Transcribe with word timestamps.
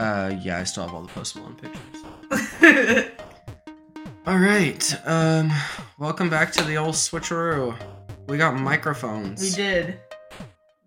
Uh, 0.00 0.34
yeah, 0.42 0.56
I 0.58 0.64
still 0.64 0.82
have 0.84 0.94
all 0.94 1.02
the 1.02 1.08
Post 1.08 1.36
Malone 1.36 1.56
pictures. 1.56 3.10
All 4.26 4.38
right. 4.38 4.94
Um, 5.06 5.50
welcome 5.98 6.30
back 6.30 6.52
to 6.52 6.64
the 6.64 6.76
old 6.78 6.94
switcheroo. 6.94 7.76
We 8.26 8.38
got 8.38 8.54
microphones. 8.58 9.42
we 9.42 9.50
did. 9.50 10.00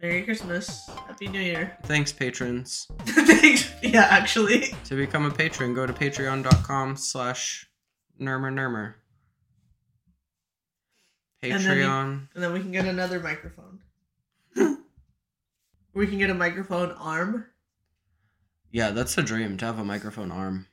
Merry 0.02 0.24
Christmas. 0.24 0.90
Happy 1.08 1.28
New 1.28 1.40
Year. 1.40 1.78
Thanks, 1.84 2.12
patrons. 2.12 2.88
Thanks. 3.06 3.72
Yeah, 3.84 4.08
actually. 4.10 4.74
To 4.86 4.96
become 4.96 5.26
a 5.26 5.32
patron, 5.32 5.76
go 5.76 5.86
to 5.86 5.94
patreon.com 5.94 6.96
slash 6.98 7.70
nermer 8.20 8.52
nermer. 8.52 8.96
And 11.44 11.64
then 11.64 11.78
you- 11.78 11.84
Patreon. 11.84 12.28
And 12.34 12.44
then 12.44 12.52
we 12.52 12.62
can 12.62 12.72
get 12.72 12.86
another 12.86 13.20
microphone. 13.20 13.80
we 15.94 16.08
can 16.08 16.18
get 16.18 16.32
a 16.32 16.34
microphone 16.34 16.92
arm. 16.94 17.46
Yeah, 18.74 18.90
that's 18.90 19.16
the 19.16 19.22
dream 19.24 19.56
to 19.58 19.66
have 19.66 19.80
a 19.80 19.86
microphone 19.86 20.32
arm. 20.32 20.68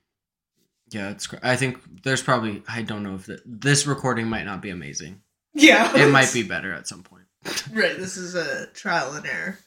Yeah, 0.88 1.10
it's. 1.10 1.28
I 1.42 1.54
think 1.54 2.02
there's 2.02 2.22
probably. 2.22 2.62
I 2.66 2.82
don't 2.82 3.04
know 3.04 3.14
if 3.14 3.26
the, 3.26 3.40
this 3.46 3.86
recording 3.86 4.26
might 4.26 4.44
not 4.44 4.60
be 4.62 4.70
amazing. 4.70 5.20
Yeah. 5.54 5.94
It 5.96 6.10
might 6.10 6.32
be 6.32 6.42
better 6.42 6.72
at 6.72 6.88
some 6.88 7.02
point. 7.04 7.24
Right, 7.72 7.96
this 7.96 8.16
is 8.16 8.34
a 8.34 8.66
trial 8.68 9.12
and 9.12 9.26
error. 9.26 9.58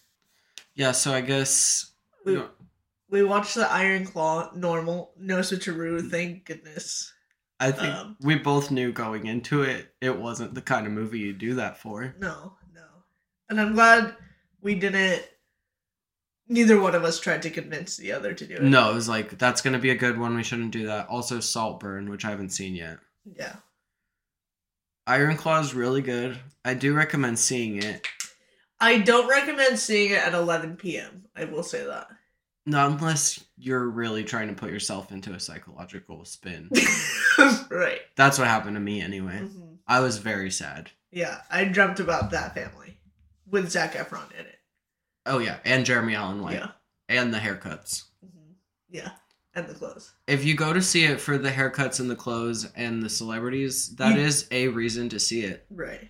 Yeah, 0.76 0.92
so 0.92 1.14
I 1.14 1.22
guess. 1.22 1.92
We, 2.26 2.34
No. 2.36 2.50
we 3.09 3.23
watched 3.23 3.56
the 3.56 3.72
Iron 3.72 4.06
Claw 4.06 4.52
normal, 4.56 5.12
no 5.18 5.40
switcheroo, 5.40 6.09
thank 6.09 6.45
goodness. 6.45 7.14
I 7.59 7.72
think 7.72 7.94
Um, 7.95 8.18
we 8.22 8.36
both 8.36 8.72
knew 8.72 8.92
going 8.92 9.28
into 9.28 9.62
it, 9.64 9.94
it 10.02 10.18
wasn't 10.18 10.54
the 10.56 10.62
kind 10.62 10.86
of 10.88 10.92
movie 10.92 11.20
you 11.20 11.34
do 11.34 11.54
that 11.56 11.78
for. 11.78 12.16
No, 12.20 12.54
no. 12.73 12.81
And 13.50 13.62
I'm 13.62 13.73
glad 13.73 14.16
we 14.62 14.76
didn't. 14.76 15.22
Neither 16.54 16.80
one 16.80 16.94
of 16.94 17.04
us 17.04 17.20
tried 17.20 17.42
to 17.42 17.50
convince 17.50 17.98
the 17.98 18.12
other 18.12 18.36
to 18.36 18.46
do 18.46 18.54
it. 18.58 18.62
No, 18.62 18.92
it 18.92 18.94
was 18.94 19.10
like 19.10 19.40
that's 19.40 19.62
gonna 19.62 19.80
be 19.80 19.90
a 19.90 19.96
good 19.96 20.20
one. 20.20 20.36
We 20.36 20.44
shouldn't 20.44 20.70
do 20.70 20.86
that. 20.86 21.08
Also, 21.08 21.40
Saltburn, 21.40 22.12
which 22.12 22.26
I 22.26 22.30
haven't 22.30 22.52
seen 22.52 22.76
yet. 22.76 23.00
Yeah. 23.26 23.56
Iron 25.08 25.36
Claw 25.36 25.60
is 25.62 25.73
really 25.73 26.04
good. 26.04 26.38
I 26.64 26.76
do 26.76 26.94
recommend 26.94 27.40
seeing 27.40 27.82
it. 27.82 28.06
I 28.80 29.00
don't 29.00 29.28
recommend 29.28 29.80
seeing 29.80 30.12
it 30.12 30.20
at 30.20 30.36
11 30.36 30.76
p.m. 30.78 31.26
I 31.36 31.45
will 31.45 31.64
say 31.64 31.84
that. 31.88 32.08
Not 32.67 32.92
unless 32.92 33.44
you're 33.58 33.90
really 33.90 34.23
trying 34.23 34.50
to 34.50 34.54
put 34.54 34.70
yourself 34.72 35.12
into 35.12 35.34
a 35.34 35.40
psychological 35.40 36.23
spin. 36.23 36.70
right. 37.72 38.02
That's 38.16 38.38
what 38.38 38.48
happened 38.48 38.76
to 38.76 38.80
me 38.80 39.02
anyway. 39.02 39.40
Mhm. 39.40 39.78
I 39.88 40.02
was 40.02 40.20
very 40.20 40.52
sad. 40.52 40.92
Yeah, 41.12 41.42
I 41.50 41.66
dreamt 41.66 42.00
about 42.00 42.30
that 42.30 42.54
family 42.54 43.00
with 43.50 43.72
Zac 43.72 43.94
Efron 43.94 44.32
in 44.40 44.45
it. 44.45 44.53
Oh 45.26 45.40
yeah, 45.40 45.60
and 45.66 45.86
Jeremy 45.86 46.16
Allen 46.16 46.42
White, 46.42 46.56
Yeah. 46.56 46.72
and 47.10 47.34
the 47.34 47.38
haircuts. 47.40 48.04
Mhm. 48.26 48.54
Yeah. 48.90 49.12
And 49.56 49.68
the 49.68 49.74
clothes. 49.76 50.12
If 50.28 50.44
you 50.44 50.56
go 50.56 50.74
to 50.74 50.82
see 50.82 51.06
it 51.06 51.22
for 51.22 51.38
the 51.38 51.52
haircuts 51.52 52.00
and 52.00 52.10
the 52.10 52.16
clothes 52.16 52.66
and 52.76 53.04
the 53.04 53.10
celebrities, 53.10 53.96
that 53.98 54.16
You- 54.16 54.22
is 54.24 54.48
a 54.52 54.68
reason 54.70 55.10
to 55.10 55.20
see 55.20 55.42
it. 55.44 55.66
Right. 55.70 56.10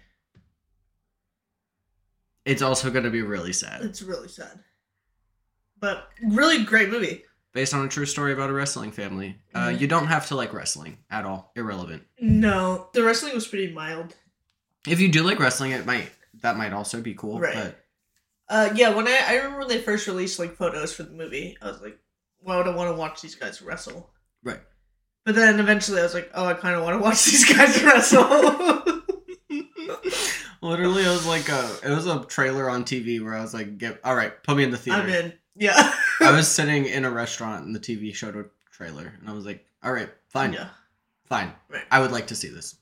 It's 2.45 2.61
also 2.61 2.89
going 2.89 3.03
to 3.05 3.09
be 3.11 3.21
really 3.21 3.53
sad. 3.53 3.81
It's 3.83 4.01
really 4.01 4.27
sad. 4.27 4.59
But 5.79 6.09
really 6.23 6.63
great 6.63 6.89
movie. 6.89 7.23
Based 7.53 7.73
on 7.73 7.85
a 7.85 7.89
true 7.89 8.05
story 8.05 8.33
about 8.33 8.49
a 8.49 8.53
wrestling 8.53 8.91
family. 8.91 9.37
Uh, 9.53 9.67
Mhm. 9.67 9.79
you 9.81 9.87
don't 9.87 10.07
have 10.07 10.27
to 10.27 10.35
like 10.35 10.53
wrestling 10.53 10.97
at 11.09 11.25
all. 11.25 11.51
Irrelevant. 11.55 12.03
No, 12.19 12.89
the 12.93 13.03
wrestling 13.03 13.33
was 13.35 13.47
pretty 13.47 13.71
mild. 13.73 14.15
If 14.87 14.99
you 14.99 15.09
do 15.09 15.23
like 15.23 15.39
wrestling, 15.39 15.71
it 15.71 15.85
might 15.85 16.11
that 16.41 16.57
might 16.57 16.73
also 16.73 16.99
be 16.99 17.13
cool. 17.13 17.39
Right. 17.39 17.53
But 17.53 17.82
Uh, 18.49 18.69
yeah, 18.75 18.93
when 18.93 19.07
I 19.07 19.19
I 19.27 19.35
remember 19.37 19.59
when 19.59 19.67
they 19.69 19.81
first 19.81 20.07
released 20.07 20.39
like 20.39 20.55
photos 20.55 20.93
for 20.93 21.03
the 21.03 21.11
movie, 21.11 21.57
I 21.61 21.67
was 21.67 21.81
like, 21.81 21.97
why 22.39 22.57
would 22.57 22.67
I 22.67 22.75
want 22.75 22.91
to 22.91 22.95
watch 22.97 23.21
these 23.21 23.35
guys 23.35 23.61
wrestle? 23.61 24.11
Right. 24.43 24.59
But 25.25 25.35
then 25.35 25.59
eventually 25.59 25.99
I 25.99 26.03
was 26.03 26.13
like, 26.13 26.29
oh, 26.33 26.45
I 26.45 26.53
kind 26.53 26.75
of 26.75 26.83
want 26.83 26.97
to 26.99 27.03
watch 27.03 27.25
these 27.25 27.45
guys 27.51 27.81
wrestle. 27.81 28.23
literally, 30.61 31.03
it 31.03 31.07
was 31.09 31.25
like 31.25 31.49
a 31.49 31.69
it 31.83 31.89
was 31.89 32.05
a 32.07 32.23
trailer 32.25 32.69
on 32.69 32.83
TV 32.83 33.23
where 33.23 33.33
I 33.33 33.41
was 33.41 33.53
like, 33.53 33.77
"Get 33.77 33.99
all 34.03 34.15
right, 34.15 34.31
put 34.43 34.57
me 34.57 34.63
in 34.63 34.71
the 34.71 34.77
theater." 34.77 35.01
I'm 35.01 35.09
in. 35.09 35.33
Yeah. 35.55 35.93
I 36.19 36.31
was 36.31 36.47
sitting 36.49 36.85
in 36.85 37.05
a 37.05 37.11
restaurant 37.11 37.65
and 37.65 37.73
the 37.75 37.79
TV 37.79 38.13
showed 38.13 38.35
a 38.35 38.45
trailer, 38.71 39.13
and 39.19 39.29
I 39.29 39.33
was 39.33 39.45
like, 39.45 39.65
"All 39.83 39.93
right, 39.93 40.09
fine, 40.29 40.53
Yeah. 40.53 40.69
fine. 41.25 41.53
Right. 41.69 41.83
I 41.89 41.99
would 42.01 42.11
like 42.11 42.27
to 42.27 42.35
see 42.35 42.49
this." 42.49 42.75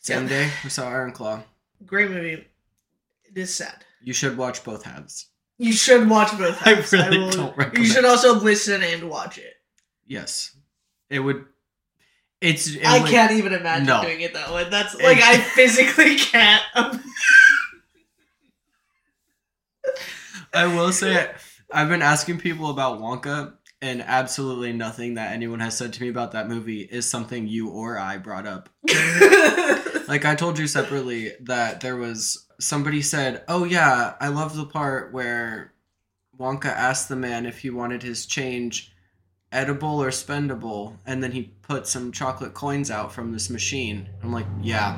Same 0.00 0.24
Yeah. 0.24 0.28
day, 0.28 0.50
we 0.62 0.70
saw 0.70 0.88
Iron 0.88 1.12
Claw. 1.12 1.42
Great 1.86 2.10
movie. 2.10 2.46
It 3.24 3.36
is 3.38 3.54
sad. 3.54 3.84
You 4.06 4.12
should 4.14 4.38
watch 4.38 4.62
both 4.64 4.84
halves. 4.84 5.26
You 5.58 5.72
should 5.72 6.08
watch 6.08 6.30
both. 6.38 6.58
I 6.66 6.74
halves. 6.76 6.92
really 6.92 7.18
will- 7.18 7.30
don't 7.32 7.56
recommend. 7.56 7.78
You 7.86 7.92
should 7.92 8.04
also 8.04 8.36
listen 8.36 8.82
and 8.82 9.10
watch 9.10 9.36
it. 9.36 9.52
Yes, 10.06 10.56
it 11.10 11.18
would. 11.18 11.44
It's. 12.40 12.68
It 12.68 12.84
I 12.86 13.00
would- 13.00 13.10
can't 13.10 13.32
even 13.32 13.52
imagine 13.52 13.86
No. 13.86 14.02
doing 14.02 14.20
it 14.20 14.32
that 14.34 14.52
way. 14.54 14.68
That's 14.70 14.94
like 14.94 15.18
I 15.20 15.38
physically 15.56 16.16
can't. 16.16 16.62
I 20.54 20.66
will 20.66 20.92
say, 20.92 21.30
I've 21.72 21.88
been 21.88 22.02
asking 22.02 22.38
people 22.38 22.70
about 22.70 23.00
Wonka, 23.00 23.54
and 23.82 24.02
absolutely 24.02 24.72
nothing 24.72 25.14
that 25.14 25.32
anyone 25.32 25.60
has 25.60 25.76
said 25.76 25.92
to 25.94 26.02
me 26.02 26.08
about 26.08 26.32
that 26.32 26.48
movie 26.48 26.80
is 26.82 27.08
something 27.08 27.46
you 27.46 27.68
or 27.68 27.98
I 27.98 28.18
brought 28.18 28.46
up. 28.46 28.68
Like 30.08 30.24
I 30.24 30.36
told 30.36 30.56
you 30.56 30.68
separately 30.68 31.32
that 31.40 31.80
there 31.80 31.96
was 31.96 32.46
somebody 32.60 33.02
said, 33.02 33.42
"Oh 33.48 33.64
yeah, 33.64 34.14
I 34.20 34.28
love 34.28 34.54
the 34.54 34.64
part 34.64 35.12
where 35.12 35.72
Wonka 36.38 36.66
asked 36.66 37.08
the 37.08 37.16
man 37.16 37.44
if 37.44 37.58
he 37.58 37.70
wanted 37.70 38.04
his 38.04 38.24
change 38.24 38.92
edible 39.50 40.00
or 40.00 40.10
spendable, 40.10 40.98
and 41.06 41.24
then 41.24 41.32
he 41.32 41.54
put 41.62 41.88
some 41.88 42.12
chocolate 42.12 42.54
coins 42.54 42.88
out 42.88 43.12
from 43.12 43.32
this 43.32 43.50
machine." 43.50 44.08
I'm 44.22 44.32
like, 44.32 44.46
"Yeah, 44.62 44.96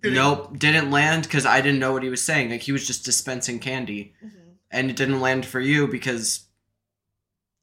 Did 0.00 0.12
nope, 0.14 0.56
didn't 0.56 0.92
land 0.92 1.24
because 1.24 1.44
I 1.44 1.60
didn't 1.60 1.80
know 1.80 1.92
what 1.92 2.04
he 2.04 2.10
was 2.10 2.22
saying. 2.22 2.50
Like 2.50 2.60
he 2.62 2.70
was 2.72 2.86
just 2.86 3.04
dispensing 3.04 3.58
candy, 3.58 4.14
Mhm. 4.24 4.30
and 4.70 4.90
it 4.90 4.96
didn't 4.96 5.20
land 5.20 5.44
for 5.44 5.58
you 5.58 5.88
because 5.88 6.46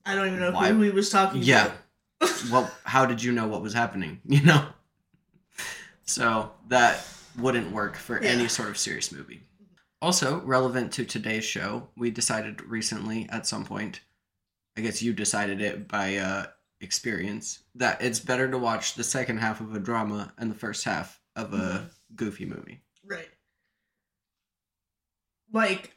I 0.05 0.15
don't 0.15 0.27
even 0.27 0.39
know 0.39 0.51
Why- 0.51 0.69
who 0.71 0.81
he 0.81 0.89
was 0.91 1.09
talking 1.09 1.41
yeah, 1.41 1.73
to. 2.21 2.27
Yeah. 2.27 2.29
well, 2.51 2.71
how 2.83 3.05
did 3.05 3.23
you 3.23 3.31
know 3.31 3.47
what 3.47 3.61
was 3.61 3.73
happening? 3.73 4.21
You 4.25 4.41
know." 4.43 4.67
So 6.05 6.51
that 6.67 7.05
wouldn't 7.37 7.71
work 7.71 7.95
for 7.95 8.21
Yeah. 8.21 8.29
any 8.29 8.47
sort 8.47 8.69
of 8.69 8.77
serious 8.77 9.11
movie. 9.11 9.41
Also, 10.01 10.39
relevant 10.41 10.91
to 10.93 11.05
today's 11.05 11.43
show, 11.45 11.87
we 11.97 12.11
decided 12.11 12.61
recently 12.61 13.27
at 13.29 13.47
some 13.47 13.65
point, 13.65 14.01
I 14.77 14.81
guess 14.81 15.01
you 15.01 15.13
decided 15.13 15.61
it 15.61 15.87
by 15.87 16.17
uh, 16.17 16.45
experience, 16.81 17.59
that 17.73 18.01
it's 18.01 18.19
better 18.19 18.49
to 18.51 18.57
watch 18.57 18.93
the 18.93 19.03
second 19.03 19.37
half 19.39 19.61
of 19.61 19.73
a 19.75 19.79
drama 19.79 20.31
and 20.37 20.51
the 20.51 20.55
first 20.55 20.83
half 20.83 21.19
of 21.35 21.53
a 21.53 21.57
Mhm. 21.57 21.89
goofy 22.15 22.45
movie. 22.45 22.81
Right. 23.03 23.29
Like, 25.51 25.95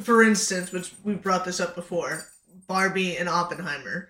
for 0.00 0.22
instance, 0.22 0.72
which 0.72 0.92
we 1.04 1.14
brought 1.14 1.44
this 1.44 1.60
up 1.60 1.74
before, 1.74 2.26
Barbie 2.66 3.16
and 3.16 3.28
Oppenheimer. 3.28 4.08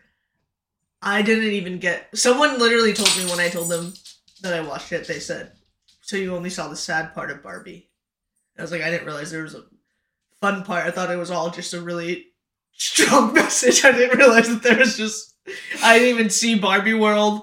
I 1.02 1.22
didn't 1.22 1.52
even 1.52 1.78
get. 1.78 2.08
Someone 2.16 2.58
literally 2.58 2.92
told 2.92 3.14
me 3.16 3.30
when 3.30 3.40
I 3.40 3.48
told 3.48 3.68
them 3.68 3.94
that 4.42 4.54
I 4.54 4.60
watched 4.60 4.92
it. 4.92 5.06
They 5.06 5.20
said, 5.20 5.52
"So 6.00 6.16
you 6.16 6.34
only 6.34 6.50
saw 6.50 6.68
the 6.68 6.76
sad 6.76 7.14
part 7.14 7.30
of 7.30 7.42
Barbie?" 7.42 7.90
I 8.58 8.62
was 8.62 8.72
like, 8.72 8.82
I 8.82 8.90
didn't 8.90 9.06
realize 9.06 9.30
there 9.30 9.42
was 9.42 9.54
a 9.54 9.64
fun 10.40 10.64
part. 10.64 10.86
I 10.86 10.90
thought 10.90 11.10
it 11.10 11.18
was 11.18 11.30
all 11.30 11.50
just 11.50 11.74
a 11.74 11.80
really 11.80 12.26
strong 12.72 13.32
message. 13.34 13.84
I 13.84 13.92
didn't 13.92 14.18
realize 14.18 14.48
that 14.48 14.62
there 14.62 14.78
was 14.78 14.96
just. 14.96 15.34
I 15.82 15.98
didn't 15.98 16.14
even 16.14 16.30
see 16.30 16.58
Barbie 16.58 16.94
World. 16.94 17.42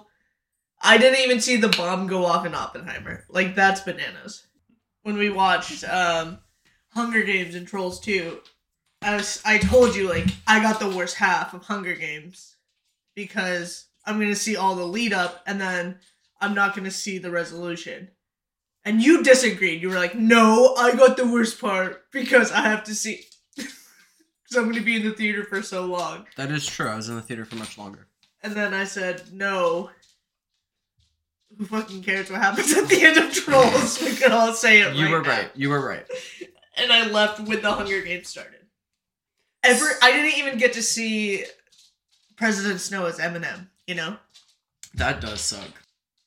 I 0.82 0.98
didn't 0.98 1.22
even 1.22 1.40
see 1.40 1.56
the 1.56 1.70
bomb 1.70 2.08
go 2.08 2.26
off 2.26 2.46
in 2.46 2.54
Oppenheimer. 2.54 3.26
Like 3.30 3.56
that's 3.56 3.82
bananas. 3.82 4.46
When 5.04 5.18
we 5.18 5.30
watched 5.30 5.84
um, 5.86 6.40
Hunger 6.90 7.24
Games 7.24 7.56
and 7.56 7.68
Trolls 7.68 8.00
2, 8.02 8.40
I 9.06 9.24
I 9.46 9.58
told 9.58 9.96
you 9.96 10.10
like 10.10 10.28
I 10.48 10.62
got 10.62 10.80
the 10.80 10.90
worst 10.96 11.16
half 11.16 11.54
of 11.54 11.64
Hunger 11.64 11.96
Games 11.96 12.56
because 13.16 13.86
I'm 14.06 14.20
gonna 14.20 14.36
see 14.36 14.56
all 14.56 14.76
the 14.76 14.86
lead 14.86 15.14
up 15.14 15.44
and 15.46 15.60
then 15.60 16.00
I'm 16.42 16.54
not 16.54 16.76
gonna 16.76 16.92
see 16.92 17.18
the 17.18 17.32
resolution. 17.32 18.10
And 18.86 19.02
you 19.02 19.24
disagreed. 19.24 19.82
You 19.82 19.90
were 19.90 19.96
like, 19.96 20.16
"No, 20.16 20.76
I 20.76 20.94
got 20.96 21.16
the 21.16 21.26
worst 21.28 21.60
part 21.62 22.12
because 22.12 22.52
I 22.52 22.62
have 22.62 22.84
to 22.86 22.96
see." 22.96 23.24
Because 24.44 24.58
I'm 24.58 24.70
gonna 24.72 24.84
be 24.84 24.98
in 24.98 25.04
the 25.04 25.12
theater 25.14 25.46
for 25.46 25.62
so 25.62 25.86
long. 25.86 26.28
That 26.36 26.52
is 26.52 26.66
true. 26.66 26.88
I 26.90 26.96
was 26.96 27.08
in 27.10 27.16
the 27.16 27.22
theater 27.22 27.46
for 27.46 27.56
much 27.56 27.78
longer. 27.78 28.08
And 28.44 28.54
then 28.54 28.74
I 28.74 28.84
said, 28.84 29.32
no. 29.32 29.90
Who 31.58 31.66
fucking 31.66 32.04
cares 32.04 32.30
what 32.30 32.42
happens 32.42 32.76
at 32.76 32.90
the 32.90 33.02
end 33.04 33.18
of 33.18 33.32
Trolls? 33.32 34.02
We 34.04 34.16
could 34.16 34.32
all 34.34 34.54
say 34.54 34.82
it 34.82 34.96
You 34.96 35.06
right 35.06 35.12
were 35.12 35.22
now. 35.22 35.30
right. 35.30 35.52
You 35.56 35.70
were 35.70 35.88
right. 35.88 36.06
And 36.76 36.92
I 36.92 37.06
left 37.08 37.40
when 37.40 37.62
the 37.62 37.72
Hunger 37.72 38.02
Games 38.02 38.28
started. 38.28 38.63
Ever, 39.64 39.86
I 40.02 40.12
didn't 40.12 40.38
even 40.38 40.58
get 40.58 40.74
to 40.74 40.84
see 40.84 41.46
President 42.36 42.82
Snow 42.82 43.06
as 43.06 43.20
Eminem, 43.20 43.68
you 43.88 43.96
know? 43.96 44.18
That 44.96 45.22
does 45.22 45.40
suck. 45.42 45.82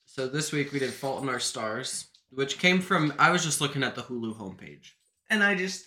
So 0.06 0.26
this 0.26 0.52
week 0.52 0.72
we 0.72 0.78
did 0.78 0.92
Fault 0.92 1.22
in 1.22 1.28
Our 1.28 1.38
Stars, 1.40 2.06
which 2.30 2.58
came 2.58 2.80
from 2.80 3.12
I 3.18 3.30
was 3.30 3.44
just 3.44 3.60
looking 3.60 3.82
at 3.82 3.94
the 3.94 4.02
Hulu 4.02 4.36
homepage. 4.38 4.92
And 5.28 5.44
I 5.44 5.54
just 5.54 5.86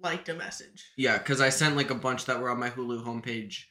liked 0.00 0.28
a 0.28 0.34
message. 0.34 0.84
Yeah, 0.96 1.18
because 1.18 1.40
I 1.40 1.48
sent 1.48 1.76
like 1.76 1.90
a 1.90 1.94
bunch 1.94 2.26
that 2.26 2.40
were 2.40 2.50
on 2.50 2.60
my 2.60 2.70
Hulu 2.70 3.04
homepage 3.04 3.64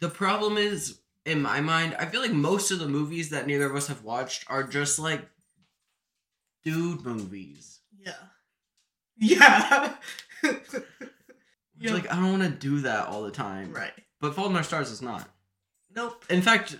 The 0.00 0.08
problem 0.08 0.56
is, 0.56 1.00
in 1.26 1.42
my 1.42 1.60
mind, 1.60 1.94
I 1.98 2.06
feel 2.06 2.22
like 2.22 2.32
most 2.32 2.70
of 2.70 2.78
the 2.78 2.88
movies 2.88 3.30
that 3.30 3.46
neither 3.46 3.66
of 3.66 3.76
us 3.76 3.88
have 3.88 4.02
watched 4.02 4.44
are 4.48 4.64
just 4.64 4.98
like 4.98 5.28
dude 6.64 7.04
movies. 7.04 7.80
Yeah. 7.98 8.12
Yeah. 9.16 9.94
Like 11.92 12.10
I 12.12 12.16
don't 12.16 12.38
want 12.38 12.42
to 12.42 12.48
do 12.50 12.80
that 12.80 13.08
all 13.08 13.22
the 13.22 13.30
time. 13.30 13.72
right. 13.72 13.92
But 14.20 14.34
Fault 14.34 14.50
in 14.50 14.56
Our 14.56 14.62
Stars 14.62 14.90
is 14.90 15.02
not. 15.02 15.28
Nope. 15.94 16.24
In 16.30 16.40
fact, 16.40 16.78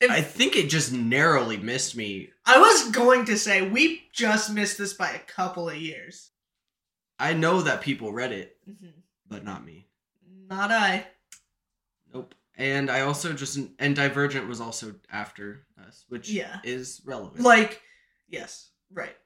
If- 0.00 0.10
I 0.10 0.22
think 0.22 0.56
it 0.56 0.70
just 0.70 0.92
narrowly 0.92 1.58
missed 1.58 1.94
me. 1.94 2.30
I 2.46 2.58
was 2.58 2.90
going 2.90 3.26
to 3.26 3.36
say 3.36 3.60
we 3.68 4.08
just 4.12 4.50
missed 4.52 4.78
this 4.78 4.94
by 4.94 5.10
a 5.10 5.18
couple 5.18 5.68
of 5.68 5.76
years. 5.76 6.30
I 7.18 7.34
know 7.34 7.60
that 7.62 7.82
people 7.82 8.12
read 8.12 8.32
it, 8.32 8.56
Mhm. 8.66 8.92
but 9.28 9.44
not 9.44 9.62
me. 9.64 9.88
Not 10.48 10.72
I. 10.72 11.06
Nope. 12.14 12.34
And 12.56 12.90
I 12.90 13.02
also 13.02 13.32
just 13.34 13.58
and 13.78 13.94
Divergent 13.94 14.48
was 14.48 14.60
also 14.60 14.94
after 15.10 15.66
us, 15.86 16.04
which 16.08 16.30
Yeah. 16.30 16.60
is 16.64 17.02
relevant. 17.04 17.42
Like, 17.42 17.82
yes, 18.28 18.70
right. 18.90 19.16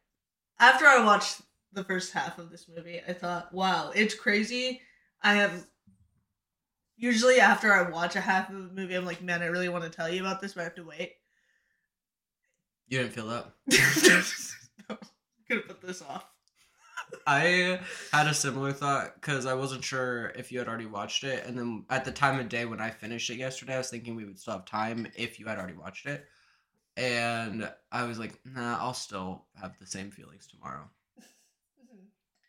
After 0.59 0.87
I 0.87 1.05
watched 1.05 1.41
the 1.73 1.85
first 1.85 2.13
half 2.13 2.39
of 2.39 2.51
this 2.51 2.69
movie, 2.69 3.01
I 3.07 3.13
thought, 3.13 3.53
wow, 3.53 3.91
it's 3.95 4.15
crazy. 4.15 4.81
I 5.25 5.35
have. 5.35 5.67
Usually, 6.97 7.41
after 7.41 7.73
I 7.73 7.91
watch 7.91 8.15
a 8.15 8.21
half 8.21 8.51
of 8.51 8.55
a 8.55 8.59
movie, 8.59 8.95
I'm 8.95 9.05
like, 9.05 9.21
man, 9.21 9.43
I 9.43 9.47
really 9.47 9.69
want 9.69 9.83
to 9.83 9.91
tell 9.91 10.09
you 10.09 10.21
about 10.21 10.41
this, 10.41 10.53
but 10.53 10.61
I 10.61 10.65
have 10.65 10.77
to 10.77 10.85
wait. 10.85 11.15
you 12.87 12.99
didn't 12.99 13.15
feel 13.15 13.27
that. 13.27 13.47
no, 14.89 14.97
gonna 15.49 15.63
put 15.63 15.81
this 15.81 16.03
off. 16.03 16.27
I 17.27 17.81
had 18.13 18.27
a 18.27 18.35
similar 18.35 18.73
thought 18.73 19.15
because 19.15 19.47
I 19.47 19.55
wasn't 19.55 19.85
sure 19.85 20.33
if 20.37 20.53
you 20.53 20.59
had 20.59 20.69
already 20.69 20.87
watched 20.87 21.25
it, 21.25 21.45
and 21.47 21.59
then 21.59 21.85
at 21.91 22.05
the 22.05 22.13
time 22.13 22.39
of 22.39 22.49
day 22.49 22.65
when 22.65 22.81
I 22.81 22.91
finished 22.91 23.31
it 23.31 23.37
yesterday, 23.37 23.75
I 23.75 23.79
was 23.79 23.91
thinking 23.91 24.15
we 24.15 24.25
would 24.25 24.39
still 24.39 24.55
have 24.55 24.65
time 24.65 25.07
if 25.17 25.41
you 25.41 25.47
had 25.47 25.59
already 25.59 25.77
watched 25.77 26.07
it, 26.07 26.27
and 26.97 27.71
I 27.91 28.05
was 28.05 28.19
like, 28.19 28.39
nah, 28.45 28.79
I'll 28.79 28.95
still 28.95 29.47
have 29.61 29.79
the 29.79 29.87
same 29.87 30.11
feelings 30.11 30.47
tomorrow. 30.47 30.89
Mm-hmm. 31.85 32.05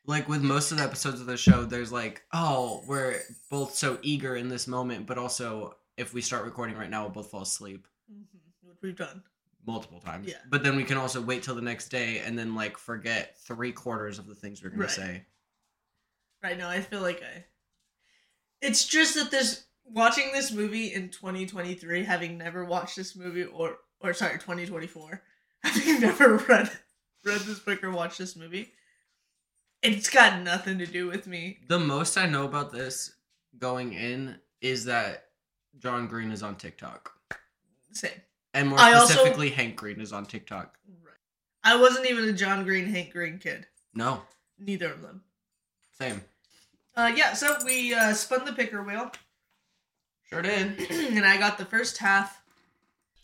Like 0.08 0.28
with 0.30 0.42
most 0.44 0.72
of 0.72 0.78
the 0.78 0.84
episodes 0.84 1.20
of 1.20 1.26
the 1.28 1.38
show, 1.38 1.64
there's 1.66 1.92
like, 1.92 2.24
oh, 2.34 2.84
we're 2.88 3.20
both 3.50 3.74
so 3.76 3.98
eager 4.02 4.36
in 4.36 4.50
this 4.50 4.68
moment, 4.68 5.08
but 5.08 5.18
also 5.18 5.76
if 5.98 6.14
we 6.14 6.22
start 6.22 6.46
recording 6.46 6.78
right 6.78 6.90
now, 6.90 7.02
we'll 7.04 7.12
both 7.12 7.30
fall 7.32 7.42
asleep 7.42 7.88
Mm-hmm. 8.12 8.38
What 8.68 8.78
we've 8.84 8.96
done. 8.96 9.24
multiple 9.66 10.00
times. 10.00 10.28
Yeah. 10.28 10.36
But 10.50 10.62
then 10.64 10.76
we 10.76 10.84
can 10.84 10.98
also 10.98 11.20
wait 11.22 11.42
till 11.42 11.56
the 11.56 11.62
next 11.62 11.90
day 11.90 12.20
and 12.24 12.38
then 12.38 12.54
like 12.54 12.78
forget 12.78 13.36
three 13.40 13.72
quarters 13.72 14.20
of 14.20 14.28
the 14.28 14.36
things 14.36 14.64
we're 14.64 14.70
gonna 14.70 14.84
Right. 14.84 14.92
say. 14.92 15.26
Right 16.44 16.58
now, 16.58 16.70
I 16.70 16.82
feel 16.82 17.02
like 17.02 17.24
I. 17.24 17.46
It's 18.62 18.86
just 18.86 19.16
that 19.16 19.32
this 19.32 19.66
watching 19.86 20.32
this 20.34 20.52
movie 20.52 20.94
in 20.94 21.10
2023, 21.10 22.04
having 22.04 22.38
never 22.38 22.64
watched 22.66 22.96
this 22.96 23.16
movie, 23.16 23.44
or 23.46 23.78
or 24.00 24.14
sorry, 24.14 24.34
2024, 24.38 25.22
having 25.64 26.00
never 26.02 26.38
read 26.38 26.70
read 27.24 27.42
this 27.42 27.60
book 27.60 27.84
or 27.84 27.90
watched 27.92 28.20
this 28.20 28.36
movie, 28.36 28.72
it's 29.94 30.10
got 30.10 30.42
nothing 30.42 30.78
to 30.80 30.86
do 30.86 31.08
with 31.08 31.28
me. 31.28 31.60
The 31.68 31.80
most 31.80 32.18
I 32.18 32.26
know 32.28 32.46
about 32.46 32.72
this 32.72 33.14
going 33.58 33.94
in 33.94 34.38
is 34.62 34.86
that 34.86 35.26
John 35.78 36.08
Green 36.08 36.32
is 36.32 36.44
on 36.44 36.56
TikTok. 36.56 37.12
Same. 37.92 38.12
And 38.54 38.70
more 38.70 38.80
I 38.80 38.94
also- 38.94 39.14
specifically, 39.14 39.50
Hank 39.50 39.76
Green 39.76 40.00
is 40.02 40.14
on 40.14 40.26
TikTok. 40.26 40.78
Right. 41.04 41.14
I 41.64 41.76
wasn't 41.80 42.08
even 42.10 42.26
a 42.30 42.34
John 42.34 42.64
Green, 42.64 42.86
Hank 42.86 43.12
Green 43.12 43.38
kid. 43.40 43.68
No, 43.94 44.22
Neither 44.58 44.92
of 44.92 45.02
them. 45.02 45.24
same. 45.98 46.22
Uh, 46.96 47.12
yeah. 47.16 47.34
So 47.34 47.56
we 47.66 47.94
uh, 47.94 48.14
spun 48.14 48.46
the 48.46 48.54
picker 48.54 48.82
wheel, 48.84 49.12
Sure 50.30 50.42
did. 50.42 50.80
and 50.92 51.26
I 51.26 51.38
got 51.38 51.58
the 51.58 51.66
first 51.66 51.98
half. 51.98 52.42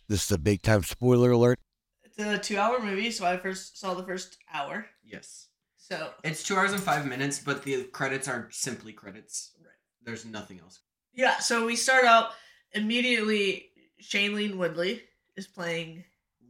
This 0.08 0.24
is 0.26 0.32
a 0.32 0.38
big 0.38 0.62
time 0.62 0.82
spoiler 0.82 1.30
alert. 1.30 1.58
It's 2.04 2.18
a 2.18 2.36
two-hour 2.38 2.80
movie, 2.80 3.10
so 3.10 3.24
I 3.24 3.38
first 3.38 3.78
saw 3.80 3.94
the 3.94 4.02
first 4.02 4.36
hour. 4.52 4.86
Yes. 5.02 5.48
So 5.88 6.10
It's 6.22 6.44
two 6.44 6.54
hours 6.56 6.72
and 6.72 6.80
five 6.80 7.06
minutes, 7.06 7.40
but 7.40 7.64
the 7.64 7.82
credits 7.84 8.28
are 8.28 8.48
simply 8.52 8.92
credits. 8.92 9.50
Right. 9.60 9.68
There's 10.04 10.24
nothing 10.24 10.60
else. 10.60 10.80
Yeah, 11.12 11.38
so 11.40 11.66
we 11.66 11.74
start 11.76 12.04
out 12.04 12.30
immediately. 12.72 13.66
Shailene 14.00 14.56
Woodley 14.56 15.02
is 15.36 15.46
playing 15.46 16.04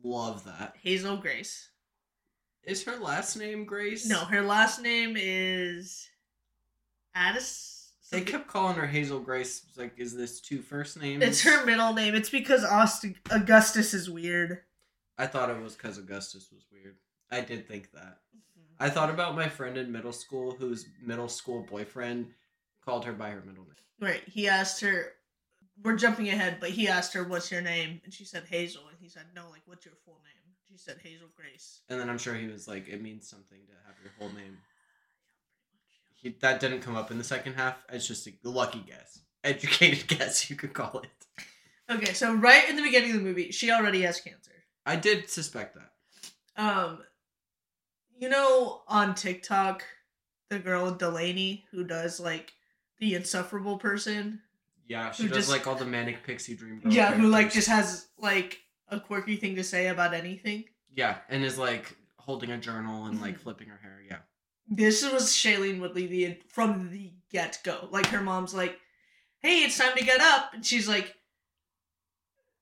Love 0.04 0.44
that. 0.44 0.74
Hazel 0.82 1.16
Grace. 1.16 1.70
Is 2.64 2.84
her 2.84 2.96
last 2.96 3.36
name 3.36 3.64
Grace? 3.64 4.06
No, 4.08 4.18
her 4.24 4.42
last 4.42 4.82
name 4.82 5.16
is 5.18 6.08
Addis. 7.14 7.90
They 8.10 8.20
kept 8.20 8.46
calling 8.46 8.76
her 8.76 8.86
Hazel 8.86 9.20
Grace. 9.20 9.64
It's 9.68 9.78
like, 9.78 9.94
is 9.96 10.14
this 10.14 10.40
two 10.40 10.60
first 10.60 11.00
names? 11.00 11.22
It's 11.24 11.42
her 11.42 11.64
middle 11.64 11.94
name. 11.94 12.14
It's 12.14 12.28
because 12.30 12.64
Aust- 12.64 13.06
Augustus 13.30 13.94
is 13.94 14.10
weird. 14.10 14.60
I 15.16 15.26
thought 15.26 15.48
it 15.50 15.60
was 15.62 15.74
because 15.74 15.96
Augustus 15.98 16.48
was 16.52 16.64
weird. 16.70 16.96
I 17.30 17.40
did 17.40 17.66
think 17.66 17.90
that. 17.92 18.18
I 18.80 18.90
thought 18.90 19.10
about 19.10 19.34
my 19.36 19.48
friend 19.48 19.76
in 19.76 19.92
middle 19.92 20.12
school 20.12 20.52
whose 20.52 20.86
middle 21.02 21.28
school 21.28 21.66
boyfriend 21.68 22.28
called 22.84 23.04
her 23.04 23.12
by 23.12 23.30
her 23.30 23.42
middle 23.46 23.64
name. 23.64 23.74
Right. 24.00 24.22
He 24.26 24.48
asked 24.48 24.80
her. 24.80 25.12
We're 25.82 25.96
jumping 25.96 26.28
ahead, 26.28 26.58
but 26.60 26.70
he 26.70 26.86
asked 26.86 27.14
her, 27.14 27.24
"What's 27.24 27.50
your 27.50 27.62
name?" 27.62 28.00
And 28.04 28.12
she 28.12 28.24
said 28.24 28.44
Hazel, 28.48 28.82
and 28.88 28.96
he 29.00 29.08
said, 29.08 29.24
"No, 29.34 29.48
like, 29.50 29.62
what's 29.64 29.84
your 29.84 29.94
full 30.04 30.20
name?" 30.22 30.42
She 30.72 30.78
said 30.78 30.96
Hazel 31.02 31.28
Grace. 31.36 31.80
And 31.90 32.00
then 32.00 32.08
I'm 32.08 32.16
sure 32.16 32.34
he 32.34 32.46
was 32.46 32.66
like, 32.66 32.88
it 32.88 33.02
means 33.02 33.28
something 33.28 33.58
to 33.66 33.72
have 33.86 33.94
your 34.02 34.12
whole 34.18 34.34
name. 34.34 34.58
He, 36.14 36.36
that 36.40 36.60
didn't 36.60 36.82
come 36.82 36.94
up 36.94 37.10
in 37.10 37.18
the 37.18 37.24
second 37.24 37.54
half. 37.54 37.84
It's 37.92 38.06
just 38.06 38.28
a 38.28 38.32
lucky 38.44 38.78
guess. 38.86 39.22
Educated 39.42 40.06
guess, 40.18 40.48
you 40.48 40.54
could 40.54 40.72
call 40.72 41.02
it. 41.02 41.42
Okay, 41.92 42.12
so 42.12 42.32
right 42.32 42.70
in 42.70 42.76
the 42.76 42.82
beginning 42.82 43.10
of 43.10 43.16
the 43.16 43.22
movie, 43.24 43.50
she 43.50 43.72
already 43.72 44.02
has 44.02 44.20
cancer. 44.20 44.52
I 44.86 44.94
did 44.94 45.28
suspect 45.28 45.74
that. 45.74 45.90
Um, 46.56 47.00
you 48.22 48.28
know, 48.28 48.82
on 48.86 49.16
TikTok, 49.16 49.82
the 50.48 50.60
girl 50.60 50.92
Delaney 50.92 51.64
who 51.72 51.82
does 51.82 52.20
like 52.20 52.52
the 53.00 53.16
insufferable 53.16 53.78
person. 53.78 54.40
Yeah, 54.86 55.10
she 55.10 55.26
does 55.26 55.38
just- 55.38 55.50
like 55.50 55.66
all 55.66 55.74
the 55.74 55.84
manic 55.84 56.22
pixie 56.22 56.54
dream 56.54 56.78
girl. 56.78 56.92
yeah, 56.92 57.12
who 57.12 57.26
like 57.28 57.50
just 57.52 57.66
has 57.66 58.06
like 58.18 58.60
a 58.88 59.00
quirky 59.00 59.34
thing 59.36 59.56
to 59.56 59.64
say 59.64 59.88
about 59.88 60.14
anything. 60.14 60.64
Yeah, 60.94 61.18
and 61.28 61.42
is 61.42 61.58
like 61.58 61.96
holding 62.16 62.52
a 62.52 62.58
journal 62.58 63.06
and 63.06 63.20
like 63.20 63.34
Mhm. 63.38 63.40
flipping 63.40 63.68
her 63.68 63.78
hair. 63.82 64.00
Yeah. 64.08 64.18
This 64.68 65.02
was 65.02 65.30
Shailene 65.32 65.80
Woodley 65.80 66.06
the 66.06 66.38
from 66.48 66.90
the 66.92 67.12
get 67.28 67.58
go. 67.64 67.88
Like 67.90 68.06
her 68.06 68.20
mom's 68.20 68.54
like, 68.54 68.78
"Hey, 69.40 69.64
it's 69.64 69.76
time 69.78 69.96
to 69.96 70.04
get 70.04 70.20
up," 70.20 70.54
and 70.54 70.64
she's 70.64 70.86
like, 70.86 71.16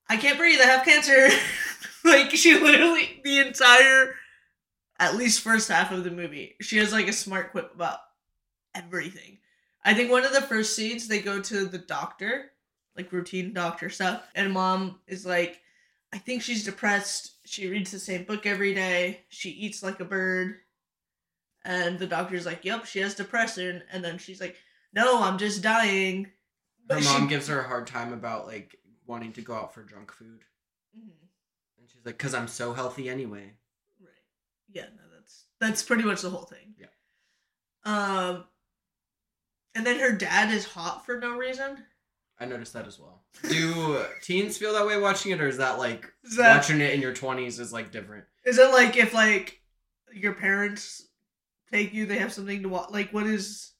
"I 0.09 0.17
can't 0.17 0.39
breathe. 0.39 0.59
I 0.59 0.65
have 0.65 0.85
cancer." 0.85 1.29
like 2.03 2.31
she 2.31 2.57
literally 2.59 3.21
the 3.23 3.39
entire, 3.39 4.15
at 5.01 5.15
least 5.17 5.41
first 5.41 5.67
half 5.69 5.91
of 5.91 6.03
the 6.03 6.11
movie, 6.11 6.55
she 6.61 6.77
has 6.77 6.93
like 6.93 7.07
a 7.07 7.13
smart 7.13 7.51
quip 7.51 7.73
about 7.73 7.99
everything. 8.75 9.39
I 9.83 9.93
think 9.95 10.11
one 10.11 10.23
of 10.23 10.31
the 10.31 10.41
first 10.43 10.75
scenes 10.75 11.07
they 11.07 11.19
go 11.21 11.41
to 11.41 11.65
the 11.65 11.79
doctor, 11.79 12.51
like 12.95 13.11
routine 13.11 13.51
doctor 13.51 13.89
stuff, 13.89 14.23
and 14.35 14.53
mom 14.53 14.99
is 15.07 15.25
like, 15.25 15.59
"I 16.13 16.19
think 16.19 16.43
she's 16.43 16.63
depressed. 16.63 17.31
She 17.45 17.67
reads 17.67 17.89
the 17.91 17.99
same 17.99 18.25
book 18.25 18.45
every 18.45 18.73
day. 18.75 19.25
She 19.29 19.49
eats 19.49 19.81
like 19.81 19.99
a 19.99 20.05
bird." 20.05 20.59
And 21.65 21.97
the 21.97 22.07
doctor's 22.07 22.45
like, 22.45 22.63
"Yep, 22.63 22.85
she 22.85 22.99
has 22.99 23.15
depression." 23.15 23.83
And 23.91 24.03
then 24.05 24.19
she's 24.19 24.39
like, 24.39 24.55
"No, 24.93 25.23
I'm 25.23 25.39
just 25.39 25.63
dying." 25.63 26.31
Her 26.89 27.01
mom 27.01 27.23
she- 27.23 27.29
gives 27.29 27.47
her 27.47 27.59
a 27.61 27.67
hard 27.67 27.87
time 27.87 28.13
about 28.13 28.45
like 28.45 28.75
wanting 29.07 29.33
to 29.33 29.41
go 29.41 29.55
out 29.55 29.73
for 29.73 29.83
junk 29.83 30.11
food, 30.11 30.45
Mhm. 30.95 31.09
and 31.79 31.89
she's 31.89 32.05
like, 32.05 32.19
"Cause 32.19 32.35
I'm 32.35 32.47
so 32.47 32.73
healthy 32.73 33.09
anyway." 33.09 33.57
Yeah, 34.73 34.83
no, 34.95 35.03
that's 35.13 35.45
that's 35.59 35.83
pretty 35.83 36.03
much 36.03 36.21
the 36.21 36.29
whole 36.29 36.43
thing. 36.45 36.75
Yeah. 36.77 36.87
Um 37.85 38.45
and 39.75 39.85
then 39.85 39.99
her 39.99 40.11
dad 40.11 40.53
is 40.53 40.65
hot 40.65 41.05
for 41.05 41.19
no 41.19 41.37
reason. 41.37 41.77
I 42.39 42.45
noticed 42.45 42.73
that 42.73 42.87
as 42.87 42.99
well. 42.99 43.21
Do 43.47 44.03
teens 44.21 44.57
feel 44.57 44.73
that 44.73 44.85
way 44.87 44.99
watching 44.99 45.31
it, 45.31 45.39
or 45.41 45.47
is 45.47 45.57
that 45.57 45.77
like 45.77 46.11
Is 46.23 46.37
that 46.37 46.55
watching 46.57 46.81
it 46.81 46.93
in 46.93 47.01
your 47.01 47.13
twenties 47.13 47.59
is 47.59 47.71
like 47.71 47.91
different? 47.91 48.25
is 48.45 48.57
it 48.57 48.71
like 48.71 48.97
if 48.97 49.13
like 49.13 49.61
your 50.13 50.33
parents 50.33 51.07
take 51.71 51.93
you, 51.93 52.05
they 52.05 52.17
have 52.17 52.33
something 52.33 52.63
to 52.63 52.69
watch? 52.69 52.89
Like 52.91 53.11
what 53.13 53.27
is? 53.27 53.71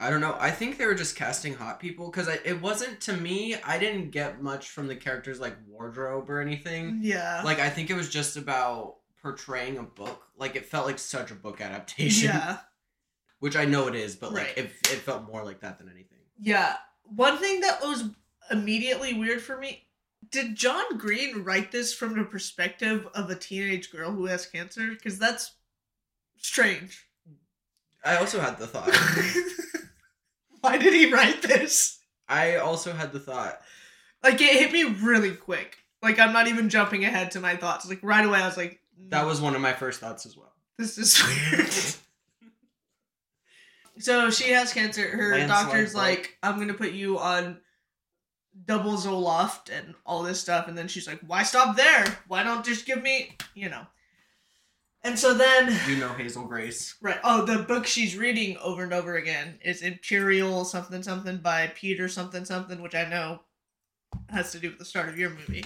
I 0.00 0.10
don't 0.10 0.20
know. 0.20 0.36
I 0.40 0.50
think 0.50 0.76
they 0.76 0.86
were 0.86 0.94
just 0.96 1.14
casting 1.14 1.54
hot 1.54 1.78
people 1.78 2.10
because 2.10 2.26
it 2.26 2.60
wasn't 2.60 3.00
to 3.02 3.12
me. 3.12 3.54
I 3.64 3.78
didn't 3.78 4.10
get 4.10 4.42
much 4.42 4.70
from 4.70 4.88
the 4.88 4.96
characters 4.96 5.38
like 5.38 5.56
wardrobe 5.68 6.28
or 6.28 6.40
anything. 6.40 6.98
Yeah. 7.00 7.42
Like 7.44 7.60
I 7.60 7.70
think 7.70 7.90
it 7.90 7.94
was 7.94 8.08
just 8.10 8.36
about 8.36 8.96
portraying 9.24 9.78
a 9.78 9.82
book. 9.82 10.22
Like 10.36 10.54
it 10.54 10.66
felt 10.66 10.86
like 10.86 10.98
such 10.98 11.30
a 11.30 11.34
book 11.34 11.60
adaptation. 11.60 12.28
yeah. 12.28 12.58
Which 13.40 13.56
I 13.56 13.64
know 13.64 13.88
it 13.88 13.94
is, 13.94 14.14
but 14.16 14.32
like 14.32 14.44
Right. 14.48 14.58
it, 14.58 14.64
it 14.64 14.98
felt 15.00 15.26
more 15.26 15.42
like 15.44 15.60
that 15.60 15.78
than 15.78 15.88
anything. 15.88 16.18
Yeah. 16.38 16.76
One 17.04 17.38
thing 17.38 17.60
that 17.62 17.80
was 17.82 18.04
immediately 18.50 19.14
weird 19.14 19.40
for 19.42 19.56
me. 19.58 19.86
Did 20.30 20.56
John 20.56 20.98
Green 20.98 21.42
write 21.42 21.72
this 21.72 21.92
from 21.94 22.16
the 22.18 22.24
perspective 22.24 23.06
of 23.14 23.28
a 23.30 23.34
teenage 23.34 23.90
girl 23.90 24.10
who 24.12 24.26
has 24.26 24.46
cancer? 24.46 24.88
Because 24.90 25.18
that's 25.18 25.52
strange. 26.36 27.06
I 28.04 28.16
also 28.16 28.40
had 28.40 28.58
the 28.58 28.66
thought. 28.66 28.90
Why 30.60 30.78
did 30.78 30.92
he 30.94 31.12
write 31.12 31.42
this? 31.42 31.98
I 32.28 32.56
also 32.56 32.92
had 32.92 33.12
the 33.12 33.20
thought. 33.20 33.60
Like 34.22 34.40
it 34.40 34.58
hit 34.58 34.72
me 34.72 34.84
really 34.84 35.32
quick. 35.34 35.78
Like 36.02 36.18
I'm 36.18 36.32
not 36.32 36.48
even 36.48 36.68
jumping 36.70 37.04
ahead 37.04 37.30
to 37.32 37.40
my 37.40 37.56
thoughts. 37.56 37.86
Like 37.88 38.00
right 38.02 38.24
away, 38.24 38.38
I 38.40 38.46
was 38.46 38.56
like, 38.56 38.80
That 39.08 39.26
was 39.26 39.40
one 39.40 39.54
of 39.54 39.60
my 39.60 39.72
first 39.72 40.00
thoughts 40.00 40.26
as 40.26 40.36
well. 40.36 40.52
This 40.78 40.98
is 40.98 41.22
weird. 41.52 41.70
so 43.98 44.30
she 44.30 44.50
has 44.50 44.72
cancer. 44.72 45.08
Her 45.08 45.32
Landslide 45.32 45.64
doctor's 45.66 45.92
vote. 45.92 45.98
like, 45.98 46.38
I'm 46.42 46.58
gonna 46.58 46.74
put 46.74 46.92
you 46.92 47.18
on 47.18 47.58
double 48.66 48.94
Zoloft 48.94 49.70
and 49.76 49.94
all 50.06 50.22
this 50.22 50.40
stuff. 50.40 50.68
And 50.68 50.76
then 50.76 50.88
she's 50.88 51.06
like, 51.06 51.20
Why 51.26 51.42
stop 51.42 51.76
there? 51.76 52.04
Why 52.28 52.42
don't 52.42 52.64
just 52.64 52.86
give 52.86 53.02
me, 53.02 53.36
you 53.54 53.68
know? 53.68 53.86
And 55.02 55.18
so 55.18 55.34
then, 55.34 55.78
You 55.86 55.96
know 55.96 56.08
Hazel 56.14 56.46
Grace. 56.46 56.94
right? 57.02 57.18
Oh, 57.22 57.44
the 57.44 57.58
book 57.64 57.86
she's 57.86 58.16
reading 58.16 58.56
over 58.58 58.82
and 58.84 58.92
over 58.94 59.16
again 59.16 59.58
is 59.62 59.82
Imperial 59.82 60.64
something 60.64 61.02
something 61.02 61.36
by 61.38 61.66
Peter 61.74 62.08
something 62.08 62.44
something, 62.46 62.80
which 62.80 62.94
I 62.94 63.08
know 63.08 63.40
has 64.30 64.50
to 64.52 64.58
do 64.58 64.70
with 64.70 64.78
the 64.78 64.84
start 64.84 65.08
of 65.10 65.18
your 65.18 65.30
movie. 65.30 65.64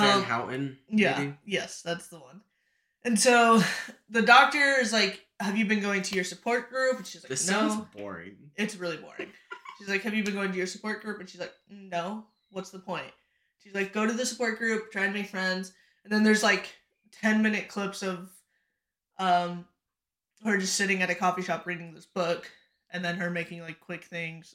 Van 0.00 0.18
Um, 0.18 0.24
Houten. 0.24 0.78
yeah. 0.88 1.18
maybe? 1.18 1.34
Yes, 1.44 1.82
that's 1.82 2.08
the 2.08 2.18
one. 2.18 2.40
And 3.04 3.18
so 3.18 3.62
the 4.10 4.22
doctor 4.22 4.58
is 4.80 4.92
like, 4.92 5.24
"Have 5.40 5.56
you 5.56 5.64
been 5.66 5.80
going 5.80 6.02
to 6.02 6.14
your 6.14 6.24
support 6.24 6.70
group?" 6.70 6.96
And 6.98 7.06
she's 7.06 7.22
like, 7.22 7.30
This 7.30 7.48
"No." 7.48 7.68
sounds 7.68 7.86
boring. 7.96 8.36
It's 8.56 8.76
really 8.76 8.96
boring. 8.98 9.28
She's 9.78 9.88
like, 9.88 10.02
"Have 10.02 10.14
you 10.14 10.22
been 10.24 10.34
going 10.34 10.52
to 10.52 10.58
your 10.58 10.66
support 10.66 11.02
group?" 11.02 11.18
And 11.20 11.28
she's 11.28 11.40
like, 11.40 11.52
"No." 11.68 12.26
What's 12.50 12.70
the 12.70 12.78
point? 12.78 13.10
She's 13.62 13.74
like, 13.74 13.92
"Go 13.92 14.06
to 14.06 14.12
the 14.12 14.26
support 14.26 14.58
group, 14.58 14.92
try 14.92 15.04
and 15.04 15.14
make 15.14 15.26
friends." 15.28 15.72
And 16.04 16.12
then 16.12 16.22
there's 16.22 16.42
like 16.42 16.74
ten 17.10 17.42
minute 17.42 17.68
clips 17.68 18.02
of 18.02 18.30
um 19.18 19.64
her 20.44 20.58
just 20.58 20.74
sitting 20.74 21.02
at 21.02 21.10
a 21.10 21.14
coffee 21.14 21.42
shop 21.42 21.66
reading 21.66 21.94
this 21.94 22.06
book, 22.06 22.50
and 22.90 23.04
then 23.04 23.16
her 23.16 23.30
making 23.30 23.60
like 23.62 23.80
quick 23.80 24.04
things, 24.04 24.54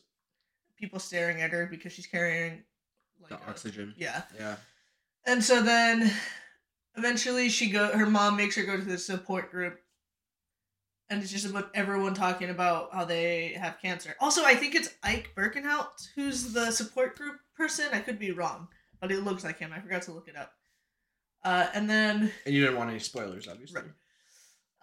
people 0.78 1.00
staring 1.00 1.42
at 1.42 1.52
her 1.52 1.66
because 1.66 1.92
she's 1.94 2.08
carrying 2.08 2.64
like 3.22 3.30
The 3.32 3.38
a- 3.38 3.50
oxygen. 3.50 3.94
yeah. 3.98 4.22
Yeah. 4.38 4.56
And 5.28 5.44
so 5.44 5.62
then 5.62 6.12
eventually 6.96 7.50
she 7.50 7.70
go 7.70 7.96
her 7.96 8.06
mom 8.06 8.38
makes 8.38 8.56
her 8.56 8.64
go 8.64 8.78
to 8.78 8.84
the 8.84 8.98
support 8.98 9.52
group. 9.52 9.80
And 11.10 11.22
it's 11.22 11.32
just 11.32 11.46
about 11.46 11.70
everyone 11.74 12.14
talking 12.14 12.50
about 12.50 12.94
how 12.94 13.06
they 13.06 13.50
have 13.60 13.78
cancer. 13.82 14.16
Also, 14.20 14.44
I 14.44 14.56
think 14.56 14.76
it's 14.76 14.94
Ike 15.04 15.32
Birkenhout 15.38 16.08
who's 16.16 16.54
the 16.54 16.72
support 16.72 17.16
group 17.18 17.36
person. 17.56 17.86
I 17.94 18.00
could 18.00 18.20
be 18.20 18.32
wrong, 18.32 18.68
but 19.00 19.12
it 19.12 19.24
looks 19.24 19.44
like 19.44 19.60
him. 19.60 19.72
I 19.74 19.80
forgot 19.80 20.02
to 20.04 20.12
look 20.12 20.28
it 20.28 20.36
up. 20.36 20.54
Uh, 21.44 21.68
and 21.74 21.90
then 21.90 22.32
And 22.46 22.56
you 22.56 22.62
didn't 22.62 22.78
want 22.78 22.90
any 22.90 23.00
spoilers, 23.00 23.48
obviously. 23.48 23.82
Right. 23.82 23.92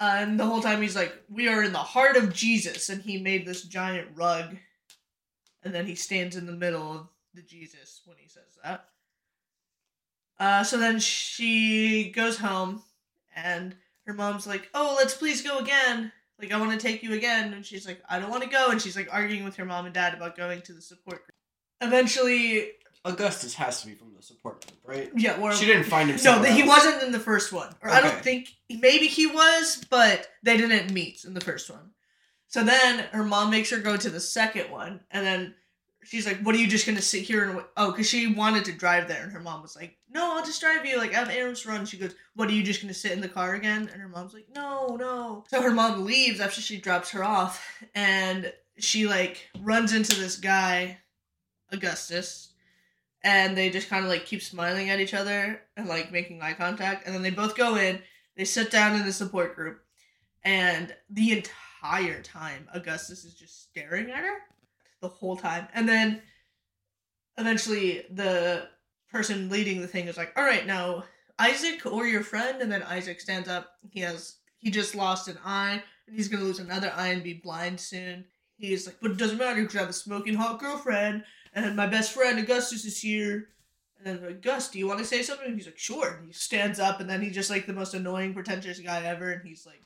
uh, 0.00 0.14
and 0.18 0.38
the 0.40 0.46
whole 0.46 0.62
time 0.62 0.80
he's 0.80 0.96
like, 0.96 1.12
"We 1.28 1.48
are 1.48 1.62
in 1.62 1.72
the 1.72 1.78
heart 1.78 2.16
of 2.16 2.32
Jesus," 2.32 2.88
and 2.88 3.02
he 3.02 3.20
made 3.20 3.44
this 3.44 3.62
giant 3.62 4.08
rug, 4.14 4.56
and 5.62 5.74
then 5.74 5.84
he 5.86 5.94
stands 5.94 6.36
in 6.36 6.46
the 6.46 6.52
middle 6.52 6.92
of 6.92 7.08
the 7.34 7.42
Jesus 7.42 8.00
when 8.06 8.16
he 8.18 8.28
says 8.28 8.56
that. 8.62 8.88
Uh, 10.38 10.64
so 10.64 10.78
then 10.78 10.98
she 11.00 12.10
goes 12.10 12.38
home, 12.38 12.82
and 13.36 13.76
her 14.06 14.12
mom's 14.14 14.46
like, 14.46 14.68
"Oh, 14.74 14.94
let's 14.98 15.14
please 15.14 15.42
go 15.42 15.58
again. 15.58 16.12
Like, 16.40 16.52
I 16.52 16.58
want 16.58 16.72
to 16.72 16.78
take 16.78 17.02
you 17.02 17.12
again." 17.14 17.52
And 17.52 17.64
she's 17.64 17.86
like, 17.86 18.02
"I 18.08 18.18
don't 18.18 18.30
want 18.30 18.42
to 18.42 18.48
go," 18.48 18.70
and 18.70 18.80
she's 18.82 18.96
like 18.96 19.08
arguing 19.12 19.44
with 19.44 19.56
her 19.56 19.64
mom 19.64 19.84
and 19.86 19.94
dad 19.94 20.14
about 20.14 20.36
going 20.36 20.62
to 20.62 20.72
the 20.72 20.82
support 20.82 21.18
group. 21.18 21.30
Eventually, 21.80 22.72
Augustus 23.04 23.54
has 23.54 23.80
to 23.82 23.86
be 23.86 23.94
from 23.94 24.14
the 24.16 24.22
support 24.22 24.64
group, 24.66 24.78
right? 24.84 25.10
yeah, 25.14 25.38
where 25.38 25.52
She 25.52 25.66
didn't 25.66 25.84
find 25.84 26.10
him. 26.10 26.18
no, 26.24 26.42
he 26.42 26.62
else. 26.62 26.68
wasn't 26.68 27.02
in 27.02 27.12
the 27.12 27.20
first 27.20 27.52
one. 27.52 27.74
Or 27.82 27.90
I 27.90 28.00
don't 28.00 28.22
think 28.22 28.48
maybe 28.70 29.06
he 29.06 29.26
was, 29.26 29.84
but 29.90 30.26
they 30.42 30.56
didn't 30.56 30.92
meet 30.92 31.24
in 31.24 31.34
the 31.34 31.40
first 31.40 31.70
one. 31.70 31.90
So 32.48 32.64
then 32.64 33.00
her 33.12 33.24
mom 33.24 33.50
makes 33.50 33.70
her 33.70 33.78
go 33.78 33.96
to 33.96 34.10
the 34.10 34.20
second 34.20 34.70
one, 34.70 35.00
and 35.10 35.26
then 35.26 35.54
she's 36.04 36.26
like, 36.26 36.40
"What 36.40 36.54
are 36.54 36.58
you 36.58 36.66
just 36.66 36.87
gonna 36.87 37.02
sit 37.02 37.23
here 37.23 37.44
and 37.44 37.56
wait? 37.56 37.66
oh?" 37.76 37.90
Because 37.90 38.08
she 38.08 38.32
wanted 38.32 38.64
to 38.66 38.73
drive 38.73 39.08
there, 39.08 39.23
and 39.23 39.32
her 39.32 39.40
mom 39.40 39.62
was 39.62 39.76
like, 39.76 39.96
"No, 40.08 40.37
I'll 40.37 40.44
just 40.44 40.61
drive 40.61 40.84
you. 40.87 40.99
Like 40.99 41.14
I 41.14 41.18
have 41.18 41.30
errands 41.30 41.62
to 41.62 41.68
run." 41.68 41.87
She 41.87 41.99
goes, 41.99 42.14
"What 42.34 42.49
are 42.49 42.52
you 42.52 42.62
just 42.62 42.80
gonna 42.80 42.94
sit 42.94 43.12
in 43.12 43.20
the 43.20 43.28
car 43.28 43.54
again?" 43.54 43.88
And 43.92 44.00
her 44.00 44.08
mom's 44.08 44.34
like, 44.34 44.49
"No, 44.54 44.96
no." 44.96 45.44
So 45.49 45.61
her 45.62 45.70
mom 45.70 46.04
leaves 46.04 46.40
after 46.40 46.61
she 46.61 46.78
drops 46.80 47.11
her 47.11 47.25
off, 47.25 47.82
and 47.94 48.52
she 48.78 49.06
like 49.06 49.49
runs 49.61 49.92
into 49.92 50.18
this 50.18 50.37
guy, 50.37 50.99
Augustus, 51.70 52.54
and 53.25 53.56
they 53.56 53.70
just 53.70 53.88
kind 53.88 54.04
of 54.04 54.11
like 54.11 54.26
keep 54.26 54.42
smiling 54.42 54.90
at 54.90 55.00
each 55.00 55.14
other 55.14 55.62
and 55.76 55.88
like 55.88 56.12
making 56.12 56.42
eye 56.42 56.52
contact 56.52 57.06
and 57.06 57.14
then 57.14 57.23
they 57.23 57.30
both 57.30 57.56
go 57.56 57.76
in 57.76 58.00
they 58.37 58.44
sit 58.44 58.70
down 58.70 58.94
in 58.94 59.04
the 59.04 59.12
support 59.12 59.56
group 59.56 59.82
and 60.44 60.94
the 61.11 61.32
entire 61.32 62.23
time 62.23 62.68
augustus 62.75 63.25
is 63.25 63.34
just 63.34 63.62
staring 63.62 64.11
at 64.11 64.18
her 64.18 64.38
the 65.08 65.14
whole 65.14 65.37
time 65.37 65.68
and 65.75 65.88
then 65.88 66.20
eventually 67.38 68.04
the 68.11 68.68
person 69.11 69.49
leading 69.49 69.80
the 69.80 69.87
thing 69.87 70.08
is 70.08 70.16
like 70.16 70.32
all 70.37 70.44
right 70.44 70.66
now 70.66 71.04
isaac 71.38 71.84
or 71.87 72.06
your 72.06 72.23
friend 72.23 72.61
and 72.61 72.70
then 72.70 72.82
isaac 72.84 73.20
stands 73.20 73.49
up 73.49 73.73
he 73.90 74.00
has 74.00 74.37
he 74.58 74.70
just 74.70 74.94
lost 74.94 75.28
an 75.28 75.38
eye 75.44 75.82
and 76.06 76.16
he's 76.16 76.28
gonna 76.28 76.44
lose 76.44 76.58
another 76.58 76.92
eye 76.96 77.08
and 77.08 77.23
be 77.23 77.34
blind 77.34 77.78
soon 77.78 78.25
he's 78.56 78.87
like 78.87 78.96
but 79.00 79.12
it 79.12 79.16
doesn't 79.16 79.38
matter 79.38 79.61
because 79.61 79.76
i 79.76 79.80
have 79.80 79.88
a 79.88 79.92
smoking 79.92 80.34
hot 80.34 80.58
girlfriend 80.58 81.23
and 81.54 81.76
my 81.76 81.87
best 81.87 82.12
friend 82.12 82.38
Augustus 82.38 82.84
is 82.84 83.00
here. 83.00 83.49
And 83.99 84.06
then 84.06 84.26
like, 84.26 84.42
Gus, 84.42 84.68
do 84.68 84.78
you 84.78 84.87
want 84.87 84.99
to 84.99 85.04
say 85.04 85.23
something? 85.23 85.46
And 85.46 85.56
he's 85.56 85.66
like, 85.66 85.78
sure. 85.78 86.16
And 86.18 86.26
he 86.26 86.32
stands 86.32 86.78
up, 86.78 87.00
and 87.00 87.08
then 87.08 87.23
he's 87.23 87.34
just 87.34 87.50
like 87.50 87.66
the 87.66 87.73
most 87.73 87.94
annoying, 87.94 88.34
pretentious 88.34 88.80
guy 88.80 89.04
ever. 89.04 89.30
And 89.30 89.46
he's 89.46 89.64
like, 89.64 89.80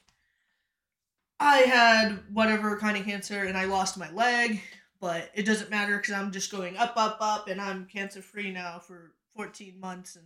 I 1.39 1.59
had 1.59 2.19
whatever 2.33 2.77
kind 2.79 2.97
of 2.97 3.05
cancer, 3.05 3.45
and 3.45 3.57
I 3.57 3.67
lost 3.67 3.99
my 3.99 4.11
leg, 4.11 4.61
but 5.01 5.31
it 5.35 5.45
doesn't 5.47 5.71
matter 5.71 5.97
because 5.97 6.15
I'm 6.15 6.33
just 6.33 6.51
going 6.51 6.77
up, 6.77 6.95
up, 6.97 7.19
up, 7.21 7.49
and 7.49 7.61
I'm 7.61 7.87
cancer 7.87 8.21
free 8.23 8.51
now 8.51 8.79
for 8.79 9.13
14 9.37 9.79
months. 9.79 10.17
And 10.17 10.25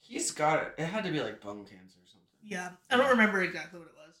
He's 0.00 0.30
got 0.30 0.62
it. 0.62 0.74
It 0.78 0.86
had 0.86 1.04
to 1.04 1.10
be 1.12 1.20
like 1.20 1.40
bone 1.40 1.64
cancer 1.64 1.98
or 2.00 2.06
something. 2.06 2.28
yeah, 2.42 2.70
I 2.90 2.96
don't 2.96 3.10
remember 3.10 3.42
exactly 3.42 3.78
what 3.78 3.88
it 3.88 3.94
was. 4.06 4.16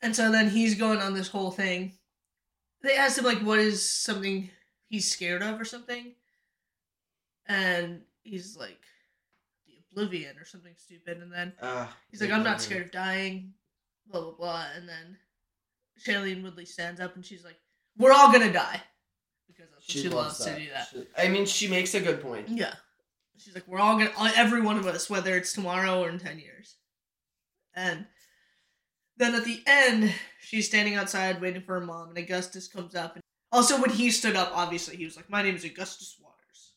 And 0.00 0.14
so 0.14 0.30
then 0.32 0.50
he's 0.50 0.74
going 0.74 1.00
on 1.00 1.14
this 1.14 1.28
whole 1.28 1.50
thing. 1.50 1.92
They 2.82 2.96
asked 2.96 3.18
him 3.18 3.24
like, 3.24 3.38
what 3.42 3.60
is 3.60 3.88
something 3.88 4.50
he's 4.88 5.08
scared 5.10 5.42
of 5.42 5.60
or 5.60 5.64
something, 5.64 6.14
and 7.46 8.02
he's 8.24 8.56
like, 8.56 8.80
the 9.66 9.74
oblivion 9.90 10.36
or 10.38 10.44
something 10.44 10.74
stupid. 10.76 11.18
And 11.18 11.32
then 11.32 11.52
Uh, 11.60 11.86
he's 12.10 12.20
like, 12.20 12.30
I'm 12.32 12.42
not 12.42 12.60
scared 12.60 12.86
of 12.86 12.90
dying, 12.92 13.54
blah 14.06 14.20
blah 14.22 14.32
blah. 14.32 14.66
And 14.74 14.88
then 14.88 15.16
Shailene 16.04 16.42
Woodley 16.42 16.64
stands 16.64 17.00
up 17.00 17.14
and 17.14 17.24
she's 17.24 17.44
like, 17.44 17.60
we're 17.98 18.12
all 18.12 18.32
gonna 18.32 18.52
die 18.52 18.80
because 19.46 19.70
what 19.72 19.82
she, 19.82 20.08
loves, 20.08 20.38
to 20.44 20.54
do 20.56 20.68
that. 20.72 20.88
She- 20.90 21.06
I 21.16 21.28
mean, 21.28 21.46
she 21.46 21.68
makes 21.68 21.94
a 21.94 22.00
good 22.00 22.20
point. 22.20 22.48
Yeah. 22.48 22.74
She's 23.36 23.54
like, 23.54 23.66
we're 23.66 23.80
all 23.80 23.98
gonna, 23.98 24.12
every 24.36 24.60
one 24.60 24.76
of 24.78 24.86
us, 24.86 25.10
whether 25.10 25.36
it's 25.36 25.52
tomorrow 25.52 26.00
or 26.00 26.08
in 26.10 26.18
10 26.20 26.38
years. 26.38 26.76
And 27.74 28.06
then 29.16 29.34
at 29.34 29.44
the 29.44 29.62
end, 29.66 30.12
she's 30.40 30.66
standing 30.66 30.94
outside 30.94 31.40
waiting 31.40 31.62
for 31.62 31.78
her 31.80 31.84
mom, 31.84 32.10
and 32.10 32.18
Augustus 32.18 32.68
comes 32.68 32.94
up. 32.94 33.14
And 33.14 33.22
also, 33.50 33.80
when 33.80 33.90
he 33.90 34.10
stood 34.10 34.36
up, 34.36 34.52
obviously, 34.54 34.96
he 34.96 35.04
was 35.04 35.16
like, 35.16 35.28
My 35.28 35.42
name 35.42 35.56
is 35.56 35.64
Augustus 35.64 36.16
Waters. 36.22 36.72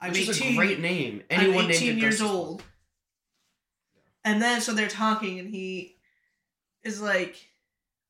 I'm 0.00 0.12
Which 0.12 0.28
18, 0.28 0.30
is 0.30 0.40
a 0.40 0.56
great 0.56 0.80
name. 0.80 1.22
I'm 1.30 1.40
Anyone 1.40 1.70
18 1.70 1.88
named 1.88 2.00
years 2.00 2.20
Augustus 2.20 2.36
old. 2.36 2.62
And 4.24 4.42
then, 4.42 4.60
so 4.60 4.72
they're 4.74 4.88
talking, 4.88 5.38
and 5.38 5.48
he 5.48 5.96
is 6.82 7.00
like, 7.00 7.36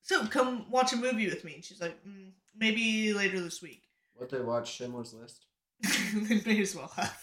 So 0.09 0.27
come 0.27 0.71
watch 0.71 0.93
a 0.95 0.97
movie 0.97 1.29
with 1.29 1.45
me. 1.45 1.55
And 1.55 1.65
she's 1.65 1.81
like, 1.81 1.97
mm, 2.07 2.31
Maybe 2.57 3.13
later 3.13 3.41
this 3.41 3.63
week. 3.63 3.83
What 4.15 4.31
they 4.31 4.41
watch 4.41 4.75
Schindler's 4.75 5.15
List. 5.15 5.45
they 6.15 6.41
may 6.45 6.61
as 6.61 6.75
well 6.75 6.91
have. 6.97 7.23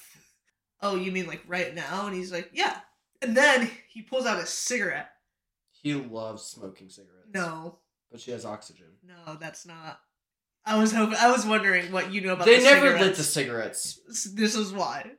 Oh, 0.82 0.96
you 0.96 1.12
mean 1.12 1.28
like 1.28 1.42
right 1.48 1.74
now? 1.74 2.06
And 2.08 2.16
he's 2.16 2.32
like, 2.32 2.52
yeah. 2.54 2.78
And 3.22 3.36
then 3.36 3.70
he 3.90 4.02
pulls 4.02 4.26
out 4.26 4.40
a 4.40 4.46
cigarette. 4.46 5.10
He 5.72 5.94
loves 5.94 6.44
smoking 6.44 6.90
cigarettes. 6.90 7.30
No, 7.34 7.80
but 8.12 8.22
she 8.22 8.32
has 8.32 8.46
oxygen. 8.46 8.88
no, 9.06 9.36
that's 9.36 9.66
not. 9.66 10.00
I 10.66 10.80
was 10.80 10.92
hoping. 10.94 11.18
I 11.20 11.32
was 11.32 11.46
wondering 11.46 11.92
what 11.92 12.14
you 12.14 12.22
know 12.22 12.34
about. 12.34 12.46
They 12.46 12.58
the 12.58 12.64
never 12.64 12.88
cigarettes. 12.88 13.04
lit 13.04 13.16
the 13.18 13.24
cigarettes. 13.24 14.00
This 14.34 14.56
is 14.56 14.74
why 14.74 15.12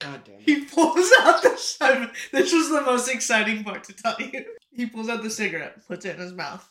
God 0.00 0.22
damn 0.24 0.36
it. 0.36 0.42
he 0.42 0.64
pulls 0.64 1.10
out 1.20 1.42
the. 1.42 1.54
This 2.32 2.52
was 2.52 2.70
the 2.70 2.82
most 2.82 3.08
exciting 3.08 3.64
part 3.64 3.84
to 3.84 3.92
tell 3.92 4.16
you. 4.20 4.44
He 4.72 4.86
pulls 4.86 5.08
out 5.08 5.22
the 5.22 5.30
cigarette, 5.30 5.86
puts 5.86 6.04
it 6.04 6.16
in 6.16 6.20
his 6.22 6.32
mouth, 6.32 6.68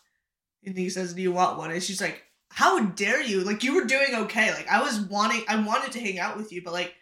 and 0.66 0.78
he 0.78 0.90
says, 0.90 1.14
"Do 1.14 1.22
you 1.22 1.32
want 1.32 1.58
one?" 1.58 1.72
And 1.72 1.84
she's 1.84 2.02
like, 2.02 2.24
"How 2.50 2.80
dare 2.80 3.22
you? 3.22 3.42
Like 3.42 3.64
you 3.64 3.76
were 3.76 3.86
doing 3.86 4.16
okay. 4.16 4.52
Like 4.52 4.68
I 4.68 4.82
was 4.82 5.00
wanting, 5.00 5.44
I 5.48 5.64
wanted 5.64 5.92
to 5.94 6.00
hang 6.00 6.20
out 6.20 6.38
with 6.38 6.52
you, 6.52 6.62
but 6.64 6.74
like 6.74 6.96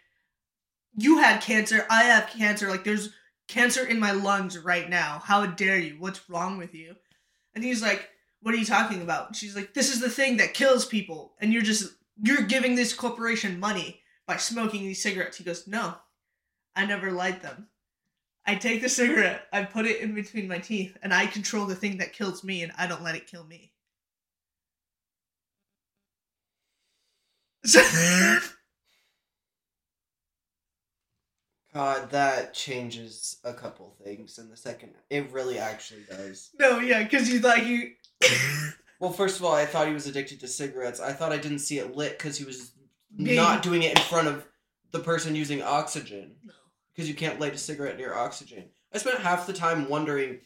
you 0.96 1.18
had 1.18 1.42
cancer, 1.42 1.86
I 1.90 2.04
have 2.04 2.28
cancer. 2.28 2.68
Like 2.68 2.84
there's 2.84 3.10
cancer 3.48 3.84
in 3.86 3.98
my 4.00 4.12
lungs 4.12 4.58
right 4.58 4.88
now. 4.88 5.22
How 5.24 5.46
dare 5.46 5.78
you? 5.78 5.96
What's 5.98 6.28
wrong 6.28 6.58
with 6.58 6.74
you?" 6.74 6.96
And 7.54 7.64
he's 7.64 7.82
like, 7.82 8.08
"What 8.40 8.54
are 8.54 8.58
you 8.58 8.64
talking 8.66 9.02
about?" 9.02 9.28
And 9.28 9.36
she's 9.36 9.56
like, 9.56 9.74
"This 9.74 9.92
is 9.92 10.00
the 10.00 10.10
thing 10.10 10.38
that 10.38 10.54
kills 10.54 10.84
people, 10.86 11.34
and 11.40 11.52
you're 11.52 11.62
just 11.62 11.92
you're 12.22 12.42
giving 12.42 12.74
this 12.74 12.92
corporation 12.92 13.60
money 13.60 14.00
by 14.26 14.36
smoking 14.36 14.82
these 14.82 15.02
cigarettes." 15.02 15.36
He 15.38 15.44
goes, 15.44 15.66
"No, 15.66 15.96
I 16.76 16.86
never 16.86 17.10
light 17.10 17.42
them." 17.42 17.68
I 18.44 18.56
take 18.56 18.82
the 18.82 18.88
cigarette, 18.88 19.42
I 19.52 19.62
put 19.64 19.86
it 19.86 20.00
in 20.00 20.14
between 20.14 20.48
my 20.48 20.58
teeth, 20.58 20.96
and 21.02 21.14
I 21.14 21.26
control 21.26 21.64
the 21.66 21.76
thing 21.76 21.98
that 21.98 22.12
kills 22.12 22.42
me, 22.42 22.62
and 22.62 22.72
I 22.76 22.86
don't 22.88 23.02
let 23.02 23.14
it 23.14 23.26
kill 23.28 23.44
me. 23.44 23.72
God, 31.72 32.10
that 32.10 32.52
changes 32.52 33.38
a 33.44 33.54
couple 33.54 33.94
things 34.04 34.38
in 34.38 34.50
the 34.50 34.56
second. 34.56 34.92
It 35.08 35.30
really 35.32 35.58
actually 35.58 36.02
does. 36.08 36.50
No, 36.58 36.80
yeah, 36.80 37.02
because 37.02 37.30
you 37.30 37.40
thought 37.40 37.64
you. 37.66 37.92
Well, 39.00 39.10
first 39.12 39.40
of 39.40 39.44
all, 39.44 39.52
I 39.52 39.66
thought 39.66 39.88
he 39.88 39.92
was 39.92 40.06
addicted 40.06 40.38
to 40.38 40.46
cigarettes. 40.46 41.00
I 41.00 41.12
thought 41.12 41.32
I 41.32 41.36
didn't 41.36 41.58
see 41.58 41.80
it 41.80 41.96
lit 41.96 42.16
because 42.16 42.38
he 42.38 42.44
was 42.44 42.70
Being- 43.16 43.34
not 43.34 43.60
doing 43.60 43.82
it 43.82 43.98
in 43.98 44.04
front 44.04 44.28
of 44.28 44.46
the 44.92 45.00
person 45.00 45.34
using 45.34 45.60
oxygen. 45.60 46.36
No. 46.44 46.52
Because 46.94 47.08
you 47.08 47.14
can't 47.14 47.40
light 47.40 47.54
a 47.54 47.58
cigarette 47.58 47.96
near 47.96 48.14
oxygen. 48.14 48.64
I 48.92 48.98
spent 48.98 49.18
half 49.20 49.46
the 49.46 49.52
time 49.52 49.88
wondering 49.88 50.40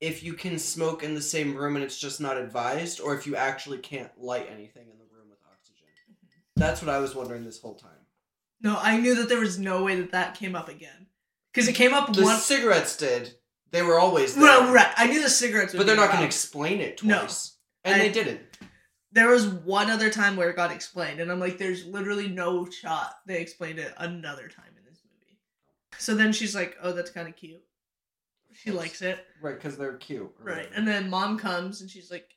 if 0.00 0.22
you 0.24 0.34
can 0.34 0.58
smoke 0.58 1.04
in 1.04 1.14
the 1.14 1.22
same 1.22 1.56
room 1.56 1.76
and 1.76 1.84
it's 1.84 1.98
just 1.98 2.20
not 2.20 2.36
advised, 2.36 3.00
or 3.00 3.14
if 3.14 3.26
you 3.26 3.36
actually 3.36 3.78
can't 3.78 4.10
light 4.18 4.48
anything 4.52 4.88
in 4.90 4.98
the 4.98 5.04
room 5.14 5.28
with 5.30 5.38
oxygen. 5.48 5.86
Mm-hmm. 6.10 6.60
That's 6.60 6.82
what 6.82 6.92
I 6.92 6.98
was 6.98 7.14
wondering 7.14 7.44
this 7.44 7.60
whole 7.60 7.74
time. 7.76 7.90
No, 8.60 8.76
I 8.80 8.96
knew 8.98 9.14
that 9.16 9.28
there 9.28 9.40
was 9.40 9.58
no 9.58 9.84
way 9.84 9.96
that 9.96 10.12
that 10.12 10.34
came 10.34 10.56
up 10.56 10.68
again. 10.68 11.06
Because 11.52 11.68
it 11.68 11.74
came 11.74 11.94
up 11.94 12.12
The 12.12 12.22
once. 12.24 12.42
cigarettes 12.44 12.96
did. 12.96 13.34
They 13.70 13.82
were 13.82 13.98
always 13.98 14.34
there. 14.34 14.42
Well, 14.44 14.72
right. 14.72 14.92
I 14.96 15.06
knew 15.06 15.22
the 15.22 15.30
cigarettes 15.30 15.74
But 15.74 15.86
they're 15.86 15.96
not 15.96 16.08
going 16.08 16.20
to 16.20 16.26
explain 16.26 16.80
it 16.80 16.98
twice. 16.98 17.56
No. 17.84 17.90
And 17.90 18.00
I- 18.00 18.04
they 18.06 18.12
didn't. 18.12 18.40
There 19.14 19.28
was 19.28 19.46
one 19.46 19.90
other 19.90 20.08
time 20.08 20.36
where 20.36 20.48
it 20.48 20.56
got 20.56 20.72
explained, 20.72 21.20
and 21.20 21.30
I'm 21.30 21.38
like, 21.38 21.58
there's 21.58 21.84
literally 21.84 22.28
no 22.28 22.68
shot 22.70 23.12
they 23.26 23.42
explained 23.42 23.78
it 23.78 23.92
another 23.98 24.48
time 24.48 24.64
in 24.68 24.74
this 24.76 24.76
movie. 24.76 24.81
So 25.98 26.14
then 26.14 26.32
she's 26.32 26.54
like, 26.54 26.76
oh, 26.82 26.92
that's 26.92 27.10
kind 27.10 27.28
of 27.28 27.36
cute. 27.36 27.62
She 28.54 28.70
likes 28.70 29.02
it. 29.02 29.24
Right, 29.40 29.54
because 29.54 29.76
they're 29.76 29.96
cute. 29.96 30.32
Right. 30.38 30.56
whatever. 30.56 30.74
And 30.74 30.86
then 30.86 31.10
mom 31.10 31.38
comes 31.38 31.80
and 31.80 31.90
she's 31.90 32.10
like, 32.10 32.28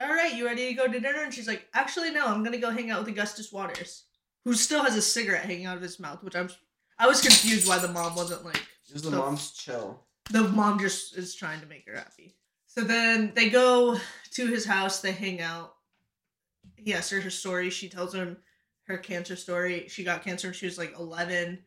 all 0.00 0.08
right, 0.08 0.34
you 0.34 0.44
ready 0.44 0.68
to 0.68 0.74
go 0.74 0.86
to 0.86 1.00
dinner? 1.00 1.22
And 1.22 1.32
she's 1.32 1.48
like, 1.48 1.66
actually, 1.74 2.10
no, 2.10 2.26
I'm 2.26 2.40
going 2.40 2.52
to 2.52 2.58
go 2.58 2.70
hang 2.70 2.90
out 2.90 3.00
with 3.00 3.08
Augustus 3.08 3.52
Waters, 3.52 4.04
who 4.44 4.54
still 4.54 4.82
has 4.82 4.96
a 4.96 5.02
cigarette 5.02 5.44
hanging 5.44 5.66
out 5.66 5.76
of 5.76 5.82
his 5.82 5.98
mouth, 6.00 6.22
which 6.22 6.36
I'm. 6.36 6.50
I 6.98 7.06
was 7.06 7.22
confused 7.22 7.66
why 7.68 7.78
the 7.78 7.88
mom 7.88 8.14
wasn't 8.14 8.44
like. 8.44 8.62
Just 8.86 9.04
the 9.04 9.10
so- 9.10 9.18
mom's 9.18 9.52
chill. 9.52 10.00
the 10.30 10.42
mom 10.42 10.78
just 10.78 11.16
is 11.16 11.34
trying 11.34 11.60
to 11.60 11.66
make 11.66 11.88
her 11.88 11.96
happy. 11.96 12.36
So 12.66 12.80
then 12.82 13.32
they 13.34 13.50
go 13.50 13.98
to 14.32 14.46
his 14.46 14.66
house, 14.66 15.00
they 15.00 15.12
hang 15.12 15.40
out. 15.40 15.74
He 16.76 16.92
asks 16.92 17.10
her 17.10 17.20
her 17.20 17.30
story. 17.30 17.70
She 17.70 17.88
tells 17.88 18.12
him 18.12 18.36
her 18.88 18.98
cancer 18.98 19.36
story. 19.36 19.86
She 19.88 20.02
got 20.04 20.24
cancer 20.24 20.48
when 20.48 20.54
she 20.54 20.66
was 20.66 20.76
like 20.76 20.98
11. 20.98 21.60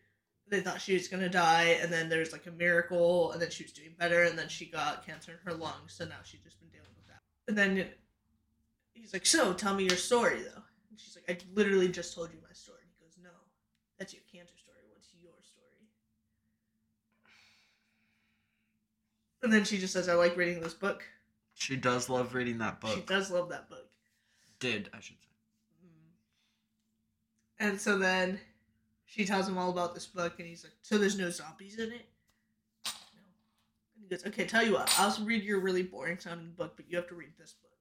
They 0.50 0.62
thought 0.62 0.80
she 0.80 0.94
was 0.94 1.08
going 1.08 1.24
to 1.24 1.30
die, 1.30 1.78
and 1.82 1.92
then 1.92 2.08
there's 2.08 2.32
like 2.32 2.48
a 2.48 2.52
miracle, 2.52 3.32
and 3.32 3.42
then 3.42 3.50
she 3.50 3.64
was 3.64 3.74
doing 3.74 3.94
better, 4.00 4.24
and 4.24 4.38
then 4.40 4.48
she 4.48 4.66
got 4.66 5.06
cancer 5.06 5.32
in 5.32 5.38
her 5.44 5.58
lungs, 5.58 5.94
so 5.94 6.06
now 6.06 6.16
she's 6.24 6.40
just 6.42 6.60
been 6.60 6.70
dealing 6.70 6.88
with 6.96 7.06
that. 7.08 7.22
And 7.48 7.58
then 7.58 7.90
he's 8.94 9.12
like, 9.14 9.26
So, 9.26 9.54
tell 9.54 9.74
me 9.74 9.84
your 9.84 9.98
story, 9.98 10.42
though. 10.42 10.64
And 10.90 11.00
she's 11.00 11.18
like, 11.18 11.30
I 11.30 11.46
literally 11.54 11.90
just 11.90 12.16
told 12.16 12.32
you 12.32 12.40
my 12.42 12.54
story. 12.54 12.80
And 12.82 12.92
he 12.98 13.04
goes, 13.04 13.18
No, 13.22 13.30
that's 14.00 14.14
your 14.14 14.24
cancer 14.32 14.56
story. 14.58 14.80
What's 14.90 15.10
your 15.22 15.34
story? 15.44 15.68
And 19.44 19.52
then 19.52 19.66
she 19.66 19.78
just 19.78 19.94
says, 19.94 20.08
I 20.08 20.14
like 20.14 20.38
reading 20.38 20.62
this 20.62 20.74
book. 20.74 21.04
She 21.56 21.76
does 21.76 22.10
love 22.10 22.36
reading 22.36 22.60
that 22.60 22.80
book. 22.80 22.94
She 22.94 23.02
does 23.02 23.32
love 23.32 23.50
that 23.50 23.70
book. 23.70 23.90
Did, 24.60 24.90
I 24.94 25.00
should 25.00 25.18
say. 25.20 25.86
Mm-hmm. 25.86 27.68
And 27.68 27.82
so 27.82 27.98
then 27.98 28.40
she 29.08 29.26
tells 29.26 29.48
him 29.48 29.58
all 29.58 29.72
about 29.72 29.94
this 29.94 30.06
book, 30.06 30.34
and 30.38 30.48
he's 30.48 30.64
like, 30.64 30.74
So 30.82 30.98
there's 30.98 31.18
no 31.18 31.30
zombies 31.30 31.80
in 31.80 31.92
it? 31.92 32.06
No. 32.86 32.92
And 33.96 34.04
he 34.04 34.08
goes, 34.10 34.26
Okay, 34.26 34.46
tell 34.46 34.64
you 34.64 34.74
what, 34.74 34.94
I'll 35.00 35.18
read 35.26 35.44
your 35.44 35.60
really 35.60 35.82
boring 35.82 36.20
sounding 36.20 36.52
book, 36.52 36.74
but 36.76 36.86
you 36.90 36.98
have 36.98 37.08
to 37.08 37.16
read 37.16 37.32
this 37.40 37.54
book. 37.54 37.72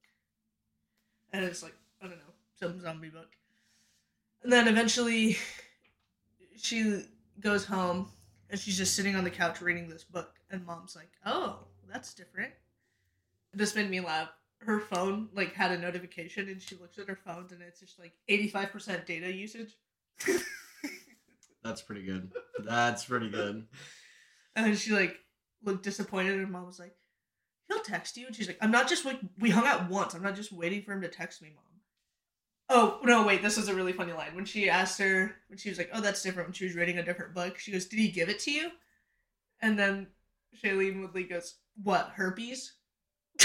And 1.33 1.45
it's 1.45 1.63
like, 1.63 1.75
I 2.01 2.07
don't 2.07 2.17
know, 2.17 2.33
some 2.59 2.81
zombie 2.81 3.09
book. 3.09 3.33
And 4.43 4.53
then 4.53 4.69
eventually 4.69 5.37
she 6.57 7.03
goes 7.41 7.65
home, 7.65 8.09
and 8.49 8.59
she's 8.59 8.79
just 8.79 8.95
sitting 8.95 9.17
on 9.17 9.25
the 9.25 9.31
couch 9.31 9.61
reading 9.61 9.89
this 9.89 10.05
book, 10.05 10.37
and 10.51 10.65
mom's 10.65 10.95
like, 10.95 11.11
Oh, 11.27 11.59
that's 11.93 12.15
different. 12.15 12.53
This 13.53 13.75
made 13.75 13.91
me 13.91 14.01
laugh 14.01 14.31
her 14.59 14.81
phone 14.81 15.29
like 15.35 15.53
had 15.53 15.71
a 15.71 15.79
notification 15.79 16.49
and 16.49 16.61
she 16.61 16.77
looks 16.77 16.99
at 16.99 17.09
her 17.09 17.19
phone 17.27 17.47
and 17.51 17.61
it's 17.63 17.81
just 17.81 17.99
like 17.99 18.13
85% 18.29 19.05
data 19.05 19.31
usage 19.31 19.77
That's 21.67 21.83
pretty 21.83 22.05
good. 22.05 22.33
That's 22.65 23.05
pretty 23.05 23.29
good. 23.29 23.67
and 24.55 24.67
then 24.67 24.77
she 24.77 24.93
like 24.93 25.19
looked 25.65 25.83
disappointed 25.83 26.39
and 26.39 26.51
mom 26.51 26.67
was 26.67 26.79
like 26.79 26.95
he'll 27.69 27.81
text 27.83 28.17
you 28.17 28.27
and 28.27 28.37
she's 28.37 28.47
like 28.47 28.59
i'm 28.61 28.71
not 28.71 28.89
just 28.89 29.05
like 29.05 29.19
we 29.41 29.51
hung 29.51 29.67
out 29.67 29.91
once 29.91 30.15
i'm 30.15 30.23
not 30.23 30.37
just 30.37 30.53
waiting 30.53 30.83
for 30.83 30.93
him 30.93 31.01
to 31.03 31.09
text 31.09 31.43
me 31.43 31.51
mom 31.55 31.65
oh 32.69 33.01
no 33.03 33.27
wait 33.27 33.43
this 33.43 33.59
is 33.59 33.69
a 33.69 33.75
really 33.75 33.93
funny 33.93 34.13
line 34.13 34.35
when 34.35 34.45
she 34.45 34.71
asked 34.71 34.99
her 35.01 35.35
when 35.49 35.59
she 35.59 35.69
was 35.69 35.77
like 35.79 35.91
oh 35.93 36.01
that's 36.01 36.23
different 36.23 36.49
when 36.49 36.55
she 36.55 36.65
was 36.67 36.77
reading 36.77 36.99
a 36.99 37.03
different 37.05 37.35
book 37.35 37.59
she 37.59 37.73
goes 37.73 37.87
did 37.87 37.99
he 37.99 38.09
give 38.09 38.29
it 38.29 38.39
to 38.39 38.51
you 38.53 38.71
and 39.61 39.77
then 39.79 40.07
shailene 40.63 41.01
woodley 41.01 41.25
goes 41.25 41.57
what 41.83 42.13
herpes 42.15 42.75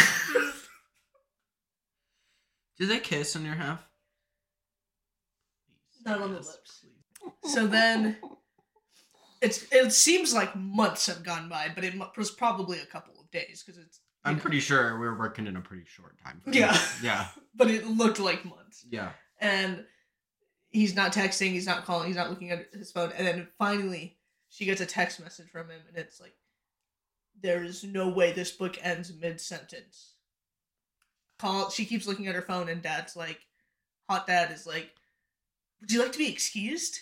Do 2.78 2.88
they 2.88 3.00
kiss 3.00 3.36
on 3.36 3.46
your 3.46 3.56
half? 3.56 3.88
Not 6.06 6.22
on 6.22 6.32
the 6.32 6.38
Yes, 6.38 6.48
lips. 6.48 6.86
So 7.44 7.68
then- 7.68 8.18
it's 9.42 9.66
it 9.72 9.92
seems 9.92 10.34
like 10.36 10.56
months 10.56 11.08
have 11.08 11.24
gone 11.24 11.50
by 11.50 11.68
but 11.74 11.84
it 11.84 11.96
was 12.16 12.30
probably 12.30 12.80
a 12.80 12.86
couple 12.86 13.20
of 13.20 13.30
days 13.32 13.64
because 13.66 13.82
it's 13.82 14.00
I'm 14.24 14.36
know, 14.36 14.42
pretty 14.42 14.60
sure 14.60 15.00
we 15.00 15.08
were 15.08 15.18
working 15.18 15.48
in 15.48 15.56
a 15.56 15.62
pretty 15.62 15.84
short 15.88 16.16
time. 16.24 16.40
frame. 16.44 16.54
Yeah. 16.56 16.80
Yeah. 17.02 17.28
but 17.56 17.72
it 17.72 17.88
looked 17.88 18.20
like 18.20 18.46
months 18.46 18.86
Yeah. 18.92 19.14
and 19.40 19.84
he's 20.70 20.96
not 20.96 21.12
texting 21.12 21.52
he's 21.54 21.66
not 21.66 21.86
calling 21.86 22.06
he's 22.08 22.16
not 22.16 22.30
looking 22.30 22.52
at 22.52 22.68
his 22.72 22.92
phone 22.92 23.12
and 23.18 23.26
then 23.26 23.48
finally 23.58 24.18
she 24.50 24.66
gets 24.66 24.80
a 24.80 24.86
text 24.86 25.20
message 25.20 25.50
from 25.50 25.70
him 25.72 25.82
and 25.88 25.98
it's 25.98 26.22
like 26.22 26.36
there 27.42 27.64
is 27.64 27.84
no 27.84 28.10
way 28.10 28.32
this 28.32 28.52
book 28.52 28.78
ends 28.84 29.12
mid-sentence 29.20 30.18
call 31.40 31.72
she 31.72 31.86
keeps 31.86 32.06
looking 32.06 32.28
at 32.28 32.36
her 32.36 32.44
phone 32.44 32.70
and 32.70 32.84
dad's 32.84 33.16
like 33.16 33.40
hot 34.08 34.28
dad 34.28 34.52
is 34.52 34.68
like 34.68 34.92
would 35.80 35.92
you 35.92 36.00
like 36.00 36.12
to 36.12 36.20
be 36.20 36.30
excused 36.32 37.00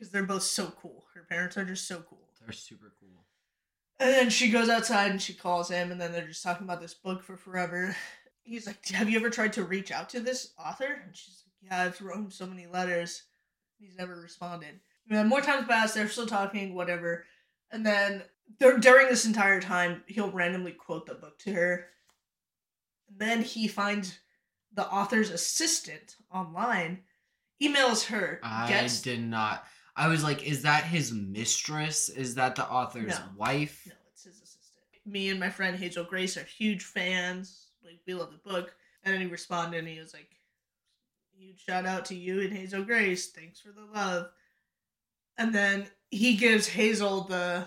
because 0.00 0.10
they're 0.10 0.22
both 0.22 0.42
so 0.42 0.72
cool 0.80 1.04
her 1.14 1.26
parents 1.28 1.56
are 1.58 1.64
just 1.64 1.86
so 1.86 2.02
cool 2.08 2.30
They're 2.40 2.52
super 2.52 2.92
cool. 2.98 3.24
and 3.98 4.08
then 4.10 4.30
she 4.30 4.50
goes 4.50 4.70
outside 4.70 5.10
and 5.10 5.20
she 5.20 5.34
calls 5.34 5.70
him, 5.70 5.92
and 5.92 6.00
then 6.00 6.10
they're 6.12 6.26
just 6.26 6.42
talking 6.42 6.64
about 6.66 6.80
this 6.80 6.94
book 6.94 7.22
for 7.22 7.36
forever. 7.36 7.94
He's 8.42 8.66
like, 8.66 8.84
Have 8.88 9.10
you 9.10 9.18
ever 9.18 9.28
tried 9.30 9.52
to 9.54 9.64
reach 9.64 9.92
out 9.92 10.08
to 10.10 10.20
this 10.20 10.52
author? 10.58 11.02
And 11.04 11.14
she's 11.14 11.44
like, 11.46 11.70
Yeah, 11.70 11.82
I've 11.84 12.00
written 12.00 12.24
him 12.24 12.30
so 12.30 12.46
many 12.46 12.66
letters. 12.66 13.24
He's 13.78 13.94
never 13.96 14.16
responded. 14.18 14.80
And 15.08 15.18
then 15.18 15.28
more 15.28 15.42
times 15.42 15.66
pass, 15.68 15.92
they're 15.92 16.08
still 16.08 16.26
talking, 16.26 16.74
whatever. 16.74 17.24
And 17.70 17.84
then 17.84 18.22
dur- 18.58 18.78
during 18.78 19.08
this 19.08 19.26
entire 19.26 19.60
time, 19.60 20.02
he'll 20.06 20.30
randomly 20.30 20.72
quote 20.72 21.06
the 21.06 21.14
book 21.14 21.38
to 21.40 21.52
her. 21.52 21.86
And 23.10 23.18
then 23.18 23.42
he 23.42 23.68
finds 23.68 24.18
the 24.72 24.86
author's 24.88 25.30
assistant 25.30 26.16
online, 26.32 27.00
emails 27.62 28.06
her, 28.06 28.40
I 28.42 28.68
gets 28.68 29.02
did 29.02 29.20
not. 29.20 29.64
I 29.96 30.08
was 30.08 30.22
like, 30.24 30.42
is 30.44 30.62
that 30.62 30.84
his 30.84 31.12
mistress? 31.12 32.08
Is 32.08 32.34
that 32.36 32.56
the 32.56 32.66
author's 32.68 33.18
No. 33.18 33.24
wife? 33.36 33.82
No, 33.86 33.92
it's 34.12 34.24
his 34.24 34.36
assistant. 34.36 34.84
Me 35.06 35.28
and 35.30 35.40
my 35.40 35.50
friend 35.50 35.76
Hazel 35.76 36.04
Grace 36.04 36.36
are 36.36 36.44
huge 36.44 36.84
fans. 36.84 37.66
Like 37.84 38.00
we 38.06 38.14
love 38.14 38.30
the 38.32 38.50
book. 38.50 38.74
And 39.04 39.14
then 39.14 39.20
he 39.20 39.26
responded 39.26 39.78
and 39.78 39.88
he 39.88 39.98
was 39.98 40.12
like, 40.14 40.28
Huge 41.36 41.64
shout 41.64 41.86
out 41.86 42.04
to 42.06 42.14
you 42.14 42.40
and 42.42 42.52
Hazel 42.52 42.84
Grace. 42.84 43.28
Thanks 43.30 43.60
for 43.60 43.72
the 43.72 43.86
love. 43.94 44.28
And 45.38 45.54
then 45.54 45.86
he 46.10 46.36
gives 46.36 46.68
Hazel 46.68 47.22
the 47.22 47.66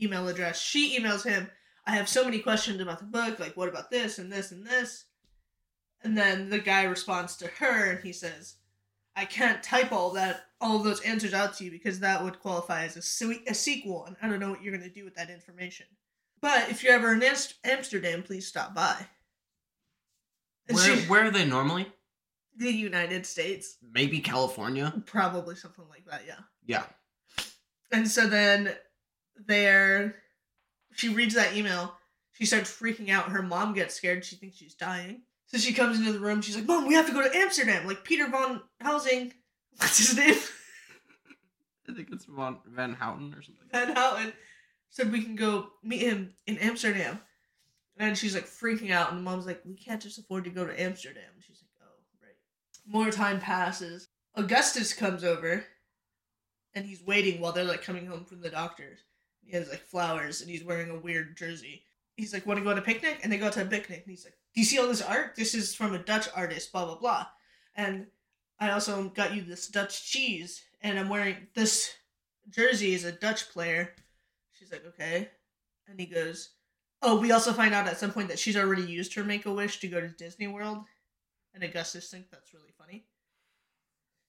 email 0.00 0.28
address. 0.28 0.60
She 0.60 0.98
emails 0.98 1.24
him, 1.24 1.50
I 1.84 1.96
have 1.96 2.08
so 2.08 2.24
many 2.24 2.38
questions 2.38 2.80
about 2.80 3.00
the 3.00 3.04
book, 3.06 3.40
like 3.40 3.56
what 3.56 3.68
about 3.68 3.90
this 3.90 4.18
and 4.18 4.32
this 4.32 4.52
and 4.52 4.64
this? 4.64 5.06
And 6.04 6.16
then 6.16 6.48
the 6.48 6.60
guy 6.60 6.84
responds 6.84 7.36
to 7.38 7.48
her 7.48 7.90
and 7.90 8.04
he 8.04 8.12
says, 8.12 8.54
I 9.16 9.24
can't 9.26 9.62
type 9.62 9.92
all 9.92 10.10
that 10.10 10.44
all 10.60 10.76
of 10.76 10.84
those 10.84 11.00
answers 11.02 11.34
out 11.34 11.54
to 11.58 11.64
you 11.64 11.70
because 11.70 12.00
that 12.00 12.22
would 12.22 12.40
qualify 12.40 12.84
as 12.84 12.96
a, 12.96 13.02
se- 13.02 13.42
a 13.48 13.54
sequel, 13.54 14.06
and 14.06 14.16
I 14.22 14.28
don't 14.28 14.38
know 14.40 14.50
what 14.50 14.62
you're 14.62 14.74
going 14.76 14.88
to 14.88 14.94
do 14.94 15.04
with 15.04 15.16
that 15.16 15.28
information. 15.30 15.86
But 16.40 16.70
if 16.70 16.82
you're 16.82 16.94
ever 16.94 17.12
in 17.12 17.22
Amst- 17.22 17.54
Amsterdam, 17.64 18.22
please 18.22 18.46
stop 18.46 18.74
by. 18.74 19.06
And 20.68 20.76
Where, 20.76 20.96
she- 20.96 21.02
where 21.08 21.24
are 21.24 21.30
they 21.30 21.44
normally? 21.44 21.86
the 22.56 22.70
United 22.70 23.24
States, 23.24 23.78
Maybe 23.94 24.20
California? 24.20 24.92
probably 25.06 25.56
something 25.56 25.86
like 25.88 26.04
that, 26.06 26.22
yeah. 26.26 26.40
Yeah. 26.66 26.84
And 27.90 28.06
so 28.08 28.26
then 28.26 28.74
there, 29.46 30.16
she 30.94 31.08
reads 31.08 31.34
that 31.34 31.56
email. 31.56 31.94
She 32.32 32.44
starts 32.44 32.70
freaking 32.70 33.08
out. 33.08 33.30
Her 33.30 33.42
mom 33.42 33.72
gets 33.72 33.94
scared. 33.94 34.24
She 34.24 34.36
thinks 34.36 34.56
she's 34.58 34.74
dying. 34.74 35.22
So 35.52 35.58
she 35.58 35.74
comes 35.74 35.98
into 35.98 36.12
the 36.12 36.18
room. 36.18 36.40
She's 36.40 36.56
like, 36.56 36.66
"Mom, 36.66 36.86
we 36.86 36.94
have 36.94 37.06
to 37.06 37.12
go 37.12 37.22
to 37.22 37.36
Amsterdam." 37.36 37.86
Like 37.86 38.04
Peter 38.04 38.28
von 38.28 38.62
Housing, 38.80 39.34
what's 39.76 39.98
his 39.98 40.16
name? 40.16 40.36
I 41.88 41.92
think 41.92 42.08
it's 42.10 42.24
Van, 42.24 42.56
Van 42.66 42.94
Houten 42.94 43.34
or 43.34 43.42
something. 43.42 43.66
Van 43.70 43.94
Houten 43.94 44.32
said 44.88 45.12
we 45.12 45.22
can 45.22 45.36
go 45.36 45.68
meet 45.82 46.00
him 46.00 46.34
in 46.46 46.56
Amsterdam. 46.58 47.20
And 47.98 48.16
she's 48.16 48.34
like 48.34 48.46
freaking 48.46 48.90
out, 48.90 49.10
and 49.10 49.18
the 49.18 49.22
mom's 49.22 49.46
like, 49.46 49.60
We 49.66 49.74
can't 49.74 50.00
just 50.00 50.18
afford 50.18 50.44
to 50.44 50.50
go 50.50 50.66
to 50.66 50.80
Amsterdam. 50.80 51.30
And 51.34 51.44
she's 51.44 51.62
like, 51.62 51.86
Oh, 51.86 52.00
right. 52.22 52.36
More 52.86 53.10
time 53.10 53.38
passes. 53.38 54.08
Augustus 54.34 54.94
comes 54.94 55.22
over, 55.22 55.64
and 56.74 56.86
he's 56.86 57.04
waiting 57.04 57.40
while 57.40 57.52
they're 57.52 57.64
like 57.64 57.82
coming 57.82 58.06
home 58.06 58.24
from 58.24 58.40
the 58.40 58.48
doctors. 58.48 59.00
He 59.44 59.54
has 59.56 59.68
like 59.68 59.82
flowers 59.82 60.40
and 60.40 60.48
he's 60.48 60.64
wearing 60.64 60.90
a 60.90 60.98
weird 60.98 61.36
jersey. 61.36 61.82
He's 62.16 62.32
like, 62.32 62.46
"Want 62.46 62.58
to 62.58 62.64
go 62.64 62.70
on 62.70 62.78
a 62.78 62.82
picnic?" 62.82 63.20
And 63.22 63.32
they 63.32 63.38
go 63.38 63.50
to 63.50 63.62
a 63.62 63.66
picnic. 63.66 64.02
And 64.04 64.10
he's 64.10 64.24
like, 64.24 64.36
"Do 64.54 64.60
you 64.60 64.66
see 64.66 64.78
all 64.78 64.88
this 64.88 65.02
art? 65.02 65.34
This 65.36 65.54
is 65.54 65.74
from 65.74 65.94
a 65.94 65.98
Dutch 65.98 66.28
artist. 66.34 66.72
Blah 66.72 66.86
blah 66.86 66.98
blah." 66.98 67.26
And 67.74 68.06
I 68.58 68.70
also 68.70 69.08
got 69.08 69.34
you 69.34 69.42
this 69.42 69.68
Dutch 69.68 70.10
cheese, 70.10 70.62
and 70.82 70.98
I'm 70.98 71.08
wearing 71.08 71.48
this 71.54 71.94
jersey 72.50 72.94
is 72.94 73.04
a 73.04 73.12
Dutch 73.12 73.50
player. 73.50 73.94
She's 74.52 74.70
like, 74.70 74.84
"Okay," 74.86 75.30
and 75.88 75.98
he 75.98 76.06
goes, 76.06 76.50
"Oh, 77.00 77.18
we 77.18 77.32
also 77.32 77.52
find 77.52 77.74
out 77.74 77.88
at 77.88 77.98
some 77.98 78.12
point 78.12 78.28
that 78.28 78.38
she's 78.38 78.56
already 78.56 78.84
used 78.84 79.14
her 79.14 79.24
Make 79.24 79.46
a 79.46 79.52
Wish 79.52 79.80
to 79.80 79.88
go 79.88 80.00
to 80.00 80.08
Disney 80.08 80.48
World." 80.48 80.84
And 81.54 81.62
Augustus 81.64 82.10
thinks 82.10 82.30
that's 82.30 82.54
really 82.54 82.72
funny. 82.78 83.06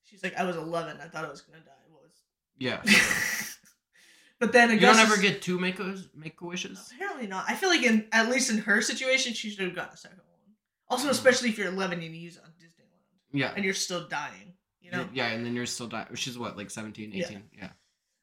She's 0.03 0.23
like, 0.23 0.35
"I 0.35 0.43
was 0.43 0.55
11. 0.55 0.99
I 1.01 1.07
thought 1.07 1.25
I 1.25 1.29
was 1.29 1.41
gonna 1.41 1.63
die." 1.63 1.71
What 1.89 2.03
was 2.03 2.13
Yeah. 2.57 2.81
but 4.43 4.51
then 4.51 4.71
you 4.71 4.79
don't 4.81 4.99
ever 4.99 5.15
get 5.15 5.41
two 5.41 5.57
make 5.57 5.79
a 5.79 5.95
make 6.13 6.41
a 6.41 6.45
wishes. 6.45 6.91
Apparently 6.93 7.27
not. 7.27 7.45
I 7.47 7.55
feel 7.55 7.69
like 7.69 7.83
in 7.83 8.05
at 8.11 8.29
least 8.29 8.51
in 8.51 8.57
her 8.57 8.81
situation, 8.81 9.33
she 9.33 9.49
should 9.49 9.63
have 9.65 9.73
gotten 9.73 9.93
a 9.93 9.97
second 9.97 10.17
one. 10.17 10.55
Also, 10.89 11.07
especially 11.07 11.47
if 11.47 11.57
you're 11.57 11.67
11 11.67 12.01
and 12.03 12.13
you 12.13 12.21
use 12.21 12.35
it 12.35 12.43
on 12.43 12.49
Disneyland 12.51 12.99
Yeah. 13.31 13.53
and 13.55 13.63
you're 13.63 13.73
still 13.73 14.05
dying, 14.07 14.53
you 14.81 14.91
know. 14.91 15.07
Yeah, 15.13 15.27
and 15.27 15.45
then 15.45 15.55
you're 15.55 15.65
still 15.65 15.87
dying. 15.87 16.07
She's 16.15 16.37
what, 16.37 16.57
like 16.57 16.69
17, 16.69 17.13
Yeah. 17.13 17.25
18? 17.25 17.43
Yeah. 17.57 17.69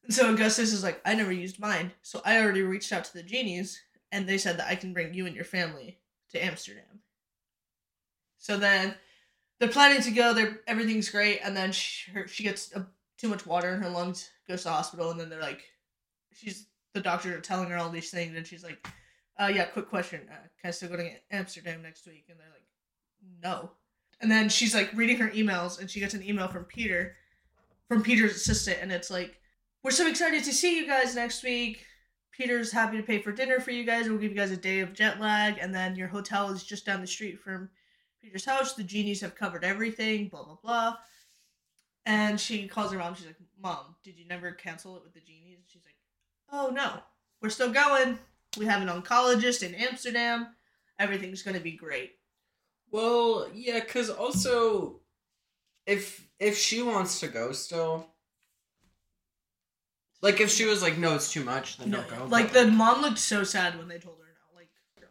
And 0.04 0.12
so 0.14 0.30
Augustus 0.32 0.74
is 0.74 0.82
like, 0.82 1.00
I 1.06 1.14
never 1.14 1.32
used 1.32 1.58
mine, 1.58 1.90
so 2.02 2.20
I 2.24 2.38
already 2.42 2.60
reached 2.62 2.92
out 2.92 3.04
to 3.06 3.12
the 3.14 3.22
genies, 3.22 3.80
and 4.12 4.28
they 4.28 4.36
said 4.36 4.58
that 4.58 4.68
I 4.68 4.74
can 4.74 4.92
bring 4.92 5.14
you 5.14 5.24
and 5.24 5.34
your 5.34 5.46
family 5.46 5.98
to 6.32 6.44
Amsterdam. 6.44 7.00
So 8.38 8.58
then 8.58 8.94
they're 9.58 9.68
planning 9.70 10.02
to 10.02 10.10
go. 10.10 10.34
They're 10.34 10.60
everything's 10.66 11.08
great, 11.10 11.40
and 11.42 11.56
then 11.56 11.72
she, 11.72 12.10
her, 12.12 12.28
she 12.28 12.42
gets 12.42 12.74
uh 12.76 12.84
too 13.18 13.28
much 13.28 13.46
water 13.46 13.70
in 13.74 13.82
her 13.82 13.90
lungs, 13.90 14.30
goes 14.48 14.60
to 14.62 14.64
the 14.68 14.72
hospital, 14.72 15.10
and 15.10 15.18
then 15.20 15.28
they're 15.28 15.40
like, 15.42 15.64
she's 16.40 16.66
the 16.94 17.00
doctor 17.00 17.38
telling 17.40 17.68
her 17.70 17.76
all 17.76 17.90
these 17.90 18.10
things, 18.10 18.36
and 18.36 18.46
she's 18.46 18.64
like, 18.64 18.88
uh, 19.38 19.46
yeah, 19.46 19.64
quick 19.64 19.88
question, 19.88 20.20
uh, 20.30 20.34
can 20.60 20.68
I 20.68 20.70
still 20.70 20.88
go 20.88 20.96
to 20.96 21.10
Amsterdam 21.30 21.82
next 21.82 22.06
week? 22.06 22.24
And 22.28 22.38
they're 22.38 22.46
like, 22.50 22.64
no. 23.42 23.70
And 24.20 24.30
then 24.30 24.48
she's 24.48 24.74
like 24.74 24.90
reading 24.94 25.18
her 25.18 25.30
emails, 25.30 25.80
and 25.80 25.90
she 25.90 26.00
gets 26.00 26.14
an 26.14 26.22
email 26.22 26.48
from 26.48 26.64
Peter, 26.64 27.16
from 27.88 28.02
Peter's 28.02 28.36
assistant, 28.36 28.78
and 28.82 28.92
it's 28.92 29.10
like, 29.10 29.40
we're 29.82 29.90
so 29.90 30.06
excited 30.06 30.44
to 30.44 30.52
see 30.52 30.76
you 30.76 30.86
guys 30.86 31.14
next 31.14 31.42
week. 31.42 31.86
Peter's 32.32 32.70
happy 32.70 32.96
to 32.96 33.02
pay 33.02 33.20
for 33.20 33.32
dinner 33.32 33.60
for 33.60 33.70
you 33.70 33.84
guys. 33.84 34.08
We'll 34.08 34.18
give 34.18 34.30
you 34.30 34.36
guys 34.36 34.50
a 34.50 34.56
day 34.56 34.80
of 34.80 34.92
jet 34.92 35.20
lag, 35.20 35.58
and 35.58 35.74
then 35.74 35.96
your 35.96 36.08
hotel 36.08 36.50
is 36.50 36.62
just 36.64 36.84
down 36.86 37.00
the 37.00 37.06
street 37.06 37.40
from 37.40 37.70
Peter's 38.22 38.44
house. 38.44 38.74
The 38.74 38.84
genies 38.84 39.20
have 39.22 39.34
covered 39.34 39.64
everything, 39.64 40.28
blah, 40.28 40.44
blah, 40.44 40.58
blah. 40.62 40.96
And 42.06 42.40
she 42.40 42.66
calls 42.66 42.92
her 42.92 42.98
mom. 42.98 43.14
She's 43.14 43.26
like, 43.26 43.36
Mom, 43.62 43.94
did 44.02 44.18
you 44.18 44.26
never 44.26 44.52
cancel 44.52 44.96
it 44.96 45.02
with 45.02 45.14
the 45.14 45.20
genies? 45.20 45.56
And 45.56 45.64
she's 45.66 45.84
like, 45.84 45.89
Oh, 46.52 46.70
no. 46.70 47.00
We're 47.40 47.50
still 47.50 47.72
going. 47.72 48.18
We 48.58 48.66
have 48.66 48.82
an 48.82 48.88
oncologist 48.88 49.62
in 49.62 49.74
Amsterdam. 49.74 50.48
Everything's 50.98 51.42
going 51.42 51.56
to 51.56 51.62
be 51.62 51.72
great. 51.72 52.12
Well, 52.90 53.48
yeah, 53.54 53.80
because 53.80 54.10
also, 54.10 55.00
if 55.86 56.28
if 56.38 56.58
she 56.58 56.82
wants 56.82 57.20
to 57.20 57.28
go 57.28 57.52
still, 57.52 58.06
like 60.22 60.40
if 60.40 60.50
she 60.50 60.66
was 60.66 60.82
like, 60.82 60.98
no, 60.98 61.14
it's 61.14 61.32
too 61.32 61.44
much, 61.44 61.78
then 61.78 61.90
don't 61.90 62.08
go. 62.08 62.26
like, 62.26 62.52
but, 62.52 62.66
the 62.66 62.70
mom 62.72 63.00
looked 63.00 63.18
so 63.18 63.44
sad 63.44 63.78
when 63.78 63.88
they 63.88 63.98
told 63.98 64.16
her 64.18 64.24
no. 64.24 64.58
Like, 64.58 64.68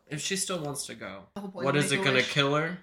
if 0.07 0.19
she 0.19 0.35
still 0.35 0.59
wants 0.59 0.85
to 0.87 0.95
go, 0.95 1.23
the 1.35 1.41
whole 1.41 1.49
point 1.49 1.65
what 1.65 1.77
is 1.77 1.91
it 1.91 2.03
gonna 2.03 2.21
kill 2.21 2.53
her? 2.55 2.77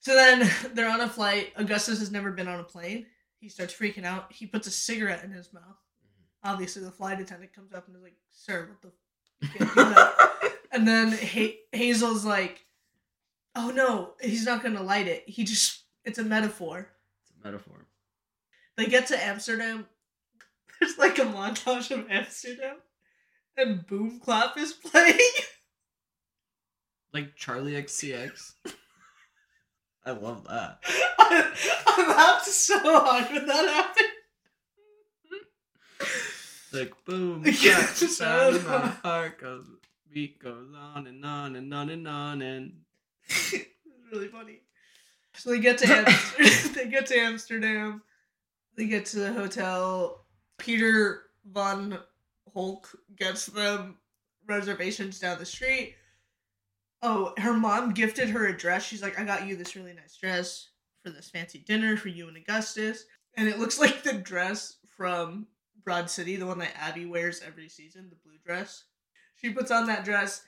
So 0.00 0.14
then 0.14 0.50
they're 0.74 0.90
on 0.90 1.00
a 1.00 1.08
flight. 1.08 1.52
Augustus 1.56 1.98
has 2.00 2.10
never 2.10 2.30
been 2.30 2.48
on 2.48 2.60
a 2.60 2.64
plane. 2.64 3.06
He 3.40 3.48
starts 3.48 3.74
freaking 3.74 4.04
out. 4.04 4.32
He 4.32 4.46
puts 4.46 4.66
a 4.66 4.70
cigarette 4.70 5.24
in 5.24 5.30
his 5.30 5.52
mouth. 5.52 5.76
Obviously, 6.44 6.82
the 6.82 6.90
flight 6.90 7.20
attendant 7.20 7.52
comes 7.54 7.72
up 7.72 7.86
and 7.86 7.96
is 7.96 8.02
like, 8.02 8.16
"Sir, 8.30 8.68
what 8.68 8.82
the?" 8.82 8.92
You 9.40 9.48
can't 9.48 9.74
do 9.74 9.84
that." 9.94 10.52
and 10.72 10.86
then 10.88 11.12
ha- 11.12 11.60
Hazel's 11.72 12.24
like, 12.24 12.66
"Oh 13.54 13.70
no, 13.70 14.14
he's 14.20 14.44
not 14.44 14.62
gonna 14.62 14.82
light 14.82 15.06
it. 15.06 15.24
He 15.26 15.44
just 15.44 15.84
it's 16.04 16.18
a 16.18 16.24
metaphor." 16.24 16.88
It's 17.22 17.32
a 17.40 17.46
metaphor. 17.46 17.86
They 18.76 18.86
get 18.86 19.06
to 19.08 19.22
Amsterdam. 19.24 19.86
There's 20.80 20.98
like 20.98 21.18
a 21.18 21.22
montage 21.22 21.90
of 21.90 22.10
Amsterdam, 22.10 22.76
and 23.56 23.86
Boom 23.86 24.18
Clap 24.20 24.56
is 24.58 24.72
playing. 24.72 25.18
Like 27.14 27.36
Charli 27.36 27.72
XCX. 27.74 28.54
I 30.06 30.12
love 30.12 30.44
that. 30.48 30.78
I, 31.18 31.52
I 31.86 32.08
laughed 32.08 32.46
so 32.46 32.78
hard 32.80 33.30
when 33.30 33.46
that 33.46 33.68
happened. 33.68 34.08
Like 36.72 36.92
boom, 37.04 37.42
Yeah, 37.46 37.52
yeah, 37.62 37.80
just 37.94 38.20
uh, 38.20 38.50
sound 38.52 38.56
in 38.56 38.64
my 38.64 38.78
heart 39.02 39.40
goes, 39.40 39.64
beat 40.12 40.38
goes 40.38 40.68
on 40.78 41.06
and 41.06 41.24
on 41.24 41.56
and 41.56 41.72
on 41.72 41.90
and 41.90 42.08
on 42.08 42.42
and. 42.42 42.72
it's 43.28 43.54
really 44.12 44.28
funny. 44.28 44.60
So 45.34 45.50
they 45.50 45.60
get 45.60 45.78
to 45.78 45.86
Amsterdam. 45.86 46.72
they 46.74 46.88
get 46.88 47.06
to 47.06 47.16
Amsterdam. 47.18 48.02
They 48.76 48.86
get 48.86 49.06
to 49.06 49.18
the 49.20 49.32
hotel. 49.32 50.24
Peter 50.58 51.22
von 51.50 51.98
Hulk 52.54 52.88
gets 53.16 53.46
them 53.46 53.96
reservations 54.46 55.18
down 55.18 55.38
the 55.38 55.46
street. 55.46 55.96
Oh, 57.02 57.32
her 57.38 57.54
mom 57.54 57.92
gifted 57.92 58.28
her 58.28 58.46
a 58.46 58.56
dress. 58.56 58.84
She's 58.84 59.02
like, 59.02 59.18
I 59.18 59.24
got 59.24 59.46
you 59.46 59.56
this 59.56 59.74
really 59.74 59.94
nice 59.94 60.16
dress 60.16 60.68
for 61.02 61.10
this 61.10 61.30
fancy 61.30 61.58
dinner 61.66 61.96
for 61.96 62.08
you 62.08 62.28
and 62.28 62.36
Augustus. 62.36 63.04
And 63.36 63.48
it 63.48 63.58
looks 63.58 63.80
like 63.80 64.02
the 64.02 64.12
dress 64.12 64.76
from 64.96 65.46
Broad 65.84 66.10
City, 66.10 66.36
the 66.36 66.46
one 66.46 66.58
that 66.58 66.74
Abby 66.78 67.06
wears 67.06 67.42
every 67.46 67.68
season, 67.68 68.08
the 68.10 68.16
blue 68.16 68.38
dress. 68.44 68.84
She 69.34 69.50
puts 69.50 69.70
on 69.70 69.86
that 69.86 70.04
dress. 70.04 70.42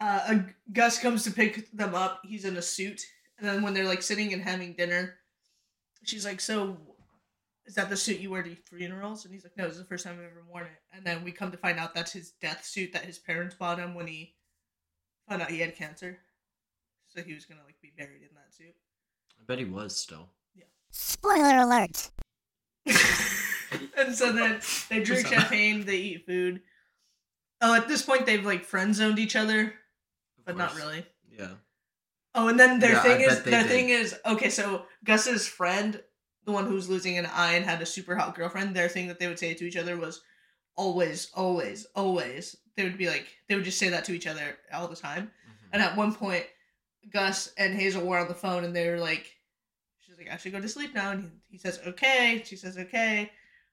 Uh, 0.00 0.20
a, 0.28 0.44
Gus 0.72 0.98
comes 0.98 1.24
to 1.24 1.30
pick 1.30 1.70
them 1.72 1.94
up. 1.94 2.20
He's 2.24 2.44
in 2.44 2.56
a 2.56 2.62
suit. 2.62 3.02
And 3.38 3.48
then 3.48 3.62
when 3.62 3.74
they're 3.74 3.84
like 3.84 4.02
sitting 4.02 4.32
and 4.32 4.42
having 4.42 4.72
dinner, 4.72 5.14
she's 6.04 6.24
like, 6.24 6.40
So, 6.40 6.76
is 7.66 7.74
that 7.74 7.90
the 7.90 7.96
suit 7.96 8.20
you 8.20 8.30
wear 8.30 8.42
to 8.42 8.56
funerals? 8.56 9.24
And 9.24 9.34
he's 9.34 9.44
like, 9.44 9.56
No, 9.56 9.64
this 9.64 9.74
is 9.74 9.80
the 9.80 9.88
first 9.88 10.04
time 10.04 10.14
I've 10.14 10.30
ever 10.30 10.44
worn 10.48 10.66
it. 10.66 10.82
And 10.92 11.04
then 11.04 11.24
we 11.24 11.32
come 11.32 11.50
to 11.50 11.58
find 11.58 11.78
out 11.78 11.94
that's 11.94 12.12
his 12.12 12.32
death 12.40 12.64
suit 12.64 12.92
that 12.92 13.04
his 13.04 13.18
parents 13.18 13.54
bought 13.54 13.78
him 13.78 13.94
when 13.94 14.06
he 14.06 14.34
found 15.28 15.42
out 15.42 15.50
he 15.50 15.60
had 15.60 15.76
cancer. 15.76 16.18
So 17.08 17.22
he 17.22 17.34
was 17.34 17.44
gonna 17.44 17.60
like 17.64 17.80
be 17.80 17.92
buried 17.96 18.22
in 18.22 18.34
that 18.34 18.54
suit. 18.54 18.74
I 19.38 19.44
bet 19.46 19.58
he 19.58 19.64
was 19.64 19.96
still. 19.96 20.28
Yeah. 20.54 20.64
Spoiler 20.90 21.58
alert. 21.58 22.10
and 23.98 24.14
so 24.14 24.32
then 24.32 24.60
they 24.88 25.02
drink 25.02 25.26
Who's 25.26 25.32
champagne, 25.32 25.84
they 25.84 25.96
eat 25.96 26.26
food. 26.26 26.60
Oh, 27.60 27.74
at 27.74 27.88
this 27.88 28.02
point 28.02 28.26
they've 28.26 28.44
like 28.44 28.64
friend 28.64 28.94
zoned 28.94 29.18
each 29.18 29.36
other, 29.36 29.74
but 30.44 30.56
not 30.56 30.74
really. 30.76 31.04
Yeah. 31.30 31.54
Oh, 32.34 32.48
and 32.48 32.58
then 32.58 32.78
their 32.78 32.92
Yeah, 32.92 32.98
I 33.00 33.02
thing 33.02 33.20
is 33.22 33.42
their 33.42 33.62
did. 33.62 33.68
thing 33.70 33.88
is 33.88 34.14
okay. 34.24 34.50
So 34.50 34.84
Gus's 35.04 35.46
friend, 35.48 36.00
the 36.44 36.52
one 36.52 36.66
who 36.66 36.74
was 36.74 36.88
losing 36.88 37.18
an 37.18 37.26
eye 37.26 37.54
and 37.54 37.64
had 37.64 37.82
a 37.82 37.86
super 37.86 38.14
hot 38.16 38.34
girlfriend, 38.34 38.76
their 38.76 38.88
thing 38.88 39.08
that 39.08 39.18
they 39.18 39.26
would 39.26 39.38
say 39.38 39.54
to 39.54 39.64
each 39.64 39.76
other 39.76 39.96
was 39.96 40.20
always, 40.76 41.30
always, 41.34 41.86
always. 41.96 42.54
They 42.76 42.84
would 42.84 42.98
be 42.98 43.08
like 43.08 43.26
they 43.48 43.56
would 43.56 43.64
just 43.64 43.78
say 43.78 43.88
that 43.88 44.04
to 44.04 44.12
each 44.12 44.26
other 44.28 44.56
all 44.72 44.86
the 44.86 44.94
time. 44.94 45.24
Mhm. 45.48 45.68
And 45.72 45.82
at 45.82 45.96
one 45.96 46.14
point, 46.14 46.46
Gus 47.10 47.52
and 47.58 47.74
Hazel 47.74 48.06
were 48.06 48.18
on 48.18 48.28
the 48.28 48.34
phone, 48.34 48.62
and 48.64 48.76
they 48.76 48.88
were 48.88 48.98
like, 49.00 49.34
"She's 49.98 50.16
like, 50.16 50.28
I 50.30 50.36
should 50.36 50.52
go 50.52 50.60
to 50.60 50.68
sleep 50.68 50.94
now." 50.94 51.10
And 51.10 51.24
he, 51.24 51.30
he 51.52 51.58
says, 51.58 51.80
"Okay." 51.84 52.42
She 52.46 52.54
says, 52.56 52.78
"Okay, 52.78 53.32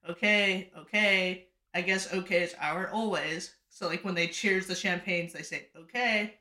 okay, 0.10 0.72
okay." 0.78 1.48
I 1.74 1.82
guess 1.82 2.14
"okay" 2.14 2.44
is 2.44 2.56
our 2.60 2.90
always. 2.90 3.54
So 3.70 3.88
like 3.88 4.04
when 4.06 4.16
they 4.16 4.28
cheers 4.28 4.68
the 4.68 4.76
champagnes, 4.76 5.34
they 5.34 5.42
say 5.44 5.68
"okay." 5.78 6.36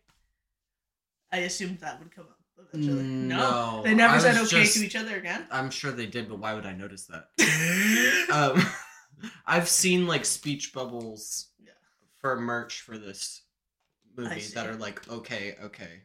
I 1.32 1.38
assumed 1.38 1.78
that 1.80 1.98
would 1.98 2.14
come 2.14 2.26
up 2.26 2.38
eventually. 2.72 3.02
Mm, 3.02 3.26
no, 3.28 3.36
no, 3.78 3.82
they 3.82 3.94
never 3.94 4.14
I 4.14 4.18
said 4.18 4.36
"okay" 4.36 4.62
just- 4.64 4.76
to 4.78 4.84
each 4.84 4.96
other 4.96 5.16
again. 5.16 5.46
I'm 5.50 5.70
sure 5.70 5.90
they 5.90 6.06
did, 6.06 6.28
but 6.28 6.38
why 6.38 6.54
would 6.54 6.66
I 6.66 6.72
notice 6.74 7.06
that? 7.08 7.28
um, 8.32 8.62
I've 9.46 9.68
seen 9.68 10.06
like 10.06 10.24
speech 10.24 10.72
bubbles 10.72 11.48
Yeah. 11.64 11.72
for 12.20 12.38
merch 12.40 12.82
for 12.82 12.96
this 12.98 13.42
movie 14.16 14.40
that 14.54 14.66
are 14.68 14.76
like, 14.76 15.08
okay, 15.10 15.56
okay. 15.64 16.02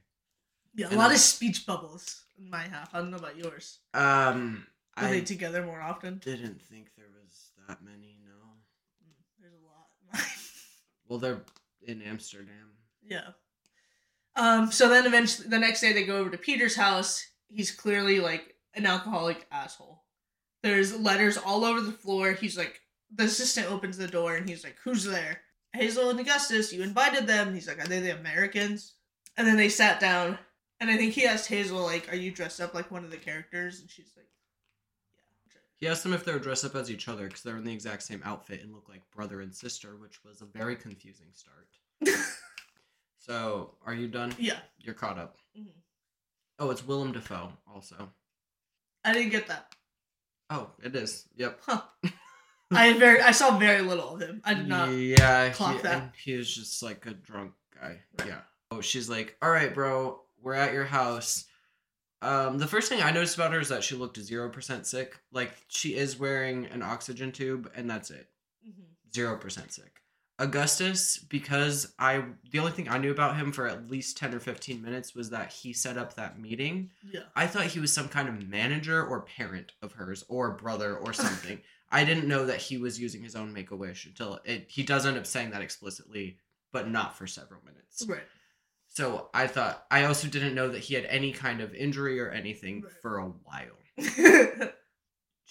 Yeah, 0.75 0.87
a 0.87 0.93
I 0.93 0.95
lot 0.95 1.09
know. 1.09 1.15
of 1.15 1.19
speech 1.19 1.65
bubbles 1.67 2.23
in 2.39 2.49
my 2.49 2.63
half. 2.63 2.93
I 2.95 2.99
don't 2.99 3.11
know 3.11 3.17
about 3.17 3.37
yours. 3.37 3.79
Um, 3.93 4.65
Are 4.97 5.05
I 5.05 5.11
they 5.11 5.21
together 5.21 5.63
more 5.65 5.81
often? 5.81 6.19
didn't 6.23 6.61
think 6.61 6.89
there 6.95 7.07
was 7.13 7.18
that 7.69 7.83
many. 7.83 8.17
No. 8.25 8.31
Mm, 9.05 9.13
There's 9.39 9.53
a 9.53 9.65
lot. 9.65 10.25
Well, 11.07 11.17
they're 11.17 11.41
in 11.81 12.01
Amsterdam. 12.03 12.69
Yeah. 13.03 13.29
Um. 14.35 14.71
So 14.71 14.89
then, 14.89 15.05
eventually, 15.07 15.47
the 15.47 15.57
next 15.57 15.81
day 15.81 15.91
they 15.91 16.03
go 16.05 16.17
over 16.17 16.29
to 16.29 16.37
Peter's 16.37 16.75
house. 16.75 17.25
He's 17.47 17.71
clearly 17.71 18.19
like 18.19 18.53
an 18.75 18.85
alcoholic 18.85 19.47
asshole. 19.51 20.03
There's 20.61 20.95
letters 20.99 21.35
all 21.37 21.65
over 21.65 21.81
the 21.81 21.91
floor. 21.91 22.33
He's 22.33 22.57
like, 22.57 22.79
the 23.15 23.23
assistant 23.23 23.71
opens 23.71 23.97
the 23.97 24.07
door 24.07 24.35
and 24.35 24.47
he's 24.47 24.63
like, 24.63 24.77
"Who's 24.83 25.03
there?" 25.03 25.41
Hazel 25.73 26.11
and 26.11 26.19
Augustus. 26.19 26.71
You 26.71 26.83
invited 26.83 27.25
them. 27.25 27.55
He's 27.55 27.67
like, 27.67 27.83
"Are 27.83 27.87
they 27.87 28.01
the 28.01 28.15
Americans?" 28.19 28.93
And 29.35 29.47
then 29.47 29.57
they 29.57 29.69
sat 29.69 29.99
down, 29.99 30.37
and 30.79 30.91
I 30.91 30.97
think 30.97 31.13
he 31.13 31.25
asked 31.25 31.47
Hazel 31.47 31.81
like, 31.81 32.11
"Are 32.13 32.15
you 32.17 32.29
dressed 32.29 32.61
up 32.61 32.75
like 32.75 32.91
one 32.91 33.03
of 33.03 33.09
the 33.09 33.17
characters?" 33.17 33.79
And 33.79 33.89
she's 33.89 34.11
like. 34.15 34.27
He 35.79 35.87
asked 35.87 36.03
them 36.03 36.13
if 36.13 36.25
they 36.25 36.33
would 36.33 36.41
dressed 36.41 36.65
up 36.65 36.75
as 36.75 36.91
each 36.91 37.07
other 37.07 37.27
because 37.27 37.41
they're 37.41 37.57
in 37.57 37.63
the 37.63 37.73
exact 37.73 38.03
same 38.03 38.21
outfit 38.25 38.61
and 38.61 38.73
look 38.73 38.89
like 38.89 39.01
brother 39.15 39.39
and 39.41 39.53
sister, 39.55 39.95
which 39.95 40.23
was 40.25 40.41
a 40.41 40.45
very 40.45 40.75
confusing 40.75 41.27
start. 41.33 41.69
so, 43.17 43.75
are 43.85 43.93
you 43.93 44.07
done? 44.09 44.33
Yeah. 44.37 44.59
You're 44.79 44.95
caught 44.95 45.17
up. 45.17 45.37
Mhm. 45.57 45.67
Oh, 46.59 46.69
it's 46.69 46.85
Willem 46.85 47.13
Dafoe 47.13 47.53
also. 47.65 48.09
I 49.05 49.13
didn't 49.13 49.31
get 49.31 49.47
that. 49.47 49.73
Oh, 50.49 50.71
it 50.83 50.95
is. 50.95 51.25
Yep. 51.37 51.59
Huh. 51.65 51.81
I 52.71 52.93
very 52.99 53.21
I 53.21 53.31
saw 53.31 53.57
very 53.57 53.81
little 53.81 54.15
of 54.15 54.21
him. 54.21 54.41
I 54.43 54.53
did 54.53 54.67
not. 54.67 54.89
Yeah, 54.89 55.49
clock 55.49 55.77
he, 55.77 55.81
that. 55.83 55.93
and 56.03 56.11
he 56.21 56.35
was 56.35 56.53
just 56.53 56.83
like 56.83 57.05
a 57.05 57.11
drunk 57.13 57.53
guy. 57.79 57.99
Right. 58.19 58.27
Yeah. 58.27 58.41
Oh, 58.71 58.81
she's 58.81 59.09
like, 59.09 59.37
"All 59.41 59.49
right, 59.49 59.73
bro, 59.73 60.21
we're 60.41 60.53
at 60.53 60.73
your 60.73 60.85
house." 60.85 61.45
Um, 62.21 62.57
the 62.57 62.67
first 62.67 62.89
thing 62.89 63.01
I 63.01 63.11
noticed 63.11 63.35
about 63.35 63.53
her 63.53 63.59
is 63.59 63.69
that 63.69 63.83
she 63.83 63.95
looked 63.95 64.17
zero 64.19 64.49
percent 64.49 64.85
sick. 64.85 65.19
Like 65.31 65.51
she 65.67 65.95
is 65.95 66.19
wearing 66.19 66.65
an 66.67 66.81
oxygen 66.81 67.31
tube, 67.31 67.71
and 67.75 67.89
that's 67.89 68.11
it. 68.11 68.29
Mhm. 68.67 68.83
Zero 69.13 69.37
percent 69.37 69.71
sick. 69.71 70.01
Augustus, 70.37 71.17
because 71.17 71.93
I 71.99 72.23
the 72.51 72.59
only 72.59 72.71
thing 72.71 72.87
I 72.87 72.97
knew 72.97 73.11
about 73.11 73.35
him 73.35 73.51
for 73.51 73.67
at 73.67 73.89
least 73.91 74.17
ten 74.17 74.33
or 74.33 74.39
fifteen 74.39 74.81
minutes 74.81 75.13
was 75.13 75.29
that 75.31 75.51
he 75.51 75.73
set 75.73 75.97
up 75.97 76.15
that 76.15 76.39
meeting. 76.39 76.91
Yeah. 77.11 77.23
I 77.35 77.45
thought 77.45 77.65
he 77.65 77.79
was 77.81 77.91
some 77.91 78.07
kind 78.07 78.29
of 78.29 78.47
manager 78.47 79.05
or 79.05 79.21
parent 79.21 79.73
of 79.81 79.93
hers 79.93 80.23
or 80.29 80.51
brother 80.51 80.97
or 80.97 81.11
something. 81.13 81.59
I 81.91 82.05
didn't 82.05 82.27
know 82.27 82.45
that 82.45 82.57
he 82.61 82.77
was 82.77 82.99
using 82.99 83.21
his 83.23 83.35
own 83.35 83.51
make 83.51 83.71
a 83.71 83.75
wish 83.75 84.05
until 84.05 84.39
it 84.45 84.65
he 84.69 84.83
does 84.83 85.05
end 85.05 85.17
up 85.17 85.25
saying 85.25 85.51
that 85.51 85.61
explicitly, 85.61 86.37
but 86.71 86.89
not 86.89 87.17
for 87.17 87.27
several 87.27 87.61
minutes. 87.65 88.05
Right. 88.07 88.23
So 88.89 89.29
I 89.33 89.47
thought 89.47 89.85
I 89.91 90.03
also 90.03 90.27
didn't 90.27 90.55
know 90.55 90.67
that 90.69 90.79
he 90.79 90.95
had 90.95 91.05
any 91.05 91.31
kind 91.31 91.61
of 91.61 91.73
injury 91.73 92.19
or 92.19 92.29
anything 92.31 92.81
Right. 92.81 92.91
for 93.01 93.17
a 93.17 93.25
while. 93.27 93.77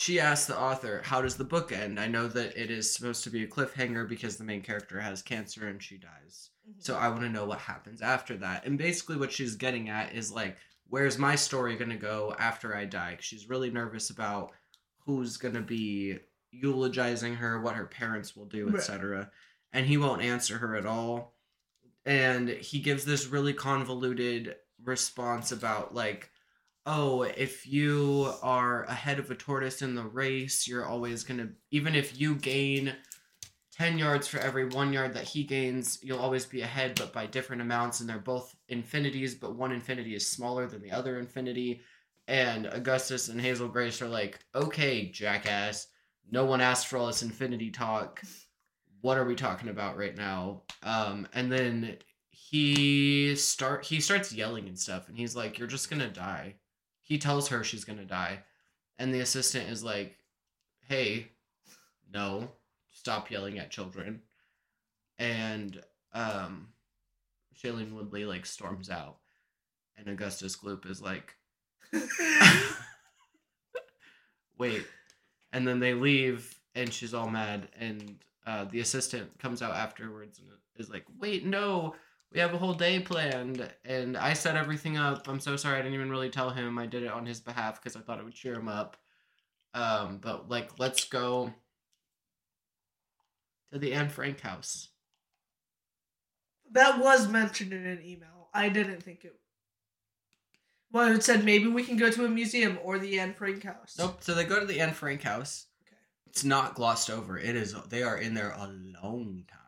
She 0.01 0.21
asked 0.21 0.47
the 0.47 0.57
author, 0.57 1.03
How 1.05 1.21
does 1.23 1.37
the 1.37 1.43
book 1.45 1.73
end? 1.73 1.99
I 1.99 2.07
know 2.07 2.29
that 2.29 2.57
it 2.57 2.71
is 2.71 2.95
supposed 2.95 3.25
to 3.25 3.31
be 3.31 3.43
a 3.43 3.49
cliffhanger 3.49 4.09
because 4.09 4.37
the 4.37 4.45
main 4.45 4.63
character 4.63 5.01
has 5.01 5.23
cancer 5.23 5.67
and 5.67 5.83
she 5.83 5.97
dies. 5.99 6.51
Mm-hmm. 6.71 6.79
So 6.81 6.97
I 6.97 7.09
want 7.09 7.23
to 7.23 7.29
know 7.29 7.47
what 7.47 7.59
happens 7.59 8.01
after 8.01 8.37
that. 8.37 8.65
And 8.65 8.79
basically, 8.79 9.17
what 9.17 9.33
she's 9.33 9.57
getting 9.57 9.89
at 9.89 10.15
is 10.15 10.31
like, 10.31 10.57
where's 10.87 11.19
my 11.19 11.35
story 11.35 11.75
going 11.77 11.91
to 11.91 11.97
go 11.97 12.33
after 12.39 12.77
I 12.77 12.85
die? 12.85 13.17
She's 13.19 13.49
really 13.49 13.73
nervous 13.73 14.11
about 14.11 14.53
who's 15.05 15.37
going 15.37 15.55
to 15.55 15.63
be 15.63 16.19
eulogizing 16.53 17.35
her, 17.35 17.61
what 17.61 17.75
her 17.75 17.87
parents 17.87 18.37
will 18.37 18.47
do, 18.47 18.67
Right. 18.67 18.77
etc. 18.77 19.33
And 19.73 19.85
he 19.87 19.97
won't 19.99 20.23
answer 20.23 20.59
her 20.59 20.77
at 20.77 20.87
all. 20.87 21.35
And 22.09 22.49
he 22.49 22.79
gives 22.79 23.05
this 23.05 23.27
really 23.27 23.53
convoluted 23.53 24.57
response 24.83 25.53
about, 25.53 25.95
like, 25.95 26.31
oh, 26.87 27.21
if 27.23 27.67
you 27.67 28.33
are 28.43 28.85
ahead 28.85 29.19
of 29.19 29.31
a 29.31 29.35
tortoise 29.35 29.83
in 29.83 29.95
the 29.95 30.05
race, 30.05 30.67
you're 30.67 30.87
always 30.87 31.23
going 31.23 31.37
to, 31.37 31.51
even 31.71 31.95
if 31.95 32.19
you 32.19 32.35
gain 32.35 32.95
10 33.77 33.99
yards 33.99 34.27
for 34.27 34.39
every 34.39 34.65
one 34.65 34.95
yard 34.95 35.13
that 35.13 35.29
he 35.29 35.45
gains, 35.45 35.99
you'll 36.03 36.19
always 36.19 36.47
be 36.47 36.63
ahead, 36.63 36.95
but 36.99 37.13
by 37.13 37.27
different 37.27 37.61
amounts. 37.61 38.01
And 38.01 38.09
they're 38.09 38.19
both 38.19 38.57
infinities, 38.71 39.35
but 39.35 39.55
one 39.55 39.71
infinity 39.71 40.15
is 40.15 40.27
smaller 40.27 40.67
than 40.67 40.81
the 40.81 40.93
other 40.93 41.19
infinity. 41.19 41.83
And 42.27 42.65
Augustus 42.65 43.29
and 43.29 43.39
Hazel 43.39 43.69
Grace 43.69 44.01
are 44.01 44.09
like, 44.09 44.39
okay, 44.55 45.11
jackass, 45.11 45.89
no 46.31 46.47
one 46.47 46.63
asked 46.63 46.87
for 46.87 46.97
all 46.97 47.09
this 47.09 47.23
infinity 47.23 47.71
talk. 47.71 48.23
What 49.01 49.19
are 49.19 49.25
we 49.25 49.35
talking 49.35 49.69
about 49.69 49.97
right 49.97 50.17
now? 50.17 50.63
Um, 50.83 51.29
and 51.33 51.53
then 51.53 51.97
he 52.31 53.37
start 53.37 53.85
he 53.85 54.01
starts 54.01 54.33
yelling 54.33 54.69
and 54.69 54.79
stuff, 54.79 55.09
and 55.09 55.17
he's 55.17 55.37
like, 55.37 55.59
"You're 55.59 55.69
just 55.69 55.91
gonna 55.91 56.11
die." 56.11 56.57
He 57.03 57.19
tells 57.19 57.49
her 57.49 57.63
she's 57.63 57.85
gonna 57.85 58.05
die, 58.05 58.45
and 58.99 59.13
the 59.13 59.21
assistant 59.21 59.69
is 59.69 59.85
like, 59.85 60.17
"Hey, 60.89 61.33
no, 62.13 62.53
stop 62.91 63.31
yelling 63.31 63.59
at 63.59 63.71
children." 63.71 64.23
And 65.19 65.83
um, 66.13 66.69
Shailene 67.55 67.93
Woodley 67.93 68.25
like 68.25 68.47
storms 68.47 68.89
out, 68.89 69.19
and 69.97 70.09
Augustus 70.09 70.57
Gloop 70.57 70.89
is 70.91 71.03
like, 71.03 71.35
"Wait," 74.59 74.87
and 75.53 75.69
then 75.69 75.81
they 75.81 75.95
leave, 75.95 76.59
and 76.75 76.93
she's 76.93 77.15
all 77.15 77.29
mad, 77.29 77.69
and 77.79 78.19
uh, 78.49 78.65
the 78.65 78.81
assistant 78.81 79.39
comes 79.39 79.61
out 79.61 79.75
afterwards 79.75 80.39
and 80.39 80.49
is 80.77 80.89
like, 80.89 81.05
"Wait, 81.21 81.45
no." 81.45 81.95
We 82.31 82.41
have 82.41 82.53
a 82.53 82.59
whole 82.59 82.75
day 82.75 83.01
planned, 83.01 83.67
and 83.87 84.15
I 84.15 84.35
set 84.35 84.55
everything 84.55 84.99
up. 84.99 85.29
I'm 85.29 85.41
so 85.41 85.57
sorry 85.57 85.79
I 85.79 85.83
didn't 85.83 85.95
even 85.95 86.11
really 86.11 86.29
tell 86.29 86.51
him. 86.51 86.79
I 86.79 86.85
did 86.85 87.03
it 87.03 87.11
on 87.11 87.25
his 87.25 87.41
behalf 87.41 87.83
because 87.83 87.97
I 87.97 88.01
thought 88.01 88.19
it 88.19 88.25
would 88.25 88.35
cheer 88.35 88.55
him 88.55 88.69
up. 88.69 88.99
Um, 89.73 90.19
but 90.19 90.49
like, 90.49 90.79
let's 90.79 91.05
go 91.05 91.55
to 93.73 93.79
the 93.79 93.95
Anne 93.95 94.11
Frank 94.11 94.41
house. 94.41 94.91
That 96.73 97.01
was 97.01 97.29
mentioned 97.29 97.73
in 97.73 97.87
an 97.87 98.03
email. 98.05 98.49
I 98.53 98.69
didn't 98.69 99.03
think 99.03 99.25
it. 99.25 99.35
Well, 100.93 101.15
it 101.15 101.23
said 101.23 101.45
maybe 101.45 101.69
we 101.69 101.83
can 101.83 101.97
go 101.97 102.11
to 102.11 102.25
a 102.25 102.29
museum 102.29 102.79
or 102.83 102.99
the 102.99 103.21
Anne 103.21 103.33
Frank 103.35 103.65
house. 103.65 103.97
Nope. 103.99 104.19
So 104.21 104.35
they 104.35 104.45
go 104.45 104.61
to 104.61 104.67
the 104.67 104.81
Anne 104.81 104.93
Frank 104.93 105.23
house. 105.23 105.68
It's 106.29 106.45
not 106.45 106.75
glossed 106.75 107.11
over. 107.11 107.39
It 107.39 107.57
is. 107.57 107.75
They 107.89 108.03
are 108.03 108.19
in 108.19 108.35
there 108.35 108.51
a 108.51 108.67
long 109.03 109.45
time. 109.49 109.59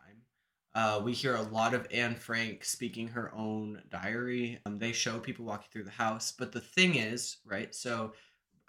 Uh, 0.73 1.01
we 1.03 1.11
hear 1.11 1.35
a 1.35 1.41
lot 1.41 1.73
of 1.73 1.87
Anne 1.91 2.15
Frank 2.15 2.63
speaking 2.63 3.09
her 3.09 3.33
own 3.35 3.81
diary. 3.89 4.59
Um, 4.65 4.79
they 4.79 4.93
show 4.93 5.19
people 5.19 5.43
walking 5.43 5.67
through 5.71 5.83
the 5.83 5.91
house, 5.91 6.31
but 6.31 6.51
the 6.51 6.61
thing 6.61 6.95
is, 6.95 7.37
right? 7.45 7.73
So 7.75 8.13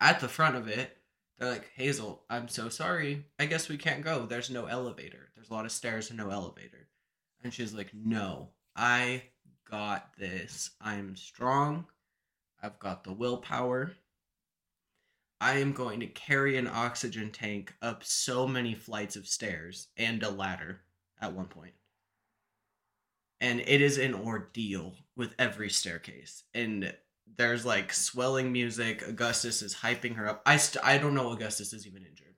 at 0.01 0.19
the 0.19 0.29
front 0.29 0.57
of 0.57 0.67
it, 0.67 0.97
they're 1.39 1.51
like, 1.51 1.71
Hazel, 1.77 2.25
I'm 2.29 2.49
so 2.49 2.69
sorry. 2.69 3.25
I 3.39 3.47
guess 3.47 3.69
we 3.69 3.77
can't 3.77 4.03
go. 4.03 4.27
There's 4.27 4.51
no 4.51 4.67
elevator. 4.67 5.31
There's 5.35 5.51
a 5.51 5.55
lot 5.55 5.65
of 5.65 5.73
stairs 5.73 6.11
and 6.11 6.19
no 6.19 6.31
elevator. 6.31 6.89
And 7.45 7.53
she's 7.53 7.75
like, 7.75 7.91
No, 7.95 8.51
I 8.75 9.23
got 9.71 10.17
this. 10.19 10.71
I'm 10.81 11.15
strong. 11.17 11.87
I've 12.63 12.79
got 12.79 13.05
the 13.05 13.13
willpower. 13.13 13.93
I 15.43 15.59
am 15.59 15.73
going 15.73 15.99
to 16.01 16.07
carry 16.07 16.57
an 16.57 16.69
oxygen 16.69 17.33
tank 17.33 17.75
up 17.83 18.05
so 18.05 18.47
many 18.47 18.77
flights 18.77 19.17
of 19.17 19.27
stairs 19.27 19.89
and 19.97 20.23
a 20.23 20.31
ladder 20.31 20.83
at 21.21 21.33
one 21.33 21.47
point. 21.47 21.73
And 23.41 23.59
it 23.59 23.81
is 23.81 23.99
an 23.99 24.15
ordeal 24.15 24.95
with 25.17 25.35
every 25.41 25.69
staircase. 25.69 26.45
And 26.55 26.95
there's 27.37 27.67
like 27.67 27.93
swelling 27.93 28.53
music. 28.53 29.03
Augustus 29.03 29.63
is 29.63 29.75
hyping 29.75 30.15
her 30.15 30.29
up. 30.29 30.43
I 30.47 30.59
st- 30.59 30.85
I 30.85 30.97
don't 30.99 31.15
know 31.15 31.33
Augustus 31.33 31.73
is 31.73 31.89
even 31.89 32.07
injured. 32.07 32.37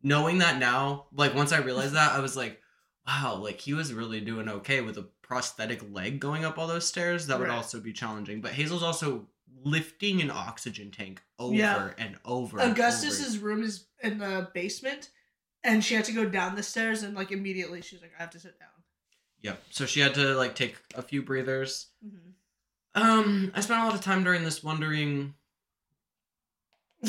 Knowing 0.00 0.38
that 0.38 0.58
now, 0.58 1.06
like 1.12 1.34
once 1.34 1.50
I 1.50 1.58
realized 1.58 1.94
that, 1.94 2.12
I 2.12 2.20
was 2.20 2.36
like, 2.36 2.60
wow, 3.08 3.40
like 3.42 3.60
he 3.60 3.74
was 3.74 3.92
really 3.92 4.20
doing 4.20 4.48
okay 4.48 4.82
with 4.82 4.98
a 4.98 5.08
prosthetic 5.22 5.82
leg 5.90 6.20
going 6.20 6.44
up 6.44 6.58
all 6.58 6.68
those 6.68 6.86
stairs. 6.86 7.26
That 7.26 7.40
would 7.40 7.48
Right. 7.48 7.56
also 7.56 7.80
be 7.80 7.92
challenging. 7.92 8.40
But 8.40 8.52
Hazel's 8.52 8.84
also 8.84 9.26
lifting 9.64 10.20
an 10.22 10.30
oxygen 10.30 10.90
tank 10.90 11.22
over 11.38 11.54
Yeah. 11.54 11.90
and 11.98 12.16
over. 12.24 12.60
Augustus's 12.60 13.36
over. 13.36 13.46
room 13.46 13.62
is 13.62 13.86
in 14.02 14.18
the 14.18 14.48
basement, 14.54 15.10
and 15.64 15.84
she 15.84 15.94
had 15.94 16.04
to 16.06 16.12
go 16.12 16.24
down 16.28 16.54
the 16.56 16.62
stairs, 16.62 17.02
and 17.02 17.14
like 17.14 17.32
immediately 17.32 17.82
she's 17.82 18.00
like, 18.00 18.12
I 18.18 18.22
have 18.22 18.30
to 18.30 18.40
sit 18.40 18.58
down. 18.58 18.68
Yeah, 19.42 19.56
So 19.70 19.86
she 19.86 20.00
had 20.00 20.14
to 20.14 20.34
like 20.34 20.54
take 20.54 20.76
a 20.94 21.02
few 21.02 21.22
breathers. 21.22 21.86
Mm-hmm. 22.06 22.30
Um, 23.02 23.52
I 23.54 23.60
spent 23.60 23.80
a 23.80 23.84
lot 23.84 23.94
of 23.94 24.00
time 24.02 24.22
during 24.24 24.44
this 24.44 24.62
wondering. 24.62 25.34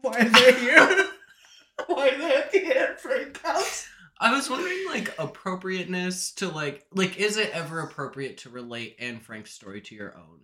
Why 0.00 0.18
are 0.18 0.28
they 0.28 0.52
here? 0.58 1.08
Why 1.86 2.08
are 2.08 2.18
they 2.18 2.34
at 2.34 2.52
the 2.52 2.78
Anne 2.78 2.96
Frank 2.96 3.40
house? 3.42 3.86
I 4.18 4.34
was 4.34 4.50
wondering 4.50 4.84
like 4.88 5.14
appropriateness 5.18 6.32
to 6.32 6.48
like 6.48 6.84
like 6.92 7.16
is 7.18 7.36
it 7.36 7.50
ever 7.52 7.80
appropriate 7.80 8.38
to 8.38 8.50
relate 8.50 8.96
Anne 8.98 9.20
Frank's 9.20 9.52
story 9.52 9.80
to 9.82 9.94
your 9.94 10.16
own? 10.16 10.40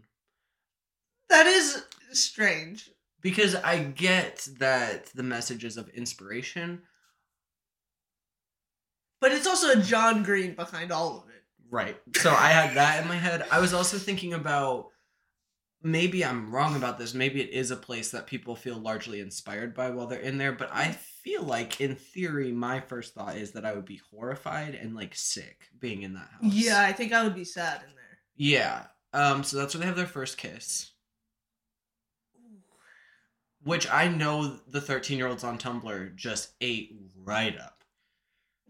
That 1.28 1.46
is 1.46 1.84
strange. 2.12 2.90
Because 3.20 3.56
I 3.56 3.78
get 3.78 4.46
that 4.58 5.06
the 5.06 5.22
message 5.22 5.64
is 5.64 5.76
of 5.76 5.88
inspiration, 5.88 6.82
But 9.20 9.32
it's 9.32 9.46
also 9.46 9.72
a 9.72 9.82
John 9.82 10.22
Green 10.22 10.54
behind 10.54 10.92
all 10.92 11.18
of 11.18 11.28
it. 11.30 11.42
Right. 11.70 11.96
So 12.16 12.30
I 12.30 12.48
had 12.48 12.76
that 12.76 13.02
in 13.02 13.08
my 13.08 13.16
head. 13.16 13.44
I 13.50 13.60
was 13.60 13.74
also 13.74 13.98
thinking 13.98 14.34
about 14.34 14.90
maybe 15.82 16.24
I'm 16.24 16.54
wrong 16.54 16.76
about 16.76 16.98
this. 16.98 17.14
Maybe 17.14 17.40
it 17.40 17.50
is 17.50 17.70
a 17.70 17.76
place 17.76 18.10
that 18.10 18.26
people 18.26 18.54
feel 18.54 18.76
largely 18.76 19.20
inspired 19.20 19.74
by 19.74 19.90
while 19.90 20.06
they're 20.06 20.20
in 20.20 20.38
there, 20.38 20.52
but 20.52 20.70
I 20.72 20.92
feel 20.92 21.42
like 21.42 21.80
in 21.80 21.96
theory 21.96 22.52
my 22.52 22.80
first 22.80 23.14
thought 23.14 23.36
is 23.36 23.52
that 23.52 23.64
I 23.64 23.74
would 23.74 23.84
be 23.84 24.00
horrified 24.10 24.74
and 24.74 24.94
like 24.94 25.14
sick 25.14 25.68
being 25.78 26.02
in 26.02 26.14
that 26.14 26.28
house. 26.30 26.52
Yeah, 26.52 26.80
I 26.80 26.92
think 26.92 27.12
I 27.12 27.24
would 27.24 27.34
be 27.34 27.44
sad 27.44 27.82
in 27.82 27.94
there. 27.94 28.18
Yeah. 28.36 28.84
Um 29.12 29.42
so 29.42 29.56
that's 29.56 29.74
where 29.74 29.80
they 29.80 29.86
have 29.86 29.96
their 29.96 30.06
first 30.06 30.38
kiss. 30.38 30.92
Which 33.66 33.90
I 33.90 34.06
know 34.06 34.60
the 34.68 34.80
13-year-olds 34.80 35.42
on 35.42 35.58
Tumblr 35.58 36.14
just 36.14 36.52
ate 36.60 36.94
right 37.24 37.58
up. 37.58 37.82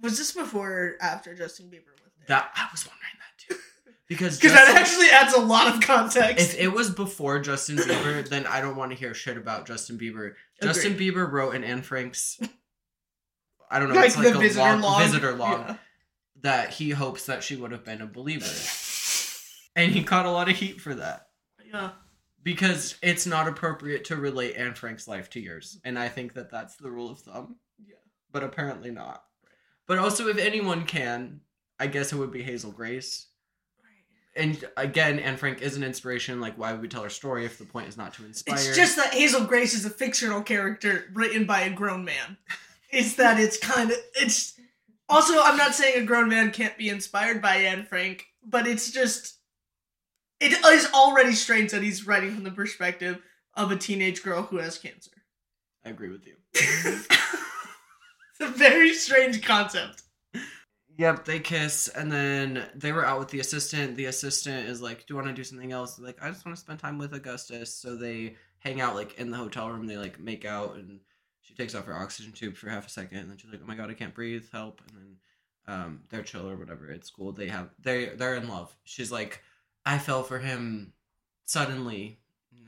Was 0.00 0.16
this 0.16 0.32
before 0.32 0.70
or 0.72 0.96
after 1.02 1.34
Justin 1.34 1.66
Bieber 1.66 1.92
went 2.00 2.12
there? 2.18 2.26
That 2.28 2.50
I 2.54 2.66
was 2.72 2.86
wondering 2.86 3.12
that 3.20 3.54
too. 3.54 3.60
because 4.08 4.38
Because 4.38 4.52
that 4.54 4.64
Justin- 4.72 4.76
actually 4.82 5.10
adds 5.10 5.34
a 5.34 5.40
lot 5.40 5.74
of 5.74 5.82
context. 5.82 6.54
if 6.54 6.58
it 6.58 6.68
was 6.68 6.88
before 6.88 7.38
Justin 7.40 7.76
Bieber, 7.76 8.26
then 8.30 8.46
I 8.46 8.62
don't 8.62 8.76
want 8.76 8.90
to 8.92 8.96
hear 8.96 9.12
shit 9.12 9.36
about 9.36 9.66
Justin 9.66 9.98
Bieber. 9.98 10.32
Justin 10.62 10.94
Bieber 10.96 11.30
wrote 11.30 11.54
in 11.54 11.62
Anne 11.62 11.82
Frank's, 11.82 12.40
I 13.70 13.78
don't 13.78 13.90
know, 13.90 13.96
like 13.96 14.06
it's 14.06 14.16
like 14.16 14.32
the 14.32 14.38
a 14.38 14.40
visitor 14.40 14.64
log, 14.76 14.80
log. 14.82 15.02
visitor 15.02 15.32
log 15.34 15.60
Yeah. 15.68 15.76
that 16.40 16.70
he 16.70 16.88
hopes 16.90 17.26
that 17.26 17.42
she 17.44 17.56
would 17.56 17.72
have 17.72 17.84
been 17.84 18.00
a 18.00 18.06
belieber, 18.06 19.68
and 19.76 19.92
he 19.92 20.02
caught 20.04 20.24
a 20.24 20.30
lot 20.30 20.48
of 20.48 20.56
heat 20.56 20.80
for 20.80 20.94
that 20.94 21.26
Yeah. 21.70 21.90
Because 22.46 22.94
it's 23.02 23.26
not 23.26 23.48
appropriate 23.48 24.04
to 24.04 24.14
relate 24.14 24.54
Anne 24.54 24.72
Frank's 24.72 25.08
life 25.08 25.28
to 25.30 25.40
yours, 25.40 25.80
and 25.84 25.98
I 25.98 26.08
think 26.08 26.34
that 26.34 26.48
that's 26.48 26.76
the 26.76 26.88
rule 26.88 27.10
of 27.10 27.18
thumb. 27.18 27.56
Yeah. 27.84 27.96
but 28.30 28.44
apparently 28.44 28.92
not. 28.92 29.24
But 29.88 29.98
also, 29.98 30.28
if 30.28 30.38
anyone 30.38 30.84
can, 30.84 31.40
I 31.80 31.88
guess 31.88 32.12
it 32.12 32.16
would 32.16 32.30
be 32.30 32.44
Hazel 32.44 32.70
Grace. 32.70 33.26
Right. 33.82 34.44
And 34.44 34.64
again, 34.76 35.18
Anne 35.18 35.36
Frank 35.36 35.60
is 35.60 35.76
an 35.76 35.82
inspiration. 35.82 36.40
Like, 36.40 36.56
why 36.56 36.70
would 36.70 36.82
we 36.82 36.86
tell 36.86 37.02
her 37.02 37.10
story 37.10 37.44
if 37.44 37.58
the 37.58 37.64
point 37.64 37.88
is 37.88 37.96
not 37.96 38.14
to 38.14 38.24
inspire? 38.24 38.54
It's 38.54 38.76
just 38.76 38.94
that 38.94 39.12
Hazel 39.12 39.44
Grace 39.44 39.74
is 39.74 39.84
a 39.84 39.90
fictional 39.90 40.40
character 40.40 41.06
written 41.14 41.46
by 41.46 41.62
a 41.62 41.70
grown 41.70 42.04
man. 42.04 42.36
It's 42.90 43.16
that 43.16 43.40
it's 43.40 43.58
kind 43.58 43.90
of 43.90 43.96
it's. 44.14 44.54
Also, 45.08 45.34
I'm 45.42 45.56
not 45.56 45.74
saying 45.74 46.00
a 46.00 46.06
grown 46.06 46.28
man 46.28 46.52
can't 46.52 46.78
be 46.78 46.90
inspired 46.90 47.42
by 47.42 47.56
Anne 47.56 47.86
Frank, 47.86 48.26
but 48.44 48.68
it's 48.68 48.92
just 48.92 49.36
it 50.40 50.52
is 50.52 50.88
already 50.92 51.32
strange 51.32 51.70
that 51.72 51.82
he's 51.82 52.06
writing 52.06 52.34
from 52.34 52.44
the 52.44 52.50
perspective 52.50 53.22
of 53.54 53.70
a 53.70 53.76
teenage 53.76 54.22
girl 54.22 54.42
who 54.42 54.58
has 54.58 54.78
cancer. 54.78 55.10
I 55.84 55.90
agree 55.90 56.10
with 56.10 56.26
you. 56.26 56.34
it's 56.54 57.08
a 58.40 58.48
very 58.48 58.92
strange 58.92 59.42
concept. 59.42 60.02
Yep, 60.98 61.26
they 61.26 61.40
kiss, 61.40 61.88
and 61.88 62.10
then 62.10 62.64
they 62.74 62.90
were 62.90 63.04
out 63.04 63.18
with 63.18 63.28
the 63.28 63.40
assistant. 63.40 63.96
The 63.96 64.06
assistant 64.06 64.66
is 64.66 64.80
like, 64.80 65.00
"Do 65.00 65.12
you 65.12 65.16
want 65.16 65.28
to 65.28 65.34
do 65.34 65.44
something 65.44 65.70
else?" 65.70 65.96
They're 65.96 66.06
like, 66.06 66.22
"I 66.22 66.30
just 66.30 66.46
want 66.46 66.56
to 66.56 66.60
spend 66.60 66.78
time 66.78 66.96
with 66.96 67.12
Augustus." 67.12 67.74
So 67.74 67.96
they 67.96 68.36
hang 68.60 68.80
out 68.80 68.94
like 68.94 69.18
in 69.18 69.30
the 69.30 69.36
hotel 69.36 69.70
room. 69.70 69.86
They 69.86 69.98
like 69.98 70.18
make 70.18 70.46
out, 70.46 70.76
and 70.76 71.00
she 71.42 71.54
takes 71.54 71.74
off 71.74 71.84
her 71.84 71.94
oxygen 71.94 72.32
tube 72.32 72.56
for 72.56 72.70
half 72.70 72.86
a 72.86 72.90
second, 72.90 73.18
and 73.18 73.30
then 73.30 73.36
she's 73.36 73.50
like, 73.50 73.60
"Oh 73.62 73.66
my 73.66 73.74
god, 73.74 73.90
I 73.90 73.94
can't 73.94 74.14
breathe, 74.14 74.46
help!" 74.50 74.80
And 74.88 74.96
then 74.96 75.16
um, 75.76 76.00
they're 76.08 76.22
chill 76.22 76.48
or 76.48 76.56
whatever. 76.56 76.90
It's 76.90 77.10
cool. 77.10 77.32
They 77.32 77.48
have 77.48 77.70
they 77.78 78.06
they're 78.06 78.36
in 78.36 78.48
love. 78.48 78.74
She's 78.84 79.12
like, 79.12 79.42
"I 79.86 79.96
fell 79.98 80.22
for 80.22 80.38
him 80.40 80.92
suddenly, 81.44 82.18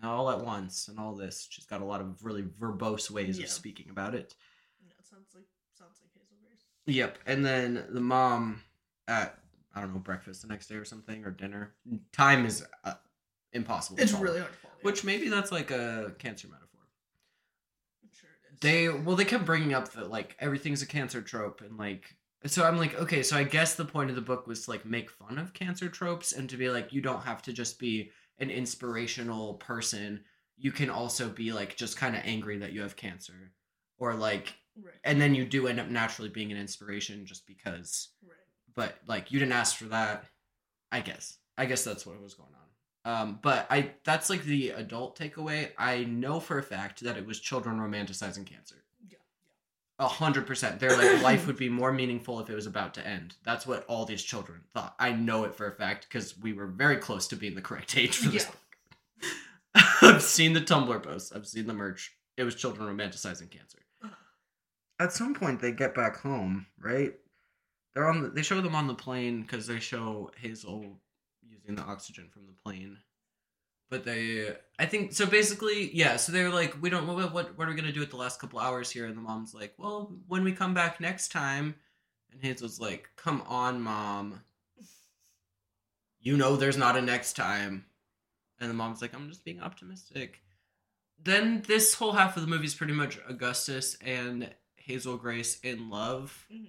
all 0.02 0.30
at 0.30 0.40
once, 0.44 0.88
and 0.88 0.98
all 0.98 1.14
this." 1.14 1.46
She's 1.50 1.66
got 1.66 1.82
a 1.82 1.84
lot 1.84 2.00
of 2.00 2.24
really 2.24 2.42
verbose 2.42 3.10
ways 3.10 3.38
Yeah. 3.38 3.44
of 3.44 3.50
speaking 3.50 3.90
about 3.90 4.14
it. 4.14 4.34
Yeah, 4.80 4.92
it 4.98 5.06
sounds 5.06 5.34
like 5.34 5.44
sounds 5.76 6.00
like 6.00 6.10
Hazel 6.14 6.36
Grace. 6.46 6.64
Yep, 6.86 7.18
and 7.26 7.44
then 7.44 7.86
the 7.90 8.00
mom 8.00 8.62
at 9.06 9.38
I 9.74 9.80
don't 9.82 9.92
know 9.92 10.00
breakfast 10.00 10.42
the 10.42 10.48
next 10.48 10.66
day 10.68 10.76
or 10.76 10.84
something 10.84 11.24
or 11.24 11.30
dinner. 11.30 11.74
Time 12.12 12.46
is 12.46 12.64
uh, 12.84 12.94
impossible. 13.52 14.00
It's 14.00 14.12
really 14.12 14.40
hard 14.40 14.52
to 14.52 14.58
follow. 14.58 14.74
which 14.82 15.04
maybe 15.04 15.28
that's 15.28 15.52
like 15.52 15.70
a 15.70 16.14
cancer 16.18 16.48
metaphor. 16.48 16.80
I'm 18.02 18.10
sure 18.12 18.30
it 18.30 18.54
is. 18.54 18.60
They 18.60 18.88
well 18.88 19.14
they 19.16 19.24
kept 19.24 19.44
bringing 19.44 19.74
up 19.74 19.92
that 19.92 20.10
like 20.10 20.36
everything's 20.40 20.82
a 20.82 20.86
cancer 20.86 21.22
trope 21.22 21.60
and 21.60 21.76
like 21.76 22.16
so 22.46 22.64
I'm 22.64 22.78
like 22.78 22.98
okay 23.00 23.22
so 23.22 23.36
I 23.36 23.44
guess 23.44 23.74
the 23.74 23.84
point 23.84 24.10
of 24.10 24.16
the 24.16 24.22
book 24.22 24.46
was 24.46 24.64
to 24.64 24.70
like 24.70 24.84
make 24.84 25.10
fun 25.10 25.38
of 25.38 25.54
cancer 25.54 25.88
tropes 25.88 26.32
and 26.32 26.48
to 26.50 26.56
be 26.56 26.70
like 26.70 26.92
you 26.92 27.00
don't 27.00 27.22
have 27.24 27.42
to 27.42 27.52
just 27.52 27.78
be 27.78 28.10
an 28.38 28.50
inspirational 28.50 29.54
person 29.54 30.20
you 30.56 30.72
can 30.72 30.90
also 30.90 31.28
be 31.28 31.52
like 31.52 31.76
just 31.76 31.96
kind 31.96 32.16
of 32.16 32.22
angry 32.24 32.58
that 32.58 32.72
you 32.72 32.82
have 32.82 32.96
cancer 32.96 33.52
or 33.98 34.14
like 34.14 34.54
right. 34.82 34.94
and 35.04 35.20
then 35.20 35.34
you 35.34 35.44
do 35.44 35.66
end 35.66 35.80
up 35.80 35.88
naturally 35.88 36.28
being 36.28 36.50
an 36.52 36.58
inspiration 36.58 37.26
just 37.26 37.46
because 37.46 38.08
right. 38.26 38.36
but 38.74 38.94
like 39.06 39.32
you 39.32 39.38
didn't 39.38 39.52
ask 39.52 39.76
for 39.76 39.86
that 39.86 40.24
i 40.92 41.00
guess 41.00 41.38
i 41.56 41.64
guess 41.64 41.84
that's 41.84 42.06
what 42.06 42.20
was 42.22 42.34
going 42.34 42.50
on 43.04 43.12
um 43.12 43.38
but 43.42 43.66
i 43.70 43.90
that's 44.04 44.30
like 44.30 44.44
the 44.44 44.70
adult 44.70 45.18
takeaway 45.18 45.70
i 45.78 46.04
know 46.04 46.40
for 46.40 46.58
a 46.58 46.62
fact 46.62 47.00
that 47.02 47.16
it 47.16 47.26
was 47.26 47.40
children 47.40 47.78
romanticizing 47.78 48.46
cancer. 48.46 48.84
A 49.98 50.06
hundred 50.08 50.46
percent 50.46 50.78
they're 50.78 50.96
like 50.96 51.22
life 51.22 51.46
would 51.46 51.56
be 51.56 51.68
more 51.68 51.92
meaningful 51.92 52.38
if 52.40 52.48
it 52.48 52.54
was 52.54 52.66
about 52.66 52.94
to 52.94 53.06
end 53.06 53.34
that's 53.44 53.66
what 53.66 53.84
all 53.86 54.04
these 54.04 54.22
children 54.22 54.60
thought 54.72 54.94
i 54.98 55.10
know 55.12 55.44
it 55.44 55.54
for 55.54 55.66
a 55.66 55.72
fact 55.72 56.06
because 56.08 56.38
we 56.38 56.52
were 56.52 56.66
very 56.66 56.96
close 56.96 57.26
to 57.26 57.34
being 57.36 57.54
the 57.54 57.60
correct 57.62 57.96
age 57.96 58.16
for 58.16 58.28
this 58.28 58.44
Yeah. 58.44 58.50
book 59.74 59.84
i've 60.02 60.22
seen 60.22 60.52
the 60.52 60.60
tumblr 60.60 61.02
posts 61.02 61.32
i've 61.32 61.46
seen 61.46 61.66
the 61.66 61.74
merch 61.74 62.12
it 62.36 62.44
was 62.44 62.54
children 62.54 62.88
romanticizing 62.96 63.50
cancer 63.50 63.78
at 65.00 65.12
some 65.12 65.32
point 65.32 65.60
they 65.60 65.70
get 65.70 65.94
back 65.94 66.16
home, 66.18 66.66
right? 66.80 67.12
They're 67.94 68.08
on. 68.08 68.20
The, 68.20 68.28
they 68.30 68.42
show 68.42 68.60
them 68.60 68.74
on 68.74 68.88
the 68.88 68.96
plane 68.96 69.42
because 69.42 69.64
they 69.68 69.78
show 69.78 70.32
Hazel 70.36 70.98
using 71.48 71.76
the 71.76 71.82
oxygen 71.82 72.28
from 72.32 72.46
the 72.46 72.52
plane. 72.64 72.98
But 73.90 74.04
they, 74.04 74.54
I 74.78 74.84
think, 74.84 75.12
so 75.14 75.24
basically, 75.24 75.90
yeah. 75.96 76.16
So 76.16 76.30
they're 76.30 76.50
like, 76.50 76.80
we 76.82 76.90
don't. 76.90 77.06
What 77.06 77.32
what, 77.32 77.56
what 77.56 77.66
are 77.66 77.70
we 77.70 77.76
gonna 77.76 77.92
do 77.92 78.00
with 78.00 78.10
the 78.10 78.16
last 78.16 78.40
couple 78.40 78.58
hours 78.58 78.90
here? 78.90 79.06
And 79.06 79.16
the 79.16 79.22
mom's 79.22 79.54
like, 79.54 79.74
well, 79.78 80.14
when 80.26 80.44
we 80.44 80.52
come 80.52 80.74
back 80.74 81.00
next 81.00 81.32
time. 81.32 81.74
And 82.30 82.42
Hazel's 82.42 82.78
like, 82.78 83.08
come 83.16 83.42
on, 83.46 83.80
mom. 83.80 84.42
You 86.20 86.36
know 86.36 86.56
there's 86.56 86.76
not 86.76 86.96
a 86.96 87.00
next 87.00 87.34
time. 87.34 87.86
And 88.60 88.68
the 88.68 88.74
mom's 88.74 89.00
like, 89.00 89.14
I'm 89.14 89.28
just 89.30 89.44
being 89.44 89.60
optimistic. 89.60 90.40
Then 91.22 91.62
this 91.66 91.94
whole 91.94 92.12
half 92.12 92.36
of 92.36 92.42
the 92.42 92.48
movie 92.48 92.66
is 92.66 92.74
pretty 92.74 92.92
much 92.92 93.18
Augustus 93.28 93.96
and 94.04 94.52
Hazel 94.76 95.16
Grace 95.16 95.58
in 95.60 95.88
love. 95.88 96.46
Mhm. 96.52 96.68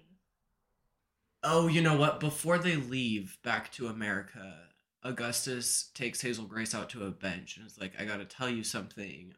Oh, 1.43 1.67
you 1.67 1.81
know 1.81 1.97
what? 1.97 2.19
Before 2.19 2.57
they 2.57 2.75
leave 2.77 3.37
back 3.43 3.71
to 3.73 3.87
America, 3.87 4.68
Augustus 5.03 5.89
takes 5.93 6.21
Hazel 6.21 6.45
Grace 6.45 6.75
out 6.75 6.89
to 6.89 7.05
a 7.05 7.11
bench 7.11 7.57
and 7.57 7.65
is 7.65 7.79
like, 7.79 7.93
I 7.99 8.05
gotta 8.05 8.25
tell 8.25 8.49
you 8.49 8.63
something. 8.63 9.33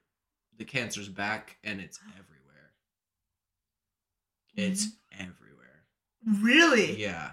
The 0.57 0.65
cancer's 0.65 1.09
back 1.09 1.57
and 1.63 1.79
it's 1.79 1.99
everywhere. 2.19 2.71
It's 4.55 4.87
everywhere. 5.11 5.85
Really? 6.41 6.99
Yeah. 6.99 7.31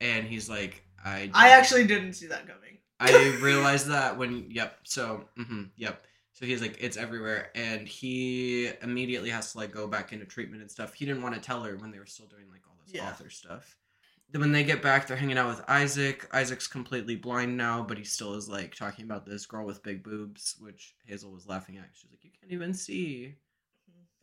And 0.00 0.26
he's 0.26 0.48
like, 0.48 0.82
I 1.04 1.30
I 1.34 1.50
actually 1.50 1.86
didn't 1.86 2.14
see 2.14 2.26
that 2.26 2.46
coming. 2.46 2.78
I 2.98 3.38
realized 3.42 3.88
that 3.88 4.16
when 4.16 4.50
yep. 4.50 4.78
So 4.84 5.28
hmm 5.36 5.64
yep. 5.76 6.04
So 6.32 6.44
he's 6.44 6.60
like, 6.60 6.76
it's 6.80 6.98
everywhere, 6.98 7.48
and 7.54 7.88
he 7.88 8.70
immediately 8.82 9.30
has 9.30 9.52
to 9.52 9.58
like 9.58 9.72
go 9.72 9.86
back 9.86 10.12
into 10.12 10.26
treatment 10.26 10.60
and 10.60 10.70
stuff. 10.70 10.92
He 10.92 11.06
didn't 11.06 11.22
want 11.22 11.34
to 11.34 11.40
tell 11.40 11.62
her 11.62 11.76
when 11.78 11.90
they 11.90 11.98
were 11.98 12.04
still 12.04 12.26
doing 12.26 12.44
like 12.50 12.60
all 12.68 12.76
this 12.84 12.94
Yeah. 12.94 13.08
author 13.08 13.30
stuff. 13.30 13.74
Then 14.30 14.40
when 14.40 14.52
they 14.52 14.64
get 14.64 14.82
back, 14.82 15.06
they're 15.06 15.16
hanging 15.16 15.38
out 15.38 15.48
with 15.48 15.64
Isaac. 15.68 16.28
Isaac's 16.32 16.66
completely 16.66 17.14
blind 17.14 17.56
now, 17.56 17.82
but 17.82 17.96
he 17.96 18.04
still 18.04 18.34
is 18.34 18.48
like 18.48 18.74
talking 18.74 19.04
about 19.04 19.24
this 19.24 19.46
girl 19.46 19.64
with 19.64 19.82
big 19.82 20.02
boobs, 20.02 20.56
which 20.58 20.94
Hazel 21.06 21.32
was 21.32 21.46
laughing 21.46 21.76
at. 21.76 21.88
She's 21.92 22.10
like, 22.10 22.24
you 22.24 22.30
can't 22.38 22.52
even 22.52 22.74
see, 22.74 23.36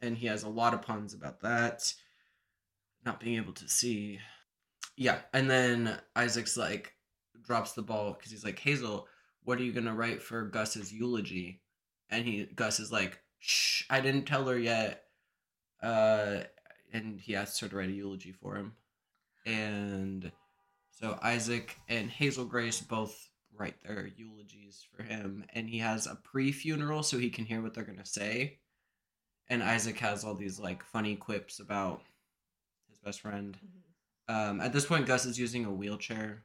and 0.02 0.18
he 0.18 0.28
has 0.28 0.44
a 0.44 0.50
lot 0.50 0.74
of 0.74 0.82
puns 0.82 1.14
about 1.14 1.40
that, 1.42 1.94
not 3.06 3.22
being 3.22 3.38
able 3.38 3.54
to 3.54 3.70
see. 3.70 4.20
Yeah, 4.98 5.20
and 5.34 5.50
then 5.50 5.98
Isaac's 6.16 6.58
like 6.58 6.94
drops 7.42 7.72
the 7.72 7.82
ball 7.82 8.14
because 8.14 8.32
he's 8.32 8.46
like, 8.46 8.60
Hazel, 8.60 9.08
what 9.44 9.58
are 9.58 9.64
you 9.64 9.72
gonna 9.72 9.96
write 9.96 10.22
for 10.22 10.44
Gus's 10.44 10.94
eulogy? 10.94 11.62
And 12.10 12.26
he 12.26 12.46
Gus 12.46 12.80
is 12.80 12.92
like, 12.92 13.20
Shh, 13.40 13.84
I 13.90 14.02
didn't 14.02 14.26
tell 14.26 14.46
her 14.48 14.60
yet. 14.60 15.06
Uh, 15.82 16.44
and 16.94 17.20
he 17.20 17.36
asks 17.36 17.60
her 17.60 17.68
to 17.68 17.76
write 17.76 17.90
a 17.90 17.94
eulogy 17.94 18.32
for 18.32 18.56
him, 18.56 18.74
and 19.46 20.32
so 20.92 21.18
Isaac 21.22 21.76
and 21.90 22.10
Hazel 22.10 22.46
Grace 22.46 22.82
both 22.82 23.30
write 23.56 23.76
their 23.84 24.10
eulogies 24.16 24.86
for 24.96 25.04
him, 25.04 25.46
and 25.54 25.70
he 25.70 25.80
has 25.80 26.08
a 26.08 26.16
pre-funeral 26.16 27.04
so 27.04 27.18
he 27.18 27.30
can 27.30 27.46
hear 27.46 27.62
what 27.62 27.74
they're 27.74 27.84
gonna 27.84 28.06
say. 28.06 28.60
And 29.50 29.62
Isaac 29.62 30.00
has 30.00 30.24
all 30.24 30.36
these 30.36 30.60
like 30.60 30.84
funny 30.84 31.16
quips 31.16 31.60
about 31.60 32.02
his 32.90 32.98
best 32.98 33.22
friend. 33.22 33.58
Um, 34.28 34.62
at 34.62 34.72
this 34.72 34.86
point, 34.86 35.06
Gus 35.06 35.26
is 35.26 35.38
using 35.38 35.66
a 35.66 35.72
wheelchair. 35.72 36.44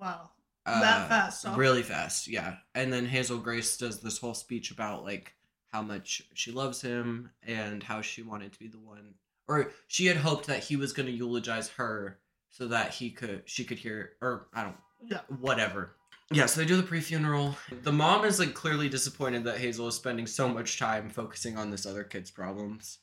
Wow. 0.00 0.30
Uh, 0.64 0.80
That 0.80 1.08
fast, 1.08 1.44
huh? 1.44 1.54
Really 1.56 1.82
fast, 1.82 2.26
yeah. 2.26 2.56
And 2.74 2.92
then 2.92 3.06
Hazel 3.06 3.38
Grace 3.38 3.76
does 3.76 4.00
this 4.00 4.18
whole 4.18 4.34
speech 4.34 4.70
about 4.70 5.04
like 5.04 5.34
how 5.72 5.82
much 5.82 6.22
she 6.34 6.52
loves 6.52 6.80
him 6.80 7.30
and 7.46 7.82
how 7.82 8.00
she 8.00 8.22
wanted 8.22 8.52
to 8.52 8.58
be 8.58 8.68
the 8.68 8.78
one, 8.78 9.14
or 9.50 9.72
she 9.88 10.06
had 10.06 10.16
hoped 10.16 10.46
that 10.46 10.62
he 10.64 10.76
was 10.76 10.92
going 10.92 11.06
to 11.06 11.12
eulogize 11.12 11.68
her 11.70 12.18
so 12.50 12.68
that 12.68 12.94
he 12.94 13.10
could, 13.10 13.42
she 13.46 13.64
could 13.64 13.78
hear, 13.78 14.12
or 14.22 14.46
I 14.54 14.62
don't, 14.64 14.76
Yeah. 15.04 15.20
whatever. 15.40 15.96
Yeah, 16.32 16.46
so 16.46 16.60
they 16.60 16.66
do 16.66 16.76
the 16.76 16.84
pre-funeral. 16.84 17.56
The 17.82 17.90
mom 17.92 18.24
is 18.24 18.38
like 18.38 18.54
clearly 18.54 18.88
disappointed 18.88 19.42
that 19.44 19.58
Hazel 19.58 19.88
is 19.88 19.96
spending 19.96 20.28
so 20.28 20.48
much 20.48 20.78
time 20.78 21.10
focusing 21.10 21.56
on 21.58 21.70
this 21.70 21.84
other 21.86 22.04
kid's 22.04 22.30
problems. 22.30 22.98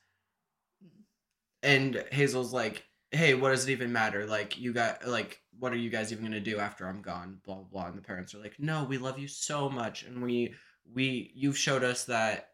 And 1.63 2.05
Hazel's 2.11 2.53
like, 2.53 2.83
"Hey, 3.11 3.33
what 3.33 3.49
does 3.49 3.67
it 3.67 3.71
even 3.71 3.91
matter? 3.91 4.25
Like, 4.25 4.57
you 4.57 4.71
got 4.71 5.05
like, 5.07 5.41
what 5.59 5.73
are 5.73 5.77
you 5.77 5.89
guys 5.89 6.11
even 6.13 6.23
gonna 6.23 6.39
do 6.39 6.59
after 6.59 6.87
I'm 6.87 7.01
gone?" 7.01 7.41
Blah 7.43 7.55
blah. 7.55 7.63
blah. 7.65 7.85
And 7.87 7.97
the 7.97 8.01
parents 8.01 8.33
are 8.33 8.37
like, 8.39 8.57
"No, 8.59 8.85
we 8.85 8.97
love 8.97 9.19
you 9.19 9.27
so 9.27 9.69
much, 9.69 10.03
and 10.03 10.21
we 10.21 10.53
we 10.93 11.31
you've 11.35 11.57
showed 11.57 11.83
us 11.83 12.05
that 12.05 12.51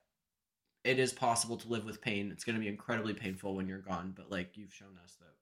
it 0.84 1.00
is 1.00 1.14
possible 1.14 1.58
to 1.58 1.68
live 1.68 1.86
with 1.86 2.02
pain. 2.02 2.32
It's 2.32 2.44
gonna 2.44 2.60
be 2.60 2.68
incredibly 2.68 3.14
painful 3.14 3.56
when 3.56 3.68
you're 3.68 3.80
gone, 3.80 4.12
but 4.16 4.30
like 4.32 4.58
you've 4.58 4.74
shown 4.74 4.98
us 5.04 5.16
that 5.16 5.36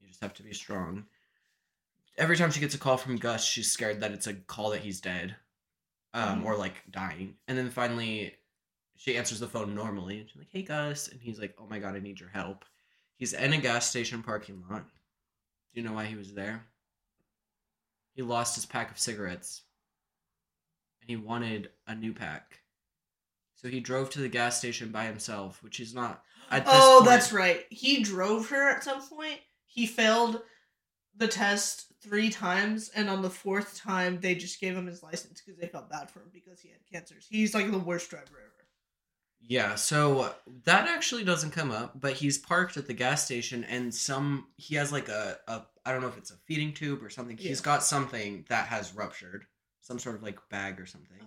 you 0.00 0.08
just 0.08 0.20
have 0.20 0.34
to 0.34 0.42
be 0.42 0.52
strong." 0.54 1.06
every 2.18 2.36
time 2.36 2.50
she 2.50 2.60
gets 2.60 2.74
a 2.74 2.78
call 2.78 2.96
from 2.96 3.16
Gus, 3.16 3.44
she's 3.44 3.70
scared 3.72 4.00
that 4.00 4.12
it's 4.12 4.26
a 4.26 4.34
call 4.34 4.70
that 4.70 4.82
he's 4.82 5.00
dead, 5.00 5.36
um, 6.12 6.42
Mhm. 6.42 6.44
or 6.44 6.56
like 6.56 6.90
dying. 6.90 7.38
And 7.48 7.56
then 7.56 7.70
finally, 7.70 8.38
she 8.96 9.16
answers 9.16 9.40
the 9.40 9.48
phone 9.48 9.74
normally, 9.74 10.20
and 10.20 10.28
she's 10.28 10.36
like, 10.38 10.50
"Hey, 10.50 10.62
Gus," 10.62 11.08
and 11.08 11.20
he's 11.22 11.38
like, 11.40 11.54
"Oh 11.58 11.66
my 11.66 11.78
god, 11.78 11.96
I 11.96 12.00
need 12.00 12.20
your 12.20 12.28
help." 12.28 12.64
He's 13.16 13.32
in 13.32 13.52
a 13.52 13.58
gas 13.60 13.88
station 13.88 14.22
parking 14.22 14.60
lot. 14.68 14.86
Do 15.72 15.80
you 15.80 15.82
know 15.82 15.94
why 15.94 16.06
he 16.06 16.14
was 16.16 16.34
there? 16.34 16.68
He 18.14 18.22
lost 18.22 18.56
his 18.56 18.66
pack 18.66 18.90
of 18.90 18.98
cigarettes, 18.98 19.62
and 21.00 21.08
he 21.08 21.16
wanted 21.16 21.72
a 21.86 21.94
new 21.94 22.12
pack. 22.12 22.61
So 23.62 23.68
he 23.68 23.80
drove 23.80 24.10
to 24.10 24.20
the 24.20 24.28
gas 24.28 24.58
station 24.58 24.90
by 24.90 25.04
himself, 25.04 25.62
which 25.62 25.78
is 25.78 25.94
not. 25.94 26.24
At 26.50 26.64
this 26.66 26.74
Oh, 26.76 26.98
point- 26.98 27.10
that's 27.10 27.32
right. 27.32 27.64
He 27.70 28.02
drove 28.02 28.48
her 28.50 28.68
at 28.70 28.82
some 28.84 29.00
point. 29.08 29.40
He 29.66 29.86
failed 29.86 30.42
the 31.16 31.28
test 31.28 31.86
three 32.00 32.28
times, 32.28 32.88
and 32.90 33.08
on 33.08 33.22
the 33.22 33.30
fourth 33.30 33.76
time, 33.76 34.20
they 34.20 34.34
just 34.34 34.60
gave 34.60 34.76
him 34.76 34.86
his 34.86 35.02
license 35.02 35.40
because 35.40 35.60
they 35.60 35.68
felt 35.68 35.88
bad 35.88 36.10
for 36.10 36.20
him 36.20 36.30
because 36.32 36.60
he 36.60 36.70
had 36.70 36.78
cancers. 36.90 37.26
He's 37.30 37.54
like 37.54 37.70
the 37.70 37.78
worst 37.78 38.10
driver 38.10 38.26
ever. 38.38 38.48
Yeah, 39.44 39.74
so 39.76 40.34
that 40.64 40.88
actually 40.88 41.24
doesn't 41.24 41.50
come 41.50 41.70
up, 41.70 42.00
but 42.00 42.14
he's 42.14 42.38
parked 42.38 42.76
at 42.76 42.86
the 42.86 42.94
gas 42.94 43.24
station 43.24 43.64
and 43.64 43.92
some 43.92 44.46
he 44.56 44.76
has 44.76 44.92
like 44.92 45.08
a, 45.08 45.36
a 45.48 45.62
I 45.84 45.90
don't 45.92 46.00
know 46.00 46.06
if 46.06 46.16
it's 46.16 46.30
a 46.30 46.36
feeding 46.46 46.72
tube 46.72 47.02
or 47.02 47.10
something. 47.10 47.36
He's 47.36 47.60
got 47.60 47.82
something 47.82 48.44
that 48.48 48.68
has 48.68 48.94
ruptured, 48.94 49.44
some 49.80 49.98
sort 49.98 50.14
of 50.14 50.22
like 50.22 50.38
bag 50.48 50.80
or 50.80 50.86
something. 50.86 51.18
Oh. 51.20 51.26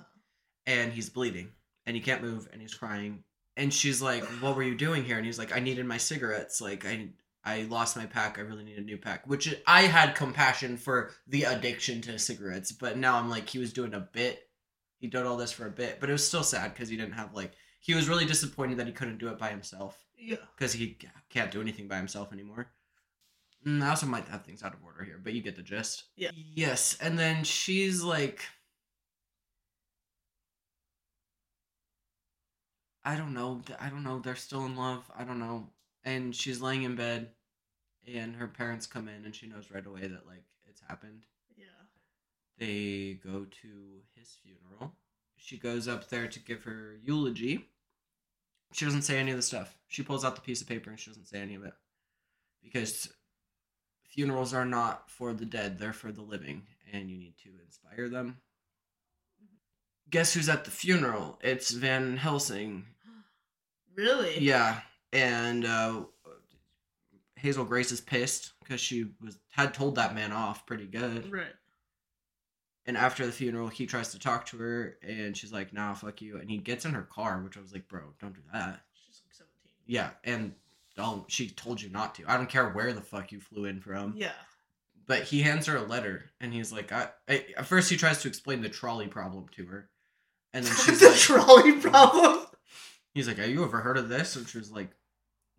And 0.66 0.94
he's 0.94 1.10
bleeding 1.10 1.52
and 1.86 1.96
he 1.96 2.02
can't 2.02 2.22
move 2.22 2.48
and 2.52 2.62
he's 2.62 2.74
crying. 2.74 3.24
And 3.58 3.74
she's 3.74 4.02
like, 4.02 4.24
"What 4.42 4.56
were 4.56 4.64
you 4.64 4.76
doing 4.76 5.04
here?" 5.06 5.18
And 5.18 5.26
he's 5.26 5.40
like, 5.40 5.56
"I 5.56 5.60
needed 5.60 5.86
my 5.86 5.98
cigarettes. 5.98 6.60
Like 6.62 6.86
I 6.86 7.10
I 7.44 7.64
lost 7.64 7.96
my 7.96 8.06
pack. 8.06 8.38
I 8.38 8.42
really 8.42 8.64
need 8.66 8.78
a 8.78 8.82
new 8.82 8.98
pack." 8.98 9.26
Which 9.28 9.56
I 9.66 9.84
had 9.84 10.16
compassion 10.16 10.78
for 10.78 11.12
the 11.28 11.44
addiction 11.44 12.02
to 12.02 12.20
cigarettes, 12.20 12.72
but 12.72 12.98
now 12.98 13.18
I'm 13.18 13.30
like 13.30 13.48
he 13.50 13.60
was 13.60 13.72
doing 13.74 13.94
a 13.94 14.00
bit. 14.00 14.50
He 14.98 15.08
did 15.08 15.26
all 15.26 15.38
this 15.38 15.52
for 15.52 15.68
a 15.68 15.72
bit, 15.72 16.00
but 16.00 16.10
it 16.10 16.14
was 16.14 16.26
still 16.28 16.44
sad 16.44 16.74
because 16.74 16.90
he 16.90 16.98
didn't 16.98 17.14
have 17.14 17.34
like 17.34 17.54
he 17.80 17.94
was 17.94 18.10
really 18.10 18.26
disappointed 18.26 18.78
that 18.78 18.88
he 18.88 18.94
couldn't 18.94 19.20
do 19.20 19.28
it 19.30 19.38
by 19.38 19.50
himself 19.50 19.98
Yeah. 20.18 20.38
because 20.58 20.74
he 20.74 20.98
can't 21.30 21.52
do 21.52 21.62
anything 21.62 21.88
by 21.88 21.98
himself 21.98 22.34
anymore. 22.34 22.72
Mm, 23.66 23.84
I 23.84 23.90
also 23.90 24.06
might 24.08 24.28
have 24.28 24.44
things 24.44 24.64
out 24.64 24.74
of 24.74 24.84
order 24.84 25.04
here, 25.04 25.20
but 25.24 25.34
you 25.34 25.42
get 25.42 25.56
the 25.56 25.62
gist. 25.64 26.06
Yeah. 26.16 26.32
Yes, 26.34 26.98
and 27.00 27.18
then 27.18 27.44
she's 27.44 28.02
like, 28.04 28.42
I 33.06 33.16
don't 33.16 33.34
know. 33.34 33.62
I 33.80 33.90
don't 33.90 34.04
know. 34.04 34.20
They're 34.20 34.36
still 34.36 34.66
in 34.66 34.76
love. 34.76 35.04
I 35.16 35.24
don't 35.24 35.40
know. 35.40 35.68
And 36.04 36.36
she's 36.36 36.60
laying 36.62 36.84
in 36.84 36.96
bed, 36.96 37.30
and 38.12 38.36
her 38.36 38.48
parents 38.48 38.88
come 38.88 39.08
in, 39.08 39.26
and 39.26 39.36
she 39.36 39.48
knows 39.48 39.72
right 39.72 39.86
away 39.86 40.02
that 40.02 40.26
like 40.28 40.44
it's 40.68 40.82
happened 40.88 41.26
Yeah. 41.56 41.66
they 42.58 43.20
go 43.24 43.46
to 43.62 44.02
his 44.16 44.36
funeral. 44.44 44.94
She 45.38 45.58
goes 45.58 45.88
up 45.88 46.10
there 46.10 46.28
to 46.28 46.40
give 46.40 46.64
her 46.64 46.96
eulogy. 47.04 47.70
She 48.74 48.86
doesn't 48.86 49.04
say 49.04 49.20
any 49.20 49.32
of 49.32 49.38
the 49.38 49.44
stuff. 49.44 49.78
She 49.88 50.02
pulls 50.04 50.26
out 50.26 50.36
the 50.36 50.42
piece 50.42 50.62
of 50.62 50.68
paper 50.68 50.90
and 50.90 51.00
she 51.00 51.10
doesn't 51.12 51.28
say 51.28 51.40
any 51.40 51.56
of 51.56 51.64
it. 51.64 51.74
Because 52.64 53.08
funerals 54.10 54.54
are 54.54 54.66
not 54.66 55.10
for 55.10 55.34
the 55.34 55.46
dead, 55.46 55.78
they're 55.78 55.94
for 55.94 56.12
the 56.12 56.24
living, 56.24 56.64
and 56.92 57.10
you 57.10 57.18
need 57.18 57.36
to 57.44 57.50
inspire 57.64 58.10
them. 58.10 58.40
Mm-hmm. 59.42 59.56
Guess 60.10 60.34
who's 60.34 60.50
at 60.50 60.66
the 60.66 60.72
funeral? 60.72 61.40
It's 61.44 61.70
Van 61.72 62.18
Helsing. 62.18 62.86
Really? 63.96 64.40
Yeah, 64.40 64.80
and 65.14 65.66
uh, 65.66 66.04
Hazel 67.36 67.66
Grace 67.66 67.92
is 67.92 68.02
pissed 68.02 68.54
because 68.64 68.82
she 68.82 69.08
was 69.22 69.38
had 69.52 69.74
told 69.74 69.96
that 69.96 70.16
man 70.16 70.32
off 70.32 70.66
pretty 70.66 70.86
good. 70.86 71.32
Right. 71.32 71.54
And 72.88 72.98
after 72.98 73.26
the 73.26 73.32
funeral, 73.32 73.68
he 73.68 73.88
tries 73.88 74.12
to 74.12 74.20
talk 74.20 74.46
to 74.48 74.58
her, 74.58 74.98
and 75.02 75.36
she's 75.36 75.52
like, 75.52 75.74
"Nah, 75.74 75.94
fuck 75.94 76.22
you." 76.22 76.38
And 76.38 76.50
he 76.50 76.58
gets 76.58 76.86
in 76.86 76.94
her 76.94 77.04
car, 77.04 77.42
which 77.44 77.58
I 77.58 77.62
was 77.62 77.74
like, 77.74 77.88
"Bro, 77.88 78.02
don't 78.20 78.34
do 78.34 78.42
that." 78.54 78.82
She's 78.94 79.22
like 79.26 79.34
17. 79.34 79.50
Yeah, 79.88 80.10
and 80.24 80.54
don't. 80.96 81.30
She 81.32 81.50
told 81.50 81.82
you 81.82 81.90
not 81.90 82.16
to. 82.16 82.24
I 82.28 82.38
don't 82.38 82.50
care 82.50 82.70
where 82.70 82.94
the 82.94 83.02
fuck 83.02 83.32
you 83.32 83.40
flew 83.40 83.66
in 83.66 83.82
from. 83.82 84.14
Yeah. 84.18 84.32
But 85.08 85.24
he 85.24 85.42
hands 85.42 85.68
her 85.68 85.78
a 85.78 85.84
letter, 85.84 86.32
and 86.42 86.54
he's 86.54 86.72
like, 86.72 86.92
I, 86.92 87.10
I 87.30 87.46
at 87.58 87.66
first 87.66 87.90
he 87.90 87.98
tries 87.98 88.22
to 88.24 88.28
explain 88.28 88.62
the 88.62 88.70
trolley 88.70 89.08
problem 89.08 89.48
to 89.54 89.66
her, 89.66 89.90
and 90.54 90.66
then 90.66 90.76
she's 90.86 91.00
the 91.00 91.10
like, 91.10 91.18
trolley 91.18 91.74
problem. 91.74 92.48
He's 93.16 93.28
like, 93.28 93.38
"Have 93.38 93.50
you 93.50 93.64
ever 93.64 93.82
heard 93.82 93.98
of 93.98 94.10
this?" 94.10 94.36
And 94.36 94.48
she's 94.48 94.70
like, 94.70 94.92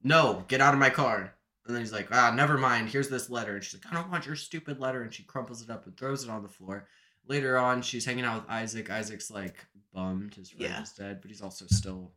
"No, 0.05 0.45
get 0.47 0.61
out 0.61 0.75
of 0.75 0.79
my 0.79 0.91
car." 0.91 1.35
And 1.67 1.75
then 1.75 1.83
he's 1.83 1.93
like, 1.93 2.09
"Ah, 2.13 2.31
never 2.33 2.57
mind. 2.57 2.91
Here's 2.91 3.09
this 3.09 3.29
letter." 3.29 3.57
And 3.57 3.65
she's 3.65 3.83
like, 3.83 3.93
"I 3.93 3.97
don't 3.97 4.11
want 4.13 4.27
your 4.27 4.37
stupid 4.37 4.79
letter." 4.79 5.03
And 5.03 5.13
she 5.13 5.25
crumples 5.25 5.63
it 5.63 5.71
up 5.71 5.87
and 5.87 5.97
throws 5.97 6.23
it 6.23 6.31
on 6.31 6.45
the 6.45 6.49
floor. 6.49 6.87
Later 7.27 7.59
on, 7.59 7.83
she's 7.83 8.05
hanging 8.05 8.25
out 8.25 8.43
with 8.43 8.51
Isaac. 8.51 8.89
Isaac's 8.89 9.31
like 9.33 9.67
bummed 9.93 10.35
his 10.37 10.51
friend 10.51 10.63
Yeah. 10.71 10.83
is 10.83 10.93
dead, 10.93 11.21
but 11.21 11.29
he's 11.31 11.43
also 11.43 11.67
still 11.67 12.15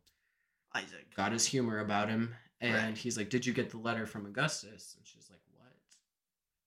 Isaac. 0.72 1.12
got 1.16 1.32
his 1.32 1.46
humor 1.46 1.80
about 1.80 2.08
him. 2.08 2.36
And 2.60 2.74
Right. 2.90 2.96
he's 2.98 3.16
like, 3.16 3.30
"Did 3.30 3.44
you 3.46 3.52
get 3.52 3.70
the 3.70 3.78
letter 3.78 4.06
from 4.06 4.26
Augustus?" 4.26 4.94
And 4.96 5.04
she's 5.06 5.28
like, 5.30 5.40
"What?" 5.50 5.72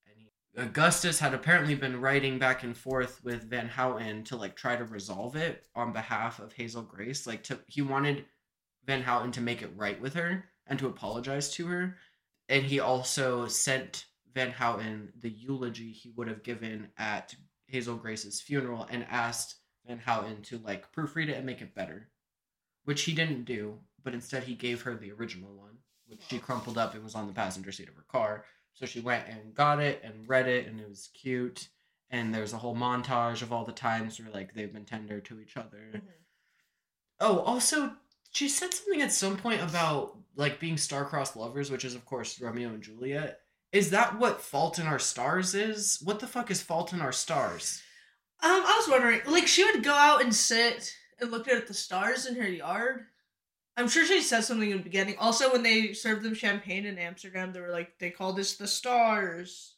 And 0.07 0.17
he, 0.17 0.31
Augustus 0.57 1.19
had 1.19 1.33
apparently 1.33 1.75
been 1.75 2.01
writing 2.01 2.37
back 2.39 2.63
and 2.63 2.75
forth 2.77 3.23
with 3.23 3.43
Van 3.43 3.69
Houten 3.69 4.23
to 4.25 4.35
like 4.35 4.55
try 4.57 4.75
to 4.75 4.83
resolve 4.83 5.35
it 5.37 5.69
on 5.75 5.93
behalf 5.93 6.39
of 6.39 6.51
Hazel 6.51 6.81
Grace. 6.81 7.25
Like, 7.27 7.43
to 7.43 7.63
he 7.67 7.81
wanted 7.81 8.25
Van 8.85 9.01
Houten 9.01 9.31
to 9.31 9.41
make 9.41 9.61
it 9.61 9.71
right 9.75 9.99
with 10.01 10.13
her 10.13 10.45
and 10.67 10.79
to 10.79 10.87
apologize 10.87 11.51
to 11.53 11.67
her. 11.67 11.97
And 12.49 12.63
he 12.63 12.79
also 12.79 13.47
sent 13.47 14.05
Van 14.33 14.51
Houten 14.51 15.13
the 15.19 15.29
eulogy 15.29 15.91
he 15.91 16.11
would 16.15 16.27
have 16.27 16.43
given 16.43 16.89
at 16.97 17.35
Hazel 17.67 17.95
Grace's 17.95 18.41
funeral 18.41 18.87
and 18.89 19.05
asked 19.09 19.55
Van 19.85 19.99
Houten 19.99 20.41
to 20.43 20.57
like 20.59 20.91
proofread 20.91 21.29
it 21.29 21.37
and 21.37 21.45
make 21.45 21.61
it 21.61 21.75
better, 21.75 22.09
which 22.83 23.03
he 23.03 23.13
didn't 23.13 23.45
do, 23.45 23.79
but 24.03 24.13
instead 24.13 24.43
he 24.43 24.55
gave 24.55 24.81
her 24.81 24.95
the 24.95 25.11
original 25.11 25.53
one, 25.53 25.77
which 26.07 26.21
she 26.27 26.39
crumpled 26.39 26.77
up 26.77 26.93
and 26.93 27.03
was 27.03 27.15
on 27.15 27.27
the 27.27 27.33
passenger 27.33 27.71
seat 27.71 27.89
of 27.89 27.95
her 27.95 28.05
car. 28.09 28.45
So 28.73 28.85
she 28.85 28.99
went 28.99 29.27
and 29.27 29.53
got 29.53 29.79
it 29.79 30.01
and 30.03 30.27
read 30.27 30.47
it, 30.47 30.67
and 30.67 30.79
it 30.79 30.89
was 30.89 31.09
cute. 31.13 31.69
And 32.09 32.33
there's 32.33 32.53
a 32.53 32.57
whole 32.57 32.75
montage 32.75 33.41
of 33.41 33.51
all 33.51 33.65
the 33.65 33.71
times 33.71 34.19
where 34.19 34.31
like 34.31 34.53
they've 34.53 34.71
been 34.73 34.85
tender 34.85 35.19
to 35.21 35.39
each 35.39 35.57
other. 35.57 35.91
Mhm. 35.93 36.01
Oh, 37.19 37.39
also, 37.39 37.95
she 38.33 38.49
said 38.49 38.73
something 38.73 39.01
at 39.01 39.11
some 39.11 39.37
point 39.37 39.61
about 39.61 40.17
like 40.35 40.59
being 40.59 40.77
star-crossed 40.77 41.35
lovers, 41.35 41.71
which 41.71 41.85
is 41.85 41.95
of 41.95 42.05
course 42.05 42.41
Romeo 42.41 42.69
and 42.69 42.83
Juliet. 42.83 43.39
Is 43.71 43.89
that 43.89 44.19
what 44.19 44.41
Fault 44.41 44.77
in 44.77 44.85
Our 44.85 44.99
Stars 44.99 45.55
is? 45.55 45.99
What 46.03 46.19
the 46.19 46.27
fuck 46.27 46.51
is 46.51 46.61
Fault 46.61 46.93
in 46.93 47.01
Our 47.01 47.11
Stars? 47.11 47.81
Um, 48.43 48.51
I 48.51 48.75
was 48.77 48.89
wondering, 48.89 49.21
like, 49.25 49.47
she 49.47 49.63
would 49.63 49.83
go 49.83 49.93
out 49.93 50.21
and 50.21 50.35
sit 50.35 50.93
and 51.19 51.31
look 51.31 51.47
at 51.47 51.67
the 51.67 51.73
stars 51.73 52.25
in 52.25 52.35
her 52.35 52.47
yard. 52.47 53.05
I'm 53.75 53.87
sure 53.87 54.05
she 54.05 54.21
said 54.21 54.41
something 54.41 54.69
in 54.69 54.77
the 54.77 54.83
beginning. 54.83 55.15
Also, 55.17 55.51
when 55.51 55.63
they 55.63 55.93
served 55.93 56.21
them 56.21 56.35
champagne 56.35 56.85
in 56.85 56.99
Amsterdam, 56.99 57.51
they 57.51 57.61
were 57.61 57.71
like, 57.71 57.97
they 57.97 58.11
called 58.11 58.35
this 58.35 58.57
the 58.57 58.67
stars. 58.67 59.75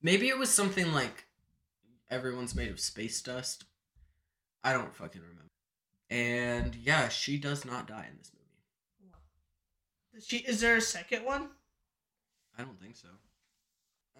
Maybe 0.00 0.28
it 0.28 0.38
was 0.38 0.48
something 0.48 0.92
like 0.92 1.26
everyone's 2.08 2.54
made 2.54 2.70
of 2.70 2.80
space 2.80 3.20
dust. 3.20 3.64
I 4.64 4.72
don't 4.72 4.94
fucking 4.94 5.20
remember. 5.20 5.50
And 6.10 6.74
yeah, 6.74 7.08
she 7.08 7.38
does 7.38 7.64
not 7.64 7.86
die 7.86 8.06
in 8.10 8.18
this 8.18 8.32
movie. 8.34 9.14
Is 10.14 10.26
She 10.26 10.38
is 10.38 10.60
there 10.60 10.76
a 10.76 10.80
second 10.80 11.24
one? 11.24 11.50
I 12.58 12.62
don't 12.62 12.80
think 12.80 12.96
so. 12.96 13.08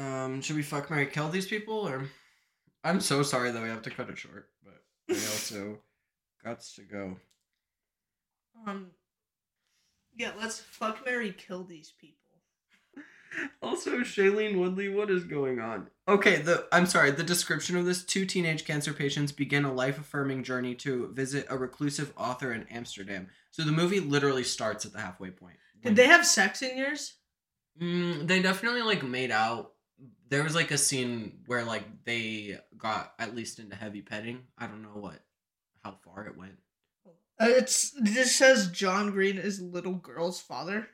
Um, 0.03 0.41
should 0.41 0.57
we 0.57 0.63
fuck 0.63 0.89
Mary 0.89 1.07
kill 1.07 1.29
these 1.29 1.47
people 1.47 1.87
or 1.87 2.09
I'm 2.83 3.01
so 3.01 3.23
sorry 3.23 3.51
that 3.51 3.63
we 3.63 3.69
have 3.69 3.83
to 3.83 3.91
cut 3.91 4.09
it 4.09 4.19
short, 4.19 4.49
but 4.65 4.83
we 5.09 5.15
also 5.33 5.79
got 6.43 6.61
to 6.63 6.83
go. 6.83 7.17
Um, 8.67 8.93
yeah, 10.15 10.33
let's 10.39 10.61
fuck 10.61 11.05
Mary 11.05 11.35
kill 11.37 11.65
these 11.65 11.93
people. 12.01 12.17
Also, 13.63 14.01
Shailene 14.01 14.59
Woodley, 14.59 14.89
what 14.89 15.09
is 15.09 15.23
going 15.23 15.61
on? 15.61 15.87
Okay, 16.11 16.43
the 16.43 16.67
I'm 16.73 16.87
sorry, 16.87 17.13
the 17.13 17.23
description 17.23 17.77
of 17.77 17.85
this 17.85 18.05
two 18.05 18.27
teenage 18.27 18.65
cancer 18.65 18.93
patients 18.93 19.31
begin 19.31 19.65
a 19.65 19.73
life-affirming 19.73 20.43
journey 20.43 20.75
to 20.77 21.13
visit 21.13 21.47
a 21.49 21.57
reclusive 21.57 22.13
author 22.17 22.53
in 22.53 22.67
Amsterdam. 22.69 23.29
So 23.53 23.63
the 23.63 23.71
movie 23.71 24.01
literally 24.01 24.43
starts 24.43 24.85
at 24.85 24.93
the 24.93 25.01
halfway 25.01 25.31
point. 25.31 25.57
Did 25.85 25.95
they 25.95 26.07
have 26.07 26.27
sex 26.27 26.63
in 26.63 26.77
yours? 26.77 27.15
Mm, 27.81 28.27
they 28.27 28.43
definitely 28.43 28.83
like 28.83 29.05
made 29.05 29.31
out. 29.31 29.75
There 30.29 30.43
was 30.43 30.57
like 30.57 30.73
a 30.73 30.79
scene 30.79 31.43
where 31.47 31.63
like 31.63 31.85
they 32.05 32.59
got 32.77 33.15
at 33.21 33.37
least 33.37 33.61
into 33.61 33.77
heavy 33.77 34.03
petting. 34.03 34.41
I 34.59 34.67
don't 34.67 34.83
know 34.83 34.89
what 35.01 35.21
how 35.85 35.95
far 36.05 36.27
it 36.27 36.37
went. 36.37 36.59
Uh, 37.41 37.47
it's 37.51 37.93
this 38.01 38.35
says 38.35 38.73
John 38.73 39.13
Green 39.13 39.39
is 39.39 39.61
little 39.61 39.95
girl's 39.95 40.41
father. 40.41 40.89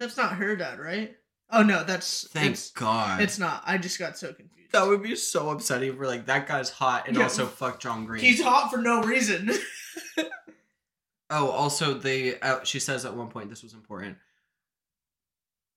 That's 0.00 0.16
not 0.16 0.34
her 0.34 0.56
dad, 0.56 0.80
right? 0.80 1.14
Oh 1.50 1.62
no, 1.62 1.84
that's 1.84 2.26
Thank 2.28 2.52
it's, 2.52 2.70
God. 2.70 3.20
it's 3.20 3.38
not. 3.38 3.62
I 3.66 3.78
just 3.78 3.98
got 3.98 4.16
so 4.18 4.32
confused. 4.32 4.72
that 4.72 4.86
would 4.86 5.02
be 5.02 5.14
so 5.14 5.50
upsetting 5.50 5.90
if 5.90 5.98
we're 5.98 6.06
like 6.06 6.26
that 6.26 6.46
guy's 6.48 6.70
hot 6.70 7.06
and 7.06 7.16
Yeah. 7.16 7.24
also 7.24 7.46
fuck 7.46 7.80
John 7.80 8.06
Green. 8.06 8.22
He's 8.22 8.42
hot 8.42 8.70
for 8.70 8.78
no 8.78 9.02
reason. 9.02 9.50
Oh, 11.30 11.48
also 11.48 11.94
they 11.94 12.38
uh, 12.40 12.62
she 12.64 12.78
says 12.78 13.04
at 13.06 13.16
one 13.16 13.28
point 13.28 13.48
this 13.48 13.62
was 13.62 13.72
important. 13.72 14.18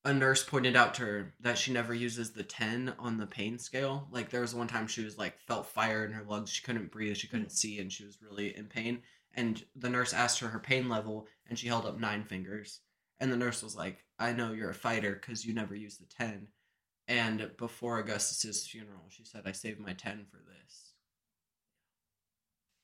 a 0.04 0.14
nurse 0.14 0.44
pointed 0.44 0.76
out 0.76 0.94
to 0.96 1.04
her 1.04 1.34
that 1.40 1.58
she 1.58 1.72
never 1.72 1.94
uses 1.94 2.32
the 2.32 2.44
10 2.44 2.94
on 3.00 3.18
the 3.18 3.26
pain 3.26 3.58
scale. 3.58 4.08
Like 4.12 4.30
there 4.30 4.42
was 4.42 4.54
one 4.54 4.68
time 4.68 4.88
she 4.88 5.04
was 5.04 5.18
like 5.18 5.40
felt 5.40 5.66
fire 5.66 6.06
in 6.06 6.12
her 6.12 6.24
lungs, 6.28 6.50
she 6.50 6.62
couldn't 6.64 6.92
breathe, 6.92 7.16
she 7.16 7.28
couldn't 7.28 7.52
see 7.54 7.80
and 7.80 7.92
she 7.92 8.06
was 8.06 8.18
really 8.22 8.56
in 8.58 8.66
pain. 8.66 9.00
And 9.36 9.64
the 9.76 9.90
nurse 9.90 10.14
asked 10.14 10.40
her 10.40 10.48
her 10.50 10.60
pain 10.60 10.90
level 10.90 11.28
and 11.50 11.58
she 11.58 11.68
held 11.68 11.86
up 11.86 11.98
9 12.00 12.24
fingers. 12.26 12.82
And 13.20 13.32
the 13.32 13.38
nurse 13.38 13.64
was 13.64 13.76
like, 13.76 14.06
"I 14.20 14.34
know 14.34 14.54
you're 14.54 14.70
a 14.70 14.76
fighter 14.76 15.16
cuz 15.16 15.46
you 15.46 15.54
never 15.54 15.76
use 15.76 15.98
the 15.98 16.06
10." 16.06 16.50
And 17.08 17.56
before 17.58 18.00
Augustus's 18.00 18.68
funeral, 18.68 19.10
she 19.10 19.24
said, 19.24 19.44
"I 19.46 19.54
saved 19.54 19.80
my 19.80 19.94
10 19.94 20.26
for 20.26 20.38
this." 20.38 20.94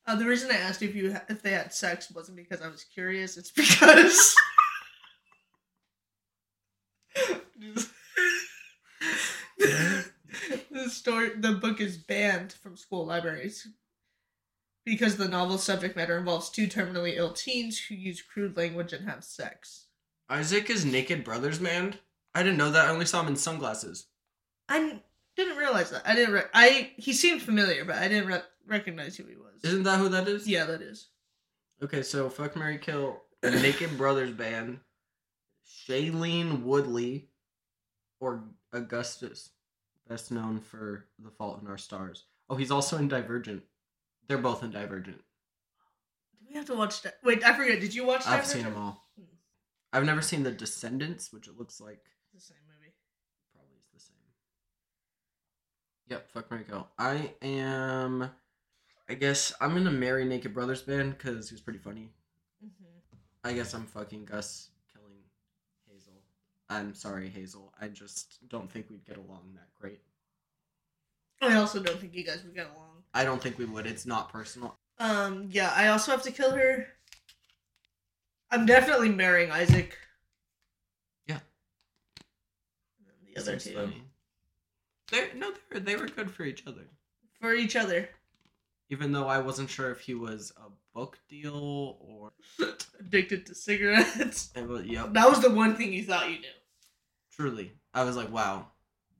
Uh, 0.05 0.15
the 0.15 0.25
reason 0.25 0.51
I 0.51 0.55
asked 0.55 0.81
if 0.81 0.95
you 0.95 1.15
if 1.29 1.41
they 1.41 1.51
had 1.51 1.73
sex 1.73 2.11
wasn't 2.11 2.37
because 2.37 2.61
I 2.61 2.67
was 2.67 2.83
curious. 2.83 3.37
It's 3.37 3.51
because 3.51 4.35
the 10.71 10.89
story, 10.89 11.31
the 11.37 11.53
book 11.53 11.79
is 11.79 11.97
banned 11.97 12.53
from 12.53 12.75
school 12.75 13.05
libraries 13.05 13.67
because 14.85 15.15
the 15.15 15.27
novel's 15.29 15.63
subject 15.63 15.95
matter 15.95 16.17
involves 16.17 16.49
two 16.49 16.67
terminally 16.67 17.15
ill 17.15 17.31
teens 17.31 17.79
who 17.79 17.95
use 17.95 18.21
crude 18.21 18.57
language 18.57 18.91
and 18.91 19.07
have 19.07 19.23
sex. 19.23 19.85
Isaac 20.33 20.69
is 20.71 20.83
Naked 20.83 21.23
Brothers 21.23 21.59
Band. 21.59 21.99
I 22.33 22.41
didn't 22.41 22.57
know 22.57 22.71
that. 22.71 22.85
I 22.85 22.89
only 22.89 23.05
saw 23.05 23.21
him 23.21 23.27
in 23.27 23.35
sunglasses. 23.35 24.07
I 24.67 24.99
didn't 25.35 25.57
realize 25.57 25.91
that. 25.91 26.01
I 26.05 26.15
didn't. 26.15 26.33
Re- 26.33 26.41
I 26.53 26.91
he 26.97 27.13
seemed 27.13 27.43
familiar, 27.43 27.85
but 27.85 27.97
I 27.97 28.07
didn't 28.07 28.27
re- 28.27 28.41
recognize 28.65 29.15
who 29.15 29.25
he 29.25 29.35
was. 29.35 29.63
Isn't 29.63 29.83
that 29.83 29.99
who 29.99 30.09
that 30.09 30.27
is? 30.27 30.47
yeah, 30.47 30.65
that 30.65 30.81
is. 30.81 31.09
Okay, 31.83 32.01
so 32.01 32.29
fuck 32.29 32.55
Mary 32.55 32.79
Kill, 32.79 33.21
Naked 33.43 33.95
Brothers 33.97 34.31
Band, 34.31 34.79
Shailene 35.87 36.63
Woodley, 36.63 37.29
or 38.19 38.43
Augustus, 38.71 39.51
best 40.09 40.31
known 40.31 40.59
for 40.59 41.05
The 41.23 41.29
Fault 41.29 41.61
in 41.61 41.67
Our 41.67 41.77
Stars. 41.77 42.25
Oh, 42.49 42.55
he's 42.55 42.71
also 42.71 42.97
in 42.97 43.07
Divergent. 43.07 43.61
They're 44.27 44.37
both 44.39 44.63
in 44.63 44.71
Divergent. 44.71 45.17
Do 46.39 46.45
we 46.49 46.55
have 46.55 46.65
to 46.65 46.75
watch 46.75 47.03
that? 47.03 47.17
Wait, 47.23 47.43
I 47.43 47.53
forget. 47.53 47.79
Did 47.79 47.93
you 47.93 48.05
watch? 48.05 48.21
I've 48.25 48.41
Divergent? 48.41 48.49
seen 48.53 48.63
them 48.63 48.81
all. 48.81 49.05
Hmm. 49.15 49.25
I've 49.93 50.03
never 50.05 50.21
seen 50.21 50.43
The 50.43 50.51
Descendants, 50.51 51.31
which 51.31 51.47
it 51.47 51.57
looks 51.57 51.79
like 51.79 52.01
The 52.33 52.41
same 52.41 52.57
movie. 52.67 52.93
probably 53.53 53.75
is 53.77 53.85
the 53.93 53.99
same. 53.99 54.17
Yep, 56.09 56.31
fuck 56.31 56.51
Mary 56.51 56.65
Kill. 56.67 56.87
I 56.97 57.33
am. 57.41 58.29
I 59.09 59.13
guess 59.13 59.53
I'm 59.61 59.73
gonna 59.73 59.91
marry 59.91 60.25
Naked 60.25 60.53
Brothers 60.53 60.81
Band 60.81 61.17
because 61.17 61.49
he 61.49 61.53
was 61.53 61.61
pretty 61.61 61.79
funny. 61.79 62.09
Mm-hmm. 62.63 63.17
I 63.43 63.53
guess 63.53 63.73
I'm 63.73 63.85
fucking 63.85 64.25
Gus 64.25 64.69
killing 64.93 65.19
Hazel. 65.89 66.13
I'm 66.69 66.93
sorry, 66.95 67.29
Hazel. 67.29 67.73
I 67.79 67.87
just 67.89 68.39
don't 68.49 68.71
think 68.71 68.89
we'd 68.89 69.05
get 69.05 69.17
along 69.17 69.51
that 69.55 69.67
great. 69.79 70.01
I 71.41 71.55
also 71.55 71.83
don't 71.83 71.99
think 71.99 72.13
you 72.15 72.23
guys 72.23 72.41
would 72.43 72.55
get 72.55 72.67
along. 72.73 73.03
I 73.13 73.25
don't 73.25 73.41
think 73.41 73.57
we 73.59 73.65
would. 73.65 73.85
It's 73.85 74.05
not 74.05 74.31
personal. 74.31 74.77
Um, 74.97 75.49
yeah, 75.51 75.71
I 75.75 75.87
also 75.89 76.11
have 76.11 76.23
to 76.23 76.31
kill 76.31 76.51
her. 76.51 76.87
I'm 78.53 78.67
definitely 78.67 79.09
marrying 79.09 79.49
Isaac. 79.49 79.97
Yeah. 81.25 81.39
And 82.99 83.07
then 83.07 83.15
the 83.33 83.41
other 83.41 83.59
Seems 83.59 83.75
two 83.75 83.79
funny. 83.79 84.03
They 85.11 85.29
no, 85.35 85.51
they 85.51 85.79
were, 85.79 85.79
they 85.79 85.95
were 85.95 86.07
good 86.07 86.29
for 86.29 86.43
each 86.43 86.63
other. 86.67 86.87
for 87.41 87.53
each 87.53 87.75
other. 87.75 88.09
Even 88.89 89.11
though 89.11 89.27
I 89.27 89.39
wasn't 89.39 89.71
sure 89.71 89.89
if 89.89 90.01
he 90.01 90.13
was 90.13 90.53
a 90.57 90.69
book 90.93 91.17
deal 91.27 91.97
or 91.99 92.31
Addicted 92.99 93.47
to 93.47 93.55
cigarettes. 93.55 94.51
it 94.55 94.67
was. 94.67 94.85
Yep. 94.85 95.13
That 95.13 95.29
was 95.29 95.41
the 95.41 95.49
one 95.49 95.75
thing 95.75 95.91
you 95.91 96.03
thought 96.03 96.29
you 96.29 96.39
knew. 96.39 96.47
Truly, 97.31 97.73
I 97.91 98.03
was 98.03 98.15
like, 98.15 98.31
wow, 98.31 98.67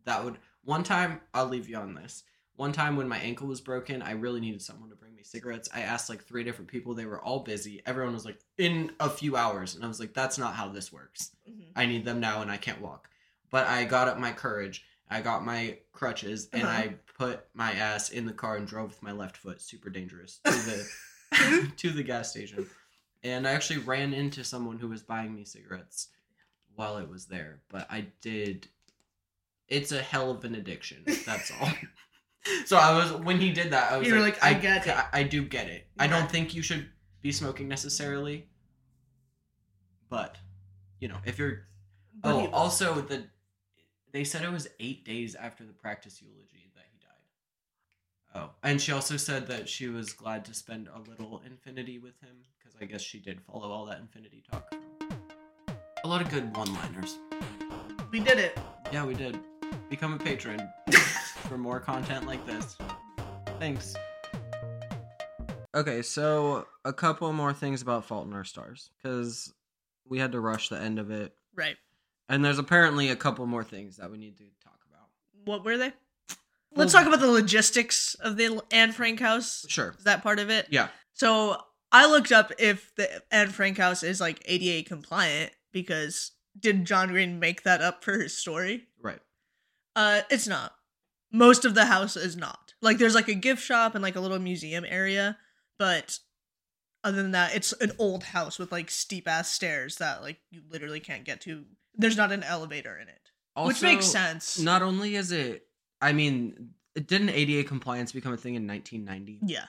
that 0.05 0.23
would. 0.23 0.37
One 0.63 0.83
time, 0.83 1.21
I'll 1.33 1.47
leave 1.47 1.67
you 1.67 1.77
on 1.77 1.95
this. 1.95 2.23
One 2.55 2.71
time 2.71 2.95
when 2.95 3.07
my 3.07 3.17
ankle 3.17 3.47
was 3.47 3.61
broken, 3.61 4.01
I 4.01 4.11
really 4.11 4.39
needed 4.39 4.61
someone 4.61 4.89
to 4.89 4.95
bring 4.95 5.15
me 5.15 5.23
cigarettes. 5.23 5.69
I 5.73 5.81
asked 5.81 6.09
like 6.09 6.23
three 6.23 6.43
different 6.43 6.69
people. 6.69 6.93
They 6.93 7.05
were 7.07 7.21
all 7.21 7.39
busy. 7.39 7.81
Everyone 7.85 8.13
was 8.13 8.25
like, 8.25 8.39
in 8.57 8.91
a 8.99 9.09
few 9.09 9.35
hours. 9.35 9.73
And 9.75 9.83
I 9.83 9.87
was 9.87 9.99
like, 9.99 10.13
that's 10.13 10.37
not 10.37 10.53
how 10.53 10.67
this 10.69 10.91
works. 10.93 11.31
Mhm. 11.49 11.71
I 11.75 11.85
need 11.87 12.05
them 12.05 12.19
now 12.19 12.41
and 12.41 12.51
I 12.51 12.57
can't 12.57 12.79
walk. 12.81 13.09
But 13.49 13.67
I 13.67 13.85
got 13.85 14.07
up 14.07 14.19
my 14.19 14.31
courage. 14.31 14.85
I 15.09 15.21
got 15.21 15.43
my 15.43 15.79
crutches 15.93 16.47
and 16.53 16.63
Uh-huh. 16.63 16.71
I 16.77 16.95
put 17.17 17.45
my 17.55 17.71
ass 17.73 18.09
in 18.11 18.25
the 18.25 18.33
car 18.33 18.55
and 18.57 18.67
drove 18.67 18.89
with 18.89 19.01
my 19.03 19.11
left 19.11 19.37
foot, 19.37 19.59
super 19.61 19.89
dangerous, 19.89 20.39
to 20.43 20.51
the 20.51 20.87
to 21.77 21.89
the 21.89 22.03
gas 22.03 22.29
station. 22.29 22.67
And 23.23 23.47
I 23.47 23.51
actually 23.53 23.79
ran 23.79 24.13
into 24.13 24.43
someone 24.43 24.77
who 24.77 24.89
was 24.89 25.01
buying 25.01 25.33
me 25.33 25.43
cigarettes 25.45 26.09
while 26.75 26.97
it 26.97 27.09
was 27.09 27.25
there. 27.25 27.61
But 27.69 27.87
I 27.89 28.07
did 28.21 28.67
it's 29.67 29.91
a 29.91 30.01
hell 30.01 30.29
of 30.29 30.45
an 30.45 30.53
addiction. 30.55 31.03
That's 31.25 31.51
all. 31.59 31.69
so 32.65 32.77
I 32.77 32.93
was 32.97 33.13
when 33.13 33.39
he 33.39 33.51
did 33.51 33.71
that, 33.71 33.91
I 33.91 33.97
was 33.97 34.07
You 34.07 34.15
like, 34.19 34.41
like, 34.41 34.43
I 34.43 34.53
get 34.59 34.87
it. 34.87 34.95
I, 34.95 35.05
I 35.13 35.23
do 35.23 35.43
get 35.43 35.67
it. 35.67 35.87
I 35.99 36.07
don't 36.07 36.29
think 36.29 36.53
you 36.53 36.61
should 36.61 36.89
be 37.21 37.31
smoking 37.31 37.67
necessarily. 37.67 38.47
But 40.09 40.37
you 40.99 41.07
know, 41.07 41.17
if 41.25 41.37
you're 41.39 41.67
But 42.21 42.33
oh, 42.33 42.39
he- 42.41 42.47
also 42.47 43.01
the 43.01 43.25
they 44.11 44.23
said 44.23 44.43
it 44.43 44.51
was 44.51 44.67
eight 44.79 45.05
days 45.05 45.33
after 45.35 45.63
the 45.65 45.73
practice 45.73 46.21
eulogy 46.21 46.69
that 46.75 46.83
he 46.91 46.99
died. 46.99 48.43
Oh, 48.43 48.51
and 48.61 48.79
she 48.79 48.91
also 48.91 49.17
said 49.17 49.47
that 49.47 49.67
she 49.67 49.87
was 49.87 50.13
glad 50.13 50.45
to 50.45 50.53
spend 50.53 50.87
a 50.93 50.99
little 51.09 51.41
infinity 51.45 51.97
with 51.97 52.19
him 52.21 52.35
because 52.59 52.75
I 52.79 52.85
guess 52.85 53.01
she 53.01 53.19
did 53.19 53.41
follow 53.41 53.71
all 53.71 53.85
that 53.87 53.99
infinity 53.99 54.43
talk. 54.51 54.73
A 56.03 56.07
lot 56.07 56.21
of 56.21 56.29
good 56.29 56.55
one-liners. 56.55 57.17
we 58.11 58.19
did 58.19 58.37
it. 58.37 58.59
Yeah, 58.91 59.05
we 59.05 59.13
did. 59.15 59.39
Become 59.89 60.13
a 60.13 60.17
patron 60.19 60.59
for 61.47 61.57
more 61.57 61.79
content 61.79 62.25
like 62.25 62.45
this. 62.45 62.77
Thanks. 63.59 63.95
Okay, 65.75 66.01
so 66.01 66.67
a 66.85 66.93
couple 66.93 67.31
more 67.33 67.53
things 67.53 67.81
about 67.81 68.05
Fault 68.05 68.27
in 68.27 68.33
Our 68.33 68.43
Stars 68.43 68.91
because 68.97 69.51
we 70.07 70.19
had 70.19 70.31
to 70.33 70.39
rush 70.39 70.69
the 70.69 70.79
end 70.79 70.99
of 70.99 71.09
it, 71.11 71.33
Right. 71.55 71.77
and 72.29 72.45
there's 72.45 72.59
apparently 72.59 73.09
a 73.09 73.15
couple 73.15 73.45
more 73.47 73.63
things 73.63 73.97
that 73.97 74.11
we 74.11 74.17
need 74.17 74.37
to 74.37 74.43
talk 74.63 74.79
about. 74.87 75.07
What 75.45 75.63
were 75.65 75.77
they? 75.77 75.93
Let's 76.75 76.91
talk 76.93 77.05
about 77.07 77.19
the 77.19 77.27
logistics 77.27 78.15
of 78.15 78.35
the 78.37 78.61
Anne 78.71 78.91
Frank 78.91 79.19
house. 79.19 79.65
Sure. 79.69 79.93
Is 79.97 80.05
that 80.05 80.23
part 80.23 80.39
of 80.39 80.49
it? 80.49 80.67
Yeah. 80.71 80.87
So 81.13 81.57
I 81.91 82.07
looked 82.07 82.31
up 82.31 82.51
if 82.57 82.93
the 82.95 83.21
Anne 83.31 83.49
Frank 83.49 83.77
house 83.77 84.01
is 84.01 84.19
like 84.19 84.41
ADA 84.45 84.87
compliant 84.87 85.51
because 85.71 86.31
did 86.59 86.85
John 86.85 87.09
Green 87.09 87.39
make 87.39 87.61
that 87.63 87.81
up 87.81 88.03
for 88.03 88.13
his 88.19 88.35
story? 88.35 88.87
Right. 88.99 89.19
Uh, 89.95 90.21
it's 90.31 90.47
not. 90.47 90.73
Most 91.33 91.65
of 91.65 91.73
the 91.73 91.85
house 91.85 92.15
is 92.15 92.37
not. 92.37 92.73
Like, 92.81 92.99
there's 92.99 93.15
like 93.15 93.27
a 93.27 93.33
gift 93.33 93.63
shop 93.63 93.95
and 93.95 94.03
like 94.03 94.15
a 94.15 94.19
little 94.19 94.39
museum 94.39 94.85
area, 94.87 95.37
but 95.79 96.19
other 97.03 97.21
than 97.21 97.31
that, 97.31 97.55
it's 97.55 97.73
an 97.73 97.91
old 97.99 98.23
house 98.23 98.57
with 98.57 98.71
like 98.71 98.89
steep 98.89 99.27
ass 99.27 99.51
stairs 99.51 99.97
that 99.97 100.21
like 100.21 100.37
you 100.51 100.61
literally 100.69 100.99
can't 100.99 101.25
get 101.25 101.41
to. 101.41 101.65
There's 101.95 102.17
not 102.17 102.31
an 102.31 102.43
elevator 102.43 102.97
in 102.97 103.09
it, 103.09 103.31
which 103.57 103.81
makes 103.81 104.05
sense. 104.05 104.59
Not 104.59 104.81
only 104.81 105.15
is 105.15 105.31
it, 105.31 105.67
I 106.01 106.13
mean, 106.13 106.69
didn't 106.95 107.29
ADA 107.29 107.67
compliance 107.67 108.11
become 108.11 108.33
a 108.33 108.37
thing 108.37 108.55
in 108.55 108.67
1990? 108.67 109.39
yeah. 109.51 109.65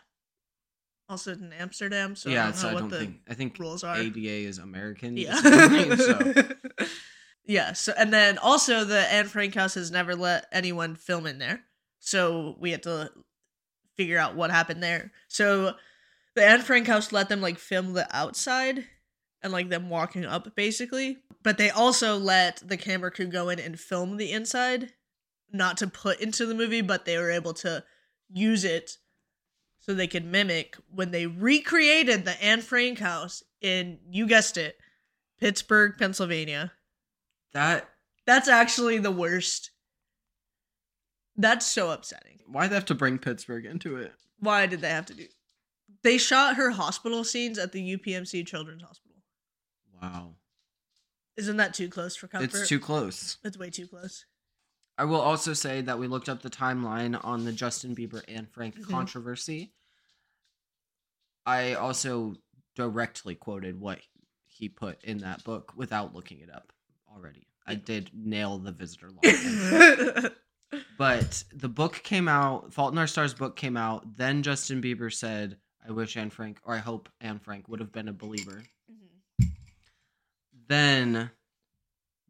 Also 1.06 1.32
in 1.32 1.52
Amsterdam, 1.52 2.16
so 2.16 2.30
yeah, 2.30 2.44
I 2.44 2.44
don't 2.44 2.54
so 2.56 2.68
I 2.68 2.72
don't 2.72 2.90
think 2.90 3.20
I 3.28 3.34
think 3.34 3.58
rules 3.58 3.84
are. 3.84 3.94
ADA 3.94 4.18
is 4.48 4.56
American. 4.56 5.18
Yeah. 5.18 5.34
so 5.36 6.32
yeah. 7.46 7.72
So 7.72 7.92
and 7.96 8.12
then 8.12 8.38
also 8.38 8.84
the 8.84 9.00
Anne 9.12 9.26
Frank 9.26 9.54
house 9.54 9.74
has 9.74 9.90
never 9.90 10.14
let 10.14 10.46
anyone 10.52 10.96
film 10.96 11.26
in 11.26 11.38
there, 11.38 11.64
so 12.00 12.56
we 12.58 12.70
had 12.70 12.82
to 12.84 13.10
figure 13.96 14.18
out 14.18 14.34
what 14.34 14.50
happened 14.50 14.82
there. 14.82 15.12
So 15.28 15.74
the 16.34 16.44
Anne 16.44 16.62
Frank 16.62 16.86
house 16.86 17.12
let 17.12 17.28
them 17.28 17.40
like 17.40 17.58
film 17.58 17.92
the 17.92 18.06
outside 18.14 18.84
and 19.42 19.52
like 19.52 19.68
them 19.68 19.90
walking 19.90 20.24
up 20.24 20.54
basically, 20.56 21.18
but 21.42 21.58
they 21.58 21.70
also 21.70 22.16
let 22.16 22.66
the 22.66 22.76
camera 22.76 23.10
crew 23.10 23.26
go 23.26 23.48
in 23.50 23.60
and 23.60 23.78
film 23.78 24.16
the 24.16 24.32
inside, 24.32 24.92
not 25.52 25.76
to 25.76 25.86
put 25.86 26.20
into 26.20 26.46
the 26.46 26.54
movie, 26.54 26.80
but 26.80 27.04
they 27.04 27.18
were 27.18 27.30
able 27.30 27.54
to 27.54 27.84
use 28.32 28.64
it 28.64 28.96
so 29.78 29.92
they 29.92 30.06
could 30.06 30.24
mimic 30.24 30.76
when 30.90 31.10
they 31.10 31.26
recreated 31.26 32.24
the 32.24 32.42
Anne 32.42 32.62
Frank 32.62 32.98
house 32.98 33.42
in 33.60 33.98
you 34.10 34.26
guessed 34.26 34.56
it, 34.56 34.76
Pittsburgh, 35.38 35.94
Pennsylvania. 35.98 36.72
That 37.54 37.88
That's 38.26 38.48
actually 38.48 38.98
the 38.98 39.10
worst. 39.10 39.70
That's 41.36 41.66
so 41.66 41.90
upsetting. 41.90 42.38
why 42.46 42.68
they 42.68 42.74
have 42.74 42.84
to 42.86 42.94
bring 42.94 43.18
Pittsburgh 43.18 43.64
into 43.66 43.96
it? 43.96 44.12
Why 44.38 44.66
did 44.66 44.80
they 44.80 44.90
have 44.90 45.06
to 45.06 45.14
do? 45.14 45.26
They 46.02 46.18
shot 46.18 46.56
her 46.56 46.70
hospital 46.70 47.24
scenes 47.24 47.58
at 47.58 47.72
the 47.72 47.96
UPMC 47.96 48.46
Children's 48.46 48.82
Hospital. 48.82 49.16
Wow, 50.02 50.34
Isn't 51.36 51.56
that 51.56 51.72
too 51.74 51.88
close 51.88 52.14
for 52.14 52.28
comfort? 52.28 52.54
it's 52.54 52.68
too 52.68 52.78
close. 52.78 53.38
It's 53.42 53.56
way 53.56 53.70
too 53.70 53.86
close. 53.88 54.26
I 54.98 55.04
will 55.06 55.20
also 55.20 55.54
say 55.54 55.80
that 55.80 55.98
we 55.98 56.06
looked 56.06 56.28
up 56.28 56.42
the 56.42 56.50
timeline 56.50 57.18
on 57.24 57.44
the 57.44 57.52
Justin 57.52 57.96
Bieber 57.96 58.22
Anne 58.28 58.46
Frank 58.46 58.76
Mhm. 58.76 58.88
controversy. 58.90 59.72
I 61.46 61.74
also 61.74 62.36
directly 62.74 63.34
quoted 63.34 63.80
what 63.80 64.00
he 64.46 64.68
put 64.68 65.02
in 65.02 65.18
that 65.18 65.42
book 65.42 65.72
without 65.74 66.14
looking 66.14 66.40
it 66.40 66.50
up 66.50 66.72
already. 67.14 67.46
I 67.66 67.74
did 67.74 68.10
nail 68.12 68.58
the 68.58 68.72
visitor 68.72 69.08
log. 69.10 70.32
but 70.98 71.44
the 71.52 71.68
book 71.68 72.00
came 72.02 72.28
out. 72.28 72.72
Fault 72.72 72.92
in 72.92 72.98
Our 72.98 73.06
Stars 73.06 73.34
book 73.34 73.56
came 73.56 73.76
out. 73.76 74.16
Then 74.16 74.42
Justin 74.42 74.82
Bieber 74.82 75.12
said, 75.12 75.56
"I 75.86 75.92
wish 75.92 76.16
Anne 76.16 76.30
Frank, 76.30 76.58
or 76.64 76.74
I 76.74 76.78
hope 76.78 77.08
Anne 77.20 77.38
Frank 77.38 77.68
would 77.68 77.80
have 77.80 77.92
been 77.92 78.08
a 78.08 78.12
belieber." 78.12 78.64
Mm-hmm. 78.90 79.46
Then 80.68 81.30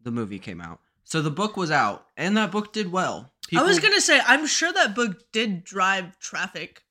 the 0.03 0.11
movie 0.11 0.39
came 0.39 0.61
out. 0.61 0.80
So 1.05 1.20
the 1.20 1.30
book 1.30 1.57
was 1.57 1.70
out, 1.70 2.07
and 2.16 2.37
that 2.37 2.51
book 2.51 2.72
did 2.72 2.93
well. 2.93 3.32
I 3.55 3.62
was 3.62 3.78
gonna 3.78 4.01
say, 4.01 4.20
I'm 4.26 4.47
sure 4.47 4.72
that 4.72 4.95
book 4.95 5.30
did 5.32 5.64
drive 5.64 6.18
traffic, 6.18 6.85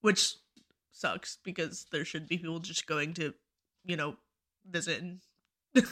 which 0.00 0.36
sucks 0.92 1.38
because 1.42 1.86
there 1.90 2.04
should 2.04 2.28
be 2.28 2.38
people 2.38 2.60
just 2.60 2.86
going 2.86 3.14
to, 3.14 3.34
you 3.84 3.96
know, 3.96 4.16
visit. 4.68 5.02
And 5.02 5.20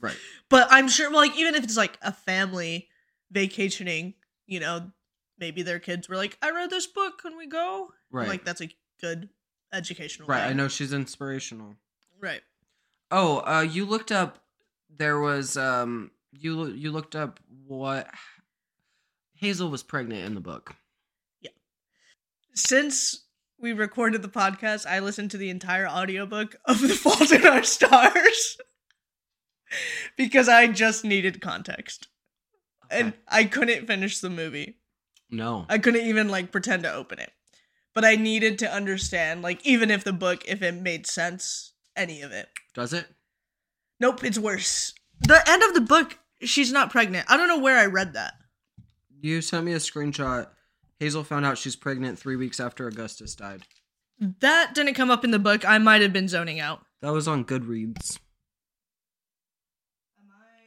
right. 0.00 0.16
but 0.50 0.68
I'm 0.70 0.88
sure, 0.88 1.12
like, 1.12 1.36
even 1.36 1.54
if 1.54 1.64
it's 1.64 1.76
like 1.76 1.98
a 2.02 2.12
family 2.12 2.88
vacationing, 3.30 4.14
you 4.46 4.60
know, 4.60 4.90
maybe 5.38 5.62
their 5.62 5.78
kids 5.78 6.08
were 6.08 6.16
like, 6.16 6.38
"I 6.42 6.50
read 6.50 6.70
this 6.70 6.86
book. 6.86 7.22
Can 7.22 7.36
we 7.36 7.46
go?" 7.46 7.88
Right. 8.10 8.28
Like 8.28 8.44
that's 8.44 8.60
a 8.60 8.68
good 9.00 9.28
educational. 9.72 10.28
right. 10.28 10.44
I 10.44 10.52
know 10.52 10.68
she's 10.68 10.92
inspirational. 10.92 11.74
Right. 12.20 12.42
Oh, 13.10 13.38
uh, 13.46 13.60
you 13.60 13.84
looked 13.84 14.12
up. 14.12 14.38
There 14.96 15.18
was 15.18 15.56
um, 15.56 16.10
you 16.32 16.66
you 16.68 16.92
looked 16.92 17.16
up 17.16 17.40
what 17.66 18.08
Hazel 19.34 19.70
was 19.70 19.82
pregnant 19.82 20.24
in 20.24 20.34
the 20.34 20.40
book. 20.40 20.74
Yeah. 21.40 21.50
Since 22.54 23.24
we 23.58 23.72
recorded 23.72 24.22
the 24.22 24.28
podcast, 24.28 24.86
I 24.86 25.00
listened 25.00 25.30
to 25.32 25.36
the 25.36 25.50
entire 25.50 25.88
audiobook 25.88 26.56
of 26.64 26.80
The 26.80 26.88
Fault 26.94 27.32
in 27.32 27.46
Our 27.46 27.62
Stars 27.62 28.58
because 30.16 30.48
I 30.48 30.66
just 30.66 31.04
needed 31.04 31.40
context. 31.40 32.08
And 32.90 33.14
I 33.28 33.44
couldn't 33.44 33.86
finish 33.86 34.20
the 34.20 34.30
movie. 34.30 34.78
No. 35.30 35.66
I 35.68 35.78
couldn't 35.78 36.06
even 36.06 36.28
like 36.28 36.52
pretend 36.52 36.82
to 36.84 36.92
open 36.92 37.18
it. 37.18 37.32
But 37.94 38.04
I 38.04 38.16
needed 38.16 38.58
to 38.58 38.72
understand, 38.72 39.42
like, 39.42 39.64
even 39.64 39.90
if 39.90 40.02
the 40.02 40.12
book, 40.12 40.44
if 40.48 40.62
it 40.62 40.74
made 40.74 41.06
sense, 41.06 41.72
any 41.96 42.22
of 42.22 42.32
it. 42.32 42.48
Does 42.74 42.92
it? 42.92 43.06
Nope, 44.00 44.24
it's 44.24 44.38
worse. 44.38 44.94
The 45.20 45.40
end 45.48 45.62
of 45.62 45.74
the 45.74 45.80
book, 45.80 46.18
she's 46.42 46.72
not 46.72 46.90
pregnant. 46.90 47.26
I 47.30 47.36
don't 47.36 47.46
know 47.46 47.60
where 47.60 47.78
I 47.78 47.86
read 47.86 48.14
that. 48.14 48.34
You 49.20 49.40
sent 49.40 49.64
me 49.64 49.72
a 49.72 49.76
screenshot. 49.76 50.48
Hazel 50.98 51.22
found 51.22 51.46
out 51.46 51.56
she's 51.56 51.76
pregnant 51.76 52.18
three 52.18 52.36
weeks 52.36 52.58
after 52.58 52.88
Augustus 52.88 53.34
died. 53.34 53.62
That 54.18 54.74
didn't 54.74 54.94
come 54.94 55.10
up 55.10 55.24
in 55.24 55.30
the 55.30 55.38
book. 55.38 55.66
I 55.66 55.78
might 55.78 56.02
have 56.02 56.12
been 56.12 56.28
zoning 56.28 56.60
out. 56.60 56.84
That 57.00 57.12
was 57.12 57.28
on 57.28 57.44
Goodreads. 57.44 58.18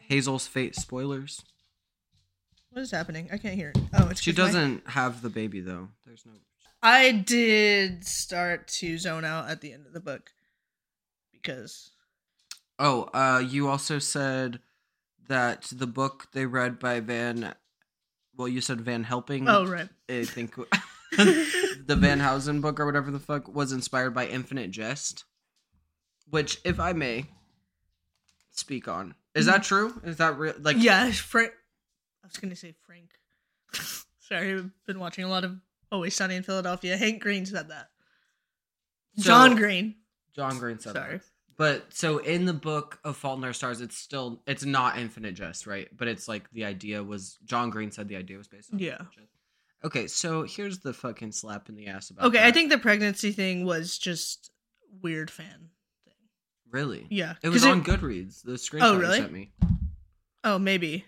Hazel's 0.08 0.47
fate 0.47 0.76
spoilers. 0.76 1.41
What 2.72 2.82
is 2.82 2.91
happening? 2.91 3.30
I 3.32 3.38
can't 3.38 3.55
hear 3.55 3.70
it. 3.70 3.78
Oh, 3.93 4.10
it's 4.10 4.22
She 4.22 4.32
'cause 4.32 4.38
my- 4.38 4.45
doesn't 4.45 4.89
have 4.89 5.22
the 5.22 5.30
baby 5.30 5.60
though. 5.62 5.89
There's 6.05 6.26
no. 6.26 6.34
I 6.82 7.12
did 7.12 8.05
start 8.05 8.68
to 8.80 8.97
zone 8.97 9.26
out 9.26 9.49
at 9.49 9.62
the 9.62 9.74
end 9.74 9.86
of 9.88 9.93
the 9.93 9.99
book 9.99 10.32
because 11.32 11.91
Oh, 12.80 13.03
uh, 13.14 13.39
you 13.39 13.68
also 13.68 13.97
said 13.97 14.60
that 15.28 15.64
the 15.72 15.88
book 15.88 16.28
they 16.34 16.45
read 16.45 16.78
by 16.78 16.99
Van. 16.99 17.55
Well, 18.36 18.47
you 18.47 18.62
said 18.62 18.82
Van 18.82 19.03
Helping. 19.03 19.49
oh 19.49 19.66
right, 19.66 19.89
I 20.08 20.24
think 20.26 20.53
the 21.18 21.97
Van 21.99 22.20
Houten 22.20 22.62
book 22.62 22.80
or 22.80 22.86
whatever 22.86 23.10
the 23.10 23.20
fuck 23.20 23.47
was 23.53 23.72
inspired 23.72 24.14
by 24.14 24.28
Infinite 24.28 24.70
Jest, 24.70 25.24
which, 26.30 26.60
if 26.64 26.80
I 26.80 26.93
may 26.93 27.26
speak 28.51 28.88
on, 28.88 29.16
is 29.38 29.45
that 29.45 29.61
mm-hmm. 29.61 29.61
true? 29.61 30.01
Is 30.03 30.17
that 30.17 30.38
real? 30.38 30.53
Like, 30.59 30.77
yeah, 30.79 31.11
Frank. 31.11 31.51
I 32.23 32.27
was 32.27 32.38
gonna 32.38 32.55
say 32.55 32.73
Frank. 32.85 33.11
Sorry, 34.19 34.55
I've 34.55 34.71
been 34.85 34.99
watching 34.99 35.23
a 35.23 35.29
lot 35.29 35.43
of 35.43 35.57
Always 35.91 36.15
Sunny 36.15 36.35
in 36.35 36.43
Philadelphia. 36.43 36.97
Hank 36.97 37.21
Green 37.21 37.45
said 37.45 37.69
that. 37.69 37.89
so- 39.17 39.23
John 39.23 39.55
Green. 39.55 39.95
John 40.35 40.59
Green 40.59 40.79
said 40.79 40.93
Sorry. 40.93 41.17
that. 41.17 41.23
But 41.57 41.91
so 41.91 42.19
in 42.19 42.45
the 42.45 42.53
book 42.53 42.99
of 43.03 43.17
Fault 43.17 43.39
in 43.39 43.43
Our 43.43 43.53
Stars, 43.53 43.81
it's 43.81 43.97
still 43.97 44.43
it's 44.45 44.63
not 44.63 44.99
Infinite 44.99 45.33
Jest, 45.33 45.65
right? 45.65 45.88
But 45.95 46.07
it's 46.07 46.27
like 46.27 46.49
the 46.51 46.65
idea 46.65 47.03
was 47.03 47.39
John 47.45 47.71
Green 47.71 47.91
said 47.91 48.07
the 48.07 48.15
idea 48.15 48.38
was 48.38 48.47
based 48.47 48.71
on 48.71 48.79
Yeah. 48.79 48.99
Okay, 49.83 50.07
so 50.07 50.43
here's 50.43 50.79
the 50.79 50.93
fucking 50.93 51.31
slap 51.31 51.69
in 51.69 51.75
the 51.75 51.88
ass 51.88 52.09
about. 52.09 52.25
Okay, 52.25 52.43
I 52.43 52.51
think 52.51 52.69
the 52.69 52.77
pregnancy 52.77 53.31
thing 53.31 53.65
was 53.65 53.97
just 53.97 54.51
weird 55.01 55.31
fan. 55.31 55.69
Really, 56.72 57.07
Yeah, 57.09 57.36
it 57.43 57.49
was 57.49 57.65
on 57.65 57.84
Goodreads. 57.84 58.41
The 58.43 58.53
screenshot 58.53 58.82
Oh, 58.82 58.93
you 58.93 58.99
really? 58.99 59.18
sent 59.20 59.32
me. 59.32 59.51
Oh, 60.43 60.57
maybe. 60.59 61.05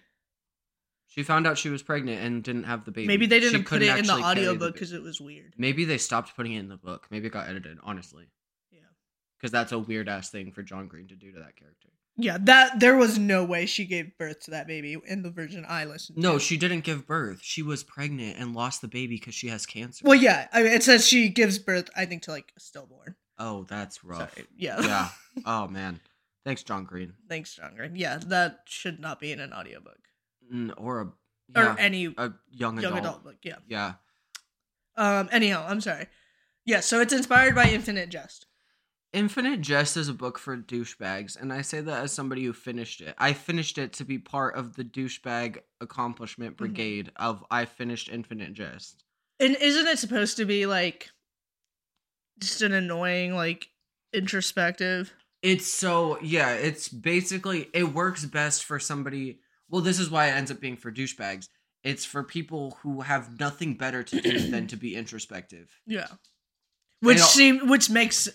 She 1.08 1.24
found 1.24 1.48
out 1.48 1.58
she 1.58 1.70
was 1.70 1.82
pregnant 1.82 2.22
and 2.22 2.44
didn't 2.44 2.64
have 2.66 2.86
the 2.86 2.92
baby. 2.92 3.08
Maybe 3.08 3.26
they 3.26 3.40
didn't 3.40 3.64
put 3.66 3.82
it 3.82 3.98
in 3.98 4.06
the 4.06 4.14
audiobook 4.14 4.74
because 4.74 4.94
it 4.94 5.02
was 5.02 5.20
weird. 5.20 5.54
Maybe 5.58 5.84
they 5.86 5.98
stopped 5.98 6.36
putting 6.36 6.54
it 6.54 6.60
in 6.60 6.70
the 6.70 6.78
book. 6.78 7.08
Maybe 7.10 7.28
it 7.28 7.34
got 7.34 7.50
edited. 7.50 7.78
Honestly, 7.84 8.26
Yeah. 8.72 8.80
because 9.38 9.52
that's 9.52 9.72
a 9.72 9.80
weird 9.80 10.08
ass 10.08 10.30
thing 10.30 10.52
for 10.52 10.62
John 10.62 10.88
Green 10.88 11.08
to 11.08 11.16
do 11.16 11.32
to 11.32 11.40
that 11.40 11.56
character. 11.56 11.90
Yeah, 12.22 12.38
that 12.42 12.80
there 12.82 12.98
was 12.98 13.18
no 13.18 13.46
way 13.46 13.66
she 13.66 13.86
gave 13.86 14.18
birth 14.18 14.42
to 14.42 14.52
that 14.52 14.68
baby 14.68 14.98
in 15.08 15.24
the 15.24 15.32
version 15.32 15.66
I 15.68 15.86
listened 15.86 16.18
to. 16.18 16.22
No, 16.22 16.38
she 16.38 16.58
didn't 16.58 16.82
give 16.82 17.08
birth. 17.08 17.40
She 17.42 17.64
was 17.64 17.82
pregnant 17.84 18.38
and 18.38 18.54
lost 18.54 18.82
the 18.82 18.90
baby 18.90 19.16
because 19.16 19.34
she 19.34 19.48
has 19.48 19.66
cancer. 19.66 20.04
Well, 20.06 20.20
yeah, 20.20 20.48
I 20.52 20.64
mean, 20.64 20.74
it 20.74 20.84
says 20.84 21.08
she 21.08 21.30
gives 21.30 21.58
birth, 21.60 21.90
I 21.96 22.06
think, 22.06 22.24
to 22.24 22.32
like 22.32 22.52
a 22.58 22.60
stillborn. 22.60 23.16
Oh, 23.40 23.64
that's 23.64 24.04
rough. 24.04 24.34
Sorry. 24.36 24.48
Yeah. 24.56 24.82
yeah. 24.82 25.10
Oh 25.46 25.68
man. 25.68 26.00
Thanks, 26.46 26.64
John 26.64 26.84
Green. 26.86 27.14
Thanks, 27.30 27.56
John 27.56 27.74
Green. 27.76 27.96
Yeah, 27.96 28.20
that 28.28 28.60
should 28.66 29.00
not 29.00 29.20
be 29.20 29.32
in 29.32 29.40
an 29.40 29.54
audiobook. 29.54 30.00
Mm, 30.54 30.74
or 30.78 31.02
a 31.02 31.12
yeah, 31.56 31.74
Or 31.74 31.80
any 31.80 32.06
a 32.18 32.34
young 32.52 32.78
adult. 32.80 32.82
young 32.94 32.98
adult 32.98 33.24
book, 33.24 33.38
yeah. 33.44 33.56
Yeah. 33.68 33.94
Um, 34.96 35.30
anyhow, 35.32 35.66
I'm 35.68 35.82
sorry. 35.82 36.08
Yeah, 36.66 36.82
so 36.82 37.00
it's 37.02 37.14
inspired 37.14 37.56
by 37.56 37.70
Infinite 37.70 38.10
Jest. 38.10 38.46
Infinite 39.14 39.62
Jest 39.62 39.98
is 39.98 40.08
a 40.10 40.14
book 40.14 40.38
for 40.38 40.56
douchebags, 40.58 41.40
and 41.40 41.52
I 41.52 41.62
say 41.62 41.82
that 41.82 42.04
as 42.04 42.12
somebody 42.12 42.44
who 42.44 42.54
finished 42.54 43.02
it. 43.02 43.16
I 43.18 43.34
finished 43.34 43.78
it 43.80 43.94
to 43.94 44.06
be 44.06 44.20
part 44.20 44.56
of 44.56 44.76
the 44.76 44.84
douchebag 44.84 45.60
accomplishment 45.82 46.52
Mm-hmm. 46.56 46.66
brigade 46.66 47.12
of 47.16 47.44
I 47.50 47.66
finished 47.66 48.10
Infinite 48.10 48.54
Jest. 48.54 49.04
And 49.40 49.56
isn't 49.56 49.88
it 49.88 49.98
supposed 50.00 50.38
to 50.38 50.46
be 50.46 50.66
like 50.66 51.10
just 52.40 52.62
an 52.62 52.74
annoying, 52.74 53.36
like 53.36 53.70
introspective? 54.14 55.14
It's 55.42 55.68
so 55.68 56.20
yeah, 56.22 56.52
it's 56.54 56.90
basically 56.90 57.70
it 57.74 57.94
works 57.94 58.26
best 58.26 58.64
for 58.66 58.80
somebody. 58.80 59.40
Well, 59.70 59.82
this 59.82 60.00
is 60.00 60.10
why 60.10 60.28
it 60.28 60.32
ends 60.32 60.52
up 60.52 60.60
being 60.60 60.78
for 60.78 60.92
douchebags. 60.92 61.48
It's 61.84 62.04
for 62.04 62.24
people 62.24 62.78
who 62.82 63.02
have 63.02 63.40
nothing 63.40 63.76
better 63.76 64.04
to 64.04 64.22
do 64.22 64.40
than 64.52 64.68
to 64.68 64.76
be 64.76 64.96
introspective. 64.96 65.70
Yeah. 65.86 66.08
Which 67.02 67.20
seem 67.20 67.68
which 67.70 67.90
makes 67.90 68.28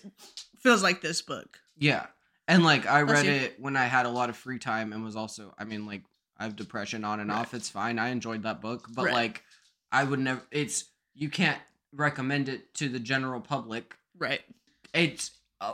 feels 0.59 0.81
like 0.81 1.01
this 1.01 1.21
book. 1.21 1.59
Yeah. 1.77 2.07
And 2.47 2.63
like 2.63 2.87
I 2.87 3.01
read 3.03 3.25
it 3.27 3.59
when 3.59 3.75
I 3.75 3.85
had 3.85 4.07
a 4.07 4.09
lot 4.09 4.29
of 4.29 4.35
free 4.37 4.57
time 4.59 4.91
and 4.91 5.03
was 5.03 5.15
also 5.15 5.53
I 5.59 5.65
mean 5.65 5.85
like 5.85 6.01
I 6.37 6.43
have 6.43 6.55
depression 6.55 7.03
on 7.03 7.19
and 7.19 7.29
Right. 7.29 7.37
off. 7.39 7.53
It's 7.53 7.69
fine. 7.69 7.99
I 7.99 8.09
enjoyed 8.09 8.43
that 8.43 8.61
book, 8.61 8.87
but 8.95 9.05
Right. 9.05 9.13
like 9.13 9.43
I 9.91 10.03
would 10.03 10.19
never 10.19 10.41
it's 10.49 10.85
you 11.13 11.29
can't 11.29 11.59
recommend 11.95 12.49
it 12.49 12.73
to 12.75 12.89
the 12.89 12.99
general 12.99 13.41
public. 13.41 13.95
Right. 14.17 14.41
It's 14.93 15.31
a, 15.61 15.73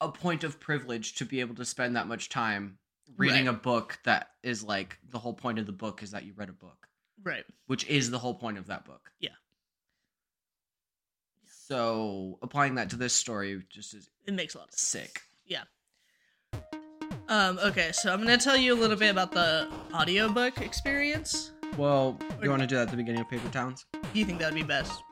a 0.00 0.08
point 0.10 0.44
of 0.44 0.60
privilege 0.60 1.14
to 1.16 1.24
be 1.24 1.40
able 1.40 1.54
to 1.56 1.64
spend 1.64 1.96
that 1.96 2.06
much 2.08 2.28
time 2.28 2.78
reading 3.16 3.46
Right. 3.46 3.54
a 3.54 3.58
book 3.58 3.98
that 4.04 4.30
is 4.42 4.62
like 4.62 4.98
the 5.10 5.18
whole 5.18 5.34
point 5.34 5.58
of 5.58 5.66
the 5.66 5.72
book 5.72 6.02
is 6.02 6.10
that 6.12 6.24
you 6.24 6.32
read 6.34 6.48
a 6.48 6.52
book, 6.52 6.88
Right. 7.22 7.44
which 7.66 7.86
is 7.86 8.10
the 8.10 8.18
whole 8.18 8.34
point 8.34 8.58
of 8.58 8.66
that 8.68 8.84
book. 8.84 9.10
Yeah. 9.20 9.30
So 11.46 12.38
applying 12.42 12.74
that 12.76 12.90
to 12.90 12.96
this 12.96 13.14
story 13.14 13.62
just 13.70 13.94
is 13.94 14.08
It 14.26 14.34
makes 14.34 14.54
a 14.54 14.58
lot 14.58 14.68
of 14.68 14.74
sense. 14.74 15.04
sick. 15.04 15.22
Yeah. 15.46 15.64
Um, 17.28 17.58
okay, 17.60 17.92
so 17.92 18.12
I'm 18.12 18.20
gonna 18.20 18.36
tell 18.36 18.56
you 18.56 18.74
a 18.74 18.78
little 18.78 18.96
bit 18.96 19.10
about 19.10 19.32
the 19.32 19.68
audiobook 19.94 20.60
experience. 20.60 21.52
Well, 21.78 22.18
you 22.42 22.50
want 22.50 22.60
to 22.60 22.66
do 22.68 22.74
that 22.76 22.82
at 22.82 22.90
the 22.90 22.96
beginning 22.96 23.22
of 23.22 23.28
Paper 23.30 23.48
Towns? 23.48 23.86
You 24.12 24.24
think 24.26 24.38
that 24.40 24.52
would 24.52 24.60
be 24.60 24.62
best? 24.66 25.02